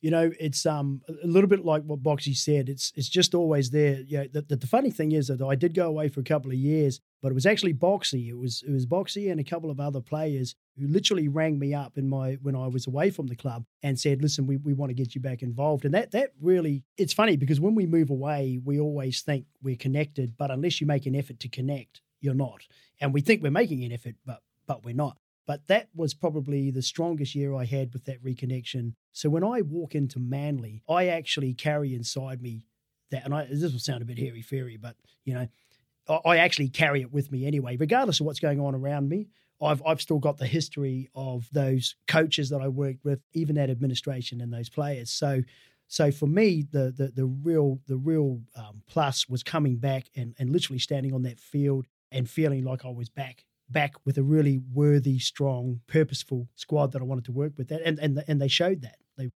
You 0.00 0.12
know, 0.12 0.30
it's 0.38 0.64
um 0.64 1.02
a 1.08 1.26
little 1.26 1.48
bit 1.48 1.64
like 1.64 1.82
what 1.82 2.02
Boxy 2.02 2.36
said. 2.36 2.68
It's 2.68 2.92
it's 2.94 3.08
just 3.08 3.34
always 3.34 3.70
there. 3.70 4.00
Yeah. 4.06 4.24
the, 4.32 4.42
the, 4.42 4.56
the 4.56 4.66
funny 4.66 4.90
thing 4.90 5.12
is 5.12 5.26
that 5.28 5.42
I 5.42 5.56
did 5.56 5.74
go 5.74 5.88
away 5.88 6.08
for 6.08 6.20
a 6.20 6.24
couple 6.24 6.52
of 6.52 6.56
years, 6.56 7.00
but 7.22 7.30
it 7.30 7.34
was 7.34 7.46
actually 7.46 7.74
Boxy. 7.74 8.28
It 8.28 8.38
was 8.38 8.62
it 8.66 8.70
was 8.70 8.86
Boxy 8.86 9.30
and 9.30 9.40
a 9.40 9.44
couple 9.44 9.70
of 9.70 9.80
other 9.80 10.00
players 10.00 10.54
who 10.78 10.86
literally 10.86 11.28
rang 11.28 11.58
me 11.58 11.74
up 11.74 11.98
in 11.98 12.08
my 12.08 12.34
when 12.42 12.54
I 12.54 12.66
was 12.68 12.86
away 12.86 13.10
from 13.10 13.26
the 13.26 13.36
club 13.36 13.64
and 13.82 13.98
said, 13.98 14.22
"Listen, 14.22 14.46
we, 14.46 14.56
we 14.56 14.72
want 14.74 14.90
to 14.90 14.94
get 14.94 15.14
you 15.14 15.20
back 15.20 15.42
involved." 15.42 15.84
And 15.84 15.94
that 15.94 16.12
that 16.12 16.32
really 16.40 16.84
it's 16.96 17.12
funny 17.12 17.36
because 17.36 17.60
when 17.60 17.74
we 17.74 17.86
move 17.86 18.10
away, 18.10 18.60
we 18.64 18.78
always 18.78 19.22
think 19.22 19.46
we're 19.62 19.76
connected, 19.76 20.36
but 20.36 20.50
unless 20.50 20.80
you 20.80 20.86
make 20.86 21.06
an 21.06 21.16
effort 21.16 21.40
to 21.40 21.48
connect, 21.48 22.00
you're 22.20 22.34
not. 22.34 22.66
And 23.00 23.12
we 23.12 23.20
think 23.20 23.42
we're 23.42 23.50
making 23.50 23.84
an 23.84 23.92
effort, 23.92 24.16
but 24.24 24.42
but 24.66 24.84
we're 24.84 24.94
not. 24.94 25.18
But 25.46 25.66
that 25.68 25.88
was 25.94 26.12
probably 26.12 26.70
the 26.70 26.82
strongest 26.82 27.34
year 27.34 27.54
I 27.54 27.64
had 27.64 27.94
with 27.94 28.04
that 28.04 28.22
reconnection. 28.22 28.92
So 29.12 29.30
when 29.30 29.42
I 29.42 29.62
walk 29.62 29.94
into 29.94 30.18
Manly, 30.18 30.82
I 30.86 31.06
actually 31.06 31.54
carry 31.54 31.94
inside 31.94 32.42
me 32.42 32.66
that, 33.10 33.24
and 33.24 33.34
I, 33.34 33.46
this 33.46 33.72
will 33.72 33.78
sound 33.78 34.02
a 34.02 34.04
bit 34.04 34.18
hairy 34.18 34.42
fairy, 34.42 34.76
but 34.76 34.96
you 35.24 35.32
know, 35.32 35.48
I, 36.08 36.38
actually 36.38 36.68
carry 36.68 37.00
it 37.02 37.12
with 37.12 37.30
me 37.30 37.46
anyway, 37.46 37.76
regardless 37.76 38.20
of 38.20 38.26
what's 38.26 38.40
going 38.40 38.60
on 38.60 38.74
around 38.74 39.08
me. 39.08 39.28
I've 39.60 39.82
I've 39.84 40.00
still 40.00 40.20
got 40.20 40.38
the 40.38 40.46
history 40.46 41.10
of 41.14 41.48
those 41.52 41.96
coaches 42.06 42.48
that 42.50 42.60
I 42.60 42.68
worked 42.68 43.04
with, 43.04 43.20
even 43.32 43.56
that 43.56 43.70
administration 43.70 44.40
and 44.40 44.52
those 44.52 44.68
players. 44.68 45.10
So 45.10 45.42
so 45.88 46.12
for 46.12 46.26
me, 46.26 46.64
the 46.70 46.92
the 46.96 47.08
the 47.08 47.24
real 47.24 47.80
the 47.86 47.96
real 47.96 48.40
um, 48.54 48.82
plus 48.86 49.28
was 49.28 49.42
coming 49.42 49.76
back 49.76 50.04
and 50.14 50.34
and 50.38 50.50
literally 50.50 50.78
standing 50.78 51.12
on 51.12 51.22
that 51.22 51.40
field 51.40 51.86
and 52.12 52.28
feeling 52.28 52.64
like 52.64 52.84
I 52.84 52.90
was 52.90 53.08
back 53.08 53.44
back 53.70 53.94
with 54.04 54.16
a 54.16 54.22
really 54.22 54.60
worthy, 54.72 55.18
strong, 55.18 55.80
purposeful 55.86 56.48
squad 56.54 56.92
that 56.92 57.02
I 57.02 57.04
wanted 57.04 57.24
to 57.26 57.32
work 57.32 57.52
with. 57.56 57.68
That 57.68 57.82
and 57.84 57.98
and 57.98 58.22
and 58.28 58.40
they 58.40 58.48
showed 58.48 58.82
that. 58.82 58.96
They 59.16 59.30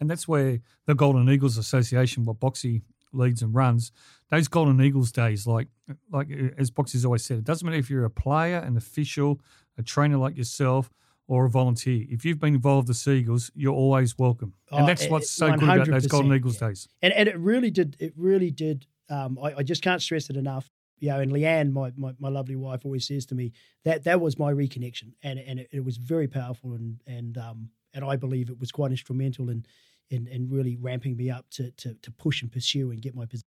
and 0.00 0.08
that's 0.08 0.28
where 0.28 0.60
the 0.86 0.94
Golden 0.94 1.28
Eagles 1.28 1.58
Association, 1.58 2.24
what 2.24 2.40
Boxy 2.40 2.82
leads 3.14 3.42
and 3.42 3.54
runs, 3.54 3.92
those 4.30 4.48
Golden 4.48 4.80
Eagles 4.82 5.12
days, 5.12 5.46
like 5.46 5.68
like 6.10 6.28
uh, 6.30 6.48
as 6.58 6.70
Boxy's 6.70 7.04
always 7.04 7.24
said, 7.24 7.38
it 7.38 7.44
doesn't 7.44 7.64
matter 7.64 7.78
if 7.78 7.88
you're 7.90 8.04
a 8.04 8.10
player, 8.10 8.58
an 8.58 8.76
official, 8.76 9.40
a 9.78 9.82
trainer 9.82 10.16
like 10.16 10.36
yourself, 10.36 10.90
or 11.26 11.46
a 11.46 11.50
volunteer. 11.50 12.04
If 12.08 12.24
you've 12.24 12.38
been 12.40 12.54
involved 12.54 12.88
with 12.88 12.96
the 12.96 13.00
Seagulls, 13.00 13.50
you're 13.54 13.74
always 13.74 14.18
welcome, 14.18 14.54
and 14.70 14.84
Oh, 14.84 14.86
that's 14.86 15.06
what's 15.08 15.30
so 15.30 15.52
good 15.52 15.62
about 15.62 15.86
those 15.86 16.06
Golden 16.06 16.32
Eagles 16.34 16.60
yeah. 16.60 16.68
days. 16.68 16.88
and 17.02 17.12
and 17.12 17.28
it 17.28 17.38
really 17.38 17.70
did. 17.70 17.96
It 17.98 18.12
really 18.16 18.50
did. 18.50 18.86
Um, 19.10 19.38
I, 19.42 19.54
I 19.58 19.62
just 19.62 19.82
can't 19.82 20.00
stress 20.02 20.30
it 20.30 20.36
enough. 20.36 20.70
You 21.00 21.10
know, 21.10 21.20
and 21.20 21.30
Leanne, 21.32 21.72
my, 21.72 21.92
my 21.96 22.14
my 22.18 22.28
lovely 22.28 22.56
wife, 22.56 22.84
always 22.84 23.06
says 23.06 23.26
to 23.26 23.34
me 23.34 23.52
that 23.84 24.04
that 24.04 24.20
was 24.20 24.38
my 24.38 24.52
reconnection, 24.52 25.12
and 25.22 25.38
and 25.38 25.60
it, 25.60 25.68
it 25.72 25.84
was 25.84 25.96
very 25.98 26.28
powerful, 26.28 26.72
and 26.72 27.00
and 27.06 27.36
um 27.36 27.68
and 27.92 28.04
I 28.04 28.16
believe 28.16 28.48
it 28.48 28.58
was 28.58 28.72
quite 28.72 28.90
instrumental 28.90 29.50
in 29.50 29.66
in, 30.10 30.26
in 30.28 30.48
really 30.50 30.76
ramping 30.76 31.16
me 31.16 31.30
up 31.30 31.46
to, 31.52 31.70
to 31.72 31.94
to 32.02 32.10
push 32.10 32.42
and 32.42 32.50
pursue 32.52 32.90
and 32.90 33.00
get 33.00 33.14
my 33.14 33.26
position. 33.26 33.46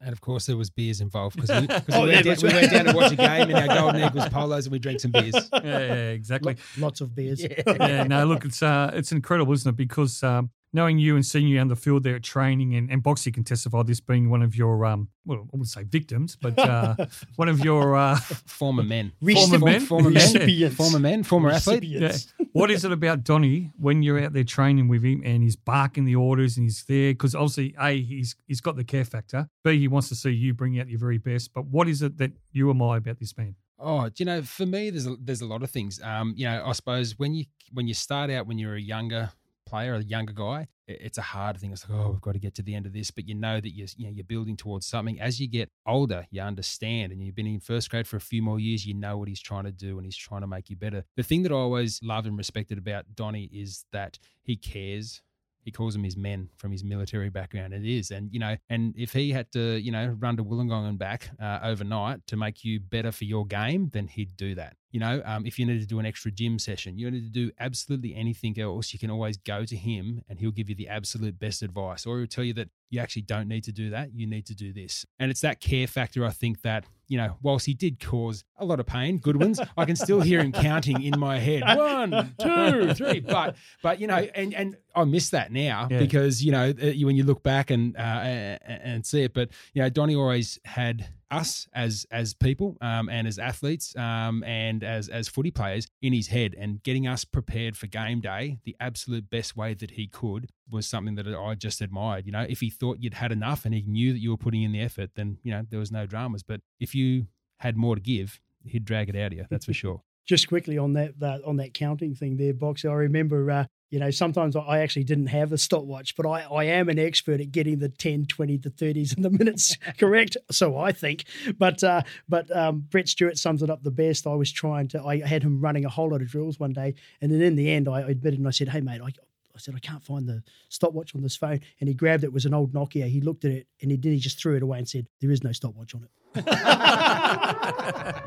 And 0.00 0.12
of 0.12 0.20
course, 0.20 0.46
there 0.46 0.56
was 0.56 0.68
beers 0.68 1.00
involved 1.00 1.36
because 1.36 1.50
we, 1.60 1.66
'cause 1.68 1.82
Oh, 1.92 2.02
we, 2.04 2.10
yeah, 2.10 2.22
went 2.24 2.24
down, 2.24 2.36
we 2.42 2.54
went 2.54 2.72
down 2.72 2.84
to 2.86 2.92
watch 2.96 3.12
a 3.12 3.16
game 3.16 3.50
in 3.50 3.56
our 3.56 3.66
Golden 3.78 4.02
Eagles 4.04 4.28
polos 4.30 4.66
and 4.66 4.72
we 4.72 4.78
drank 4.80 4.98
some 5.00 5.12
beers. 5.12 5.34
Yeah, 5.52 5.60
yeah, 5.62 5.94
exactly. 6.10 6.56
Lots 6.78 7.00
of 7.00 7.14
beers. 7.14 7.40
yeah, 7.66 8.02
no, 8.04 8.24
look, 8.24 8.44
it's 8.44 8.62
uh, 8.62 8.90
it's 8.94 9.12
incredible, 9.12 9.52
isn't 9.52 9.68
it? 9.70 9.76
Because 9.76 10.22
um, 10.24 10.50
knowing 10.72 10.98
you 10.98 11.14
and 11.16 11.24
seeing 11.24 11.46
you 11.46 11.58
on 11.60 11.68
the 11.68 11.76
field 11.76 12.02
there 12.02 12.16
at 12.16 12.22
training, 12.22 12.74
and, 12.74 12.90
and 12.90 13.02
Boxy 13.02 13.32
can 13.32 13.44
testify 13.44 13.82
this 13.82 14.00
being 14.00 14.30
one 14.30 14.42
of 14.42 14.56
your, 14.56 14.84
um, 14.84 15.08
well, 15.26 15.38
I 15.38 15.42
wouldn't 15.52 15.68
say 15.68 15.84
victims, 15.84 16.36
but 16.40 16.58
uh, 16.58 16.94
one 17.36 17.48
of 17.48 17.64
your, 17.64 17.96
uh, 17.96 18.16
Former 18.16 18.82
men. 18.82 19.12
Former 19.20 19.58
men? 19.58 19.80
Former 19.80 20.10
men. 20.10 20.22
Recipients. 20.22 20.76
Former 20.76 20.98
men. 20.98 21.22
Former 21.22 21.50
athlete. 21.50 21.82
yeah. 21.84 22.16
What 22.52 22.70
is 22.70 22.84
it 22.84 22.92
about 22.92 23.24
Donny 23.24 23.70
when 23.78 24.02
you're 24.02 24.22
out 24.22 24.32
there 24.32 24.44
training 24.44 24.88
with 24.88 25.02
him 25.02 25.22
and 25.24 25.42
he's 25.42 25.56
barking 25.56 26.04
the 26.04 26.16
orders 26.16 26.56
and 26.56 26.64
he's 26.64 26.84
there? 26.84 27.12
Because 27.12 27.34
obviously, 27.34 27.74
A, 27.80 28.00
he's 28.00 28.36
he's 28.46 28.60
got 28.60 28.76
the 28.76 28.84
care 28.84 29.04
factor, 29.04 29.48
B, 29.64 29.78
he 29.78 29.88
wants 29.88 30.08
to 30.10 30.14
see 30.14 30.30
you 30.30 30.52
bring 30.52 30.78
out 30.78 30.88
your 30.88 30.98
very 30.98 31.18
best. 31.18 31.54
But 31.54 31.66
what 31.66 31.88
is 31.88 32.02
it 32.02 32.18
that 32.18 32.32
you 32.52 32.68
admire 32.70 32.98
about 32.98 33.18
this 33.18 33.36
man? 33.38 33.54
Oh, 33.78 34.08
do 34.08 34.14
you 34.18 34.26
know, 34.26 34.42
for 34.42 34.64
me, 34.66 34.90
there's 34.90 35.06
a, 35.06 35.16
there's 35.18 35.40
a 35.40 35.46
lot 35.46 35.62
of 35.62 35.70
things. 35.70 36.00
Um, 36.02 36.34
you 36.36 36.44
know, 36.44 36.62
I 36.64 36.72
suppose 36.72 37.18
when 37.18 37.34
you 37.34 37.46
when 37.72 37.88
you 37.88 37.94
start 37.94 38.30
out 38.30 38.46
when 38.46 38.58
you're 38.58 38.76
a 38.76 38.80
younger 38.80 39.30
player, 39.72 39.94
a 39.94 40.02
younger 40.02 40.34
guy, 40.34 40.68
it's 40.86 41.16
a 41.16 41.22
hard 41.22 41.56
thing. 41.58 41.72
It's 41.72 41.88
like, 41.88 41.98
oh, 41.98 42.10
we've 42.10 42.20
got 42.20 42.32
to 42.32 42.38
get 42.38 42.54
to 42.56 42.62
the 42.62 42.74
end 42.74 42.84
of 42.84 42.92
this, 42.92 43.10
but 43.10 43.26
you 43.26 43.34
know 43.34 43.58
that 43.58 43.70
you're 43.70 43.88
you 43.96 44.06
know 44.06 44.12
you're 44.12 44.24
building 44.24 44.56
towards 44.56 44.86
something. 44.86 45.18
As 45.18 45.40
you 45.40 45.48
get 45.48 45.70
older, 45.86 46.26
you 46.30 46.42
understand, 46.42 47.10
and 47.10 47.22
you've 47.22 47.34
been 47.34 47.46
in 47.46 47.60
first 47.60 47.90
grade 47.90 48.06
for 48.06 48.16
a 48.16 48.20
few 48.20 48.42
more 48.42 48.60
years. 48.60 48.84
You 48.84 48.94
know 48.94 49.16
what 49.16 49.28
he's 49.28 49.40
trying 49.40 49.64
to 49.64 49.72
do, 49.72 49.96
and 49.96 50.04
he's 50.04 50.16
trying 50.16 50.42
to 50.42 50.46
make 50.46 50.68
you 50.68 50.76
better. 50.76 51.04
The 51.16 51.22
thing 51.22 51.42
that 51.44 51.52
I 51.52 51.54
always 51.54 52.00
loved 52.02 52.26
and 52.26 52.36
respected 52.36 52.76
about 52.76 53.06
Donny 53.14 53.48
is 53.52 53.84
that 53.92 54.18
he 54.42 54.56
cares 54.56 55.22
he 55.64 55.70
calls 55.70 55.94
them 55.94 56.02
his 56.02 56.16
men 56.16 56.48
from 56.56 56.72
his 56.72 56.82
military 56.82 57.30
background. 57.30 57.72
It 57.72 57.86
is, 57.86 58.10
and 58.10 58.28
you 58.32 58.40
know, 58.40 58.56
and 58.68 58.94
if 58.96 59.12
he 59.12 59.30
had 59.30 59.50
to, 59.52 59.78
you 59.78 59.92
know, 59.92 60.16
run 60.18 60.36
to 60.36 60.44
Wollongong 60.44 60.88
and 60.88 60.98
back 60.98 61.30
uh, 61.40 61.60
overnight 61.62 62.26
to 62.26 62.36
make 62.36 62.64
you 62.64 62.80
better 62.80 63.12
for 63.12 63.24
your 63.24 63.46
game, 63.46 63.88
then 63.92 64.08
he'd 64.08 64.36
do 64.36 64.54
that. 64.56 64.76
You 64.92 65.00
know, 65.00 65.22
um, 65.24 65.46
if 65.46 65.58
you 65.58 65.66
need 65.66 65.80
to 65.80 65.86
do 65.86 65.98
an 65.98 66.06
extra 66.06 66.30
gym 66.30 66.58
session, 66.58 66.98
you 66.98 67.10
need 67.10 67.24
to 67.24 67.30
do 67.30 67.50
absolutely 67.58 68.14
anything 68.14 68.60
else, 68.60 68.92
you 68.92 68.98
can 68.98 69.10
always 69.10 69.36
go 69.38 69.64
to 69.64 69.74
him 69.76 70.22
and 70.28 70.38
he'll 70.38 70.50
give 70.52 70.68
you 70.68 70.74
the 70.74 70.88
absolute 70.88 71.38
best 71.38 71.62
advice, 71.62 72.04
or 72.06 72.18
he'll 72.18 72.26
tell 72.26 72.44
you 72.44 72.52
that 72.54 72.68
you 72.90 73.00
actually 73.00 73.22
don't 73.22 73.48
need 73.48 73.64
to 73.64 73.72
do 73.72 73.88
that. 73.90 74.10
You 74.14 74.26
need 74.26 74.44
to 74.46 74.54
do 74.54 74.72
this, 74.72 75.04
and 75.18 75.30
it's 75.30 75.40
that 75.40 75.60
care 75.60 75.86
factor. 75.86 76.24
I 76.24 76.30
think 76.30 76.60
that 76.62 76.84
you 77.08 77.18
know, 77.18 77.36
whilst 77.42 77.66
he 77.66 77.74
did 77.74 78.00
cause 78.00 78.42
a 78.56 78.64
lot 78.64 78.80
of 78.80 78.86
pain, 78.86 79.18
good 79.18 79.36
ones, 79.36 79.60
I 79.76 79.84
can 79.84 79.96
still 79.96 80.20
hear 80.22 80.40
him 80.40 80.52
counting 80.68 81.02
in 81.02 81.18
my 81.18 81.38
head. 81.38 81.62
One, 81.62 82.34
two, 82.38 82.94
three. 82.94 83.20
But 83.20 83.56
but 83.82 83.98
you 84.00 84.06
know, 84.06 84.16
and 84.34 84.54
and 84.54 84.76
I 84.94 85.04
miss 85.04 85.30
that 85.30 85.52
now 85.52 85.88
Yeah. 85.90 85.98
because 86.00 86.44
you 86.44 86.52
know 86.52 86.70
uh, 86.70 86.92
when 87.06 87.16
you 87.16 87.24
look 87.24 87.42
back 87.42 87.70
and 87.70 87.96
uh, 87.96 88.00
and 88.00 88.60
and 88.66 89.06
see 89.06 89.22
it. 89.22 89.32
But 89.34 89.48
you 89.74 89.82
know, 89.82 89.88
Donny 89.88 90.14
always 90.14 90.58
had 90.64 91.08
us 91.32 91.66
as 91.72 92.06
as 92.10 92.34
people 92.34 92.76
um, 92.80 93.08
and 93.08 93.26
as 93.26 93.38
athletes 93.38 93.96
um, 93.96 94.44
and 94.44 94.84
as 94.84 95.08
as 95.08 95.28
footy 95.28 95.50
players 95.50 95.86
in 96.02 96.12
his 96.12 96.28
head 96.28 96.54
and 96.58 96.82
getting 96.82 97.06
us 97.06 97.24
prepared 97.24 97.76
for 97.76 97.86
game 97.86 98.20
day 98.20 98.58
the 98.64 98.76
absolute 98.78 99.28
best 99.30 99.56
way 99.56 99.74
that 99.74 99.92
he 99.92 100.06
could 100.06 100.50
was 100.70 100.86
something 100.86 101.14
that 101.16 101.26
I 101.28 101.54
just 101.54 101.80
admired. 101.80 102.26
You 102.26 102.32
know, 102.32 102.46
if 102.48 102.60
he 102.60 102.70
thought 102.70 102.98
you'd 103.00 103.14
had 103.14 103.32
enough 103.32 103.64
and 103.64 103.74
he 103.74 103.82
knew 103.82 104.12
that 104.12 104.18
you 104.18 104.30
were 104.30 104.36
putting 104.36 104.62
in 104.62 104.72
the 104.72 104.80
effort, 104.80 105.10
then 105.14 105.38
you 105.42 105.52
know 105.52 105.64
there 105.68 105.80
was 105.80 105.92
no 105.92 106.06
dramas. 106.06 106.42
But 106.42 106.60
if 106.80 106.94
you 106.94 107.26
had 107.58 107.76
more 107.76 107.94
to 107.94 108.00
give, 108.00 108.40
he'd 108.64 108.84
drag 108.84 109.08
it 109.08 109.16
out 109.16 109.32
of 109.32 109.38
you. 109.38 109.46
That's 109.50 109.66
for 109.66 109.72
sure. 109.82 110.02
just 110.26 110.48
quickly 110.48 110.78
on 110.78 110.94
that, 110.94 111.18
that 111.20 111.44
on 111.44 111.56
that 111.56 111.74
counting 111.74 112.14
thing 112.14 112.36
there, 112.36 112.54
Boxer. 112.54 112.90
I 112.90 112.94
remember, 112.94 113.50
uh, 113.50 113.64
you 113.92 113.98
know, 113.98 114.10
sometimes 114.10 114.56
I 114.56 114.78
actually 114.78 115.04
didn't 115.04 115.26
have 115.26 115.52
a 115.52 115.58
stopwatch, 115.58 116.16
but 116.16 116.26
I, 116.26 116.44
I 116.44 116.64
am 116.64 116.88
an 116.88 116.98
expert 116.98 117.42
at 117.42 117.52
getting 117.52 117.78
the 117.78 117.90
10, 117.90 118.24
20, 118.24 118.56
the 118.56 118.70
30s 118.70 119.14
and 119.14 119.22
the 119.22 119.28
minutes 119.28 119.76
correct. 119.98 120.34
So 120.50 120.78
I 120.78 120.92
think. 120.92 121.24
But 121.58 121.84
uh, 121.84 122.00
but 122.26 122.54
um, 122.56 122.86
Brett 122.90 123.06
Stewart 123.06 123.36
sums 123.36 123.62
it 123.62 123.68
up 123.68 123.82
the 123.82 123.90
best. 123.90 124.26
I 124.26 124.34
was 124.34 124.50
trying 124.50 124.88
to, 124.88 125.04
I 125.04 125.18
had 125.20 125.42
him 125.42 125.60
running 125.60 125.84
a 125.84 125.90
whole 125.90 126.10
lot 126.10 126.22
of 126.22 126.28
drills 126.28 126.58
one 126.58 126.72
day. 126.72 126.94
And 127.20 127.30
then 127.30 127.42
in 127.42 127.54
the 127.54 127.70
end, 127.70 127.86
I 127.86 128.00
admitted 128.00 128.38
and 128.38 128.48
I 128.48 128.50
said, 128.50 128.70
hey, 128.70 128.80
mate, 128.80 129.02
I, 129.04 129.10
I 129.54 129.58
said, 129.58 129.74
I 129.74 129.78
can't 129.78 130.02
find 130.02 130.28
the 130.28 130.42
stopwatch 130.68 131.14
on 131.14 131.22
this 131.22 131.36
phone. 131.36 131.60
And 131.80 131.88
he 131.88 131.94
grabbed 131.94 132.24
it, 132.24 132.28
it 132.28 132.32
was 132.32 132.46
an 132.46 132.54
old 132.54 132.72
Nokia. 132.72 133.08
He 133.08 133.20
looked 133.20 133.44
at 133.44 133.50
it 133.50 133.66
and 133.80 133.90
he 133.90 133.96
then 133.96 134.12
he 134.12 134.18
just 134.18 134.40
threw 134.40 134.56
it 134.56 134.62
away 134.62 134.78
and 134.78 134.88
said, 134.88 135.06
there 135.20 135.30
is 135.30 135.44
no 135.44 135.52
stopwatch 135.52 135.94
on 135.94 136.04
it. 136.04 136.10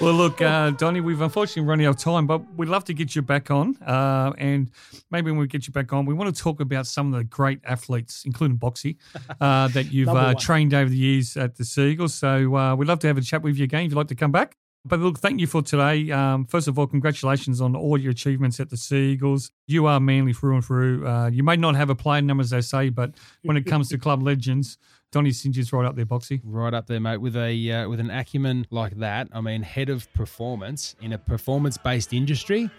Well, 0.00 0.14
look, 0.14 0.40
uh, 0.40 0.70
Donny, 0.70 1.02
we've 1.02 1.20
unfortunately 1.20 1.68
run 1.68 1.82
out 1.82 1.90
of 1.90 1.98
time, 1.98 2.26
but 2.26 2.42
we'd 2.54 2.70
love 2.70 2.84
to 2.84 2.94
get 2.94 3.14
you 3.14 3.20
back 3.20 3.50
on. 3.50 3.76
Uh, 3.82 4.32
and 4.38 4.70
maybe 5.10 5.30
when 5.30 5.38
we 5.38 5.46
get 5.46 5.66
you 5.66 5.74
back 5.74 5.92
on, 5.92 6.06
we 6.06 6.14
want 6.14 6.34
to 6.34 6.42
talk 6.42 6.60
about 6.60 6.86
some 6.86 7.12
of 7.12 7.18
the 7.18 7.24
great 7.24 7.60
athletes, 7.64 8.22
including 8.24 8.56
Boxy, 8.56 8.96
uh, 9.42 9.68
that 9.68 9.86
you've 9.92 10.08
uh, 10.08 10.34
trained 10.36 10.72
over 10.72 10.88
the 10.88 10.96
years 10.96 11.36
at 11.36 11.56
the 11.56 11.64
Seagulls. 11.64 12.14
So 12.14 12.56
uh, 12.56 12.74
we'd 12.76 12.88
love 12.88 13.00
to 13.00 13.08
have 13.08 13.18
a 13.18 13.20
chat 13.20 13.42
with 13.42 13.58
you 13.58 13.64
again 13.64 13.84
if 13.84 13.90
you'd 13.90 13.96
like 13.96 14.08
to 14.08 14.14
come 14.14 14.32
back. 14.32 14.56
But 14.84 15.00
look, 15.00 15.18
thank 15.18 15.40
you 15.40 15.46
for 15.46 15.60
today. 15.60 16.10
Um, 16.10 16.46
first 16.46 16.66
of 16.66 16.78
all, 16.78 16.86
congratulations 16.86 17.60
on 17.60 17.76
all 17.76 17.98
your 17.98 18.12
achievements 18.12 18.60
at 18.60 18.70
the 18.70 18.78
Seagulls. 18.78 19.50
You 19.66 19.84
are 19.86 20.00
manly 20.00 20.32
through 20.32 20.54
and 20.54 20.64
through. 20.64 21.06
Uh, 21.06 21.28
you 21.28 21.42
may 21.42 21.56
not 21.56 21.76
have 21.76 21.90
a 21.90 21.94
player 21.94 22.22
number, 22.22 22.40
as 22.40 22.50
they 22.50 22.62
say, 22.62 22.88
but 22.88 23.12
when 23.42 23.58
it 23.58 23.66
comes 23.66 23.90
to 23.90 23.98
club 24.06 24.22
legends, 24.22 24.78
Donny 25.12 25.32
Singer's 25.32 25.70
right 25.72 25.84
up 25.84 25.96
there, 25.96 26.06
Boxy. 26.06 26.40
Right 26.44 26.72
up 26.72 26.86
there, 26.86 27.00
mate. 27.00 27.18
With 27.18 27.36
a 27.36 27.72
uh, 27.72 27.88
with 27.88 28.00
an 28.00 28.10
acumen 28.10 28.66
like 28.70 28.96
that, 28.98 29.28
I 29.32 29.40
mean, 29.42 29.62
head 29.62 29.90
of 29.90 30.10
performance 30.14 30.96
in 31.02 31.12
a 31.12 31.18
performance 31.18 31.76
based 31.76 32.14
industry, 32.14 32.70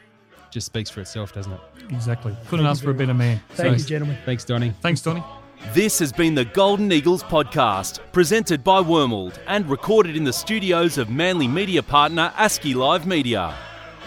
just 0.50 0.66
speaks 0.66 0.90
for 0.90 1.02
itself, 1.02 1.34
doesn't 1.34 1.52
it? 1.52 1.60
Exactly. 1.90 2.36
Couldn't 2.48 2.66
ask 2.66 2.84
for 2.84 2.92
a 2.92 2.96
better 2.96 3.14
man. 3.14 3.40
Thank 3.50 3.58
So, 3.80 3.84
you, 3.84 3.90
gentlemen. 3.90 4.18
Thanks, 4.26 4.44
Donny. 4.44 4.74
Thanks, 4.82 5.02
Donny. 5.02 5.24
This 5.69 6.00
has 6.00 6.12
been 6.12 6.36
the 6.36 6.43
Golden 6.43 6.91
Eagles 6.91 7.24
podcast, 7.24 8.00
presented 8.12 8.62
by 8.62 8.82
Wormald 8.82 9.38
and 9.47 9.69
recorded 9.69 10.17
in 10.17 10.26
the 10.26 10.34
studios 10.34 10.97
of 10.97 11.10
Manly 11.10 11.47
media 11.47 11.82
partner 11.82 12.34
ASCII 12.36 12.74
Live 12.74 13.08
Media. 13.08 13.56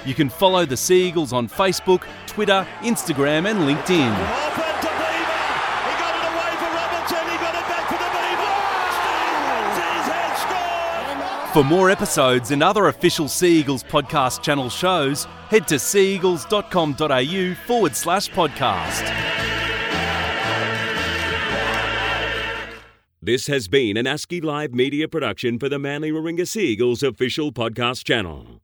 You 0.04 0.12
can 0.12 0.28
follow 0.28 0.66
the 0.66 0.76
Sea 0.76 1.08
Eagles 1.08 1.32
on 1.32 1.48
Facebook, 1.48 2.02
Twitter, 2.26 2.66
Instagram, 2.80 3.48
and 3.48 3.60
LinkedIn. 3.60 4.14
For 11.54 11.64
more 11.64 11.88
episodes 11.88 12.50
and 12.50 12.62
other 12.62 12.88
official 12.88 13.26
Sea 13.28 13.60
Eagles 13.60 13.84
podcast 13.84 14.42
channel 14.42 14.68
shows, 14.68 15.24
head 15.48 15.66
to 15.68 15.76
seaeagles.com.au 15.76 17.54
forward 17.66 17.96
slash 17.96 18.28
podcast. 18.28 19.43
This 23.24 23.46
has 23.46 23.68
been 23.68 23.96
an 23.96 24.06
ASCII 24.06 24.42
Live 24.42 24.74
media 24.74 25.08
production 25.08 25.58
for 25.58 25.70
the 25.70 25.78
Manly 25.78 26.12
Warringah 26.12 26.46
Sea 26.46 26.72
Eagles 26.72 27.02
official 27.02 27.52
podcast 27.52 28.04
channel. 28.04 28.60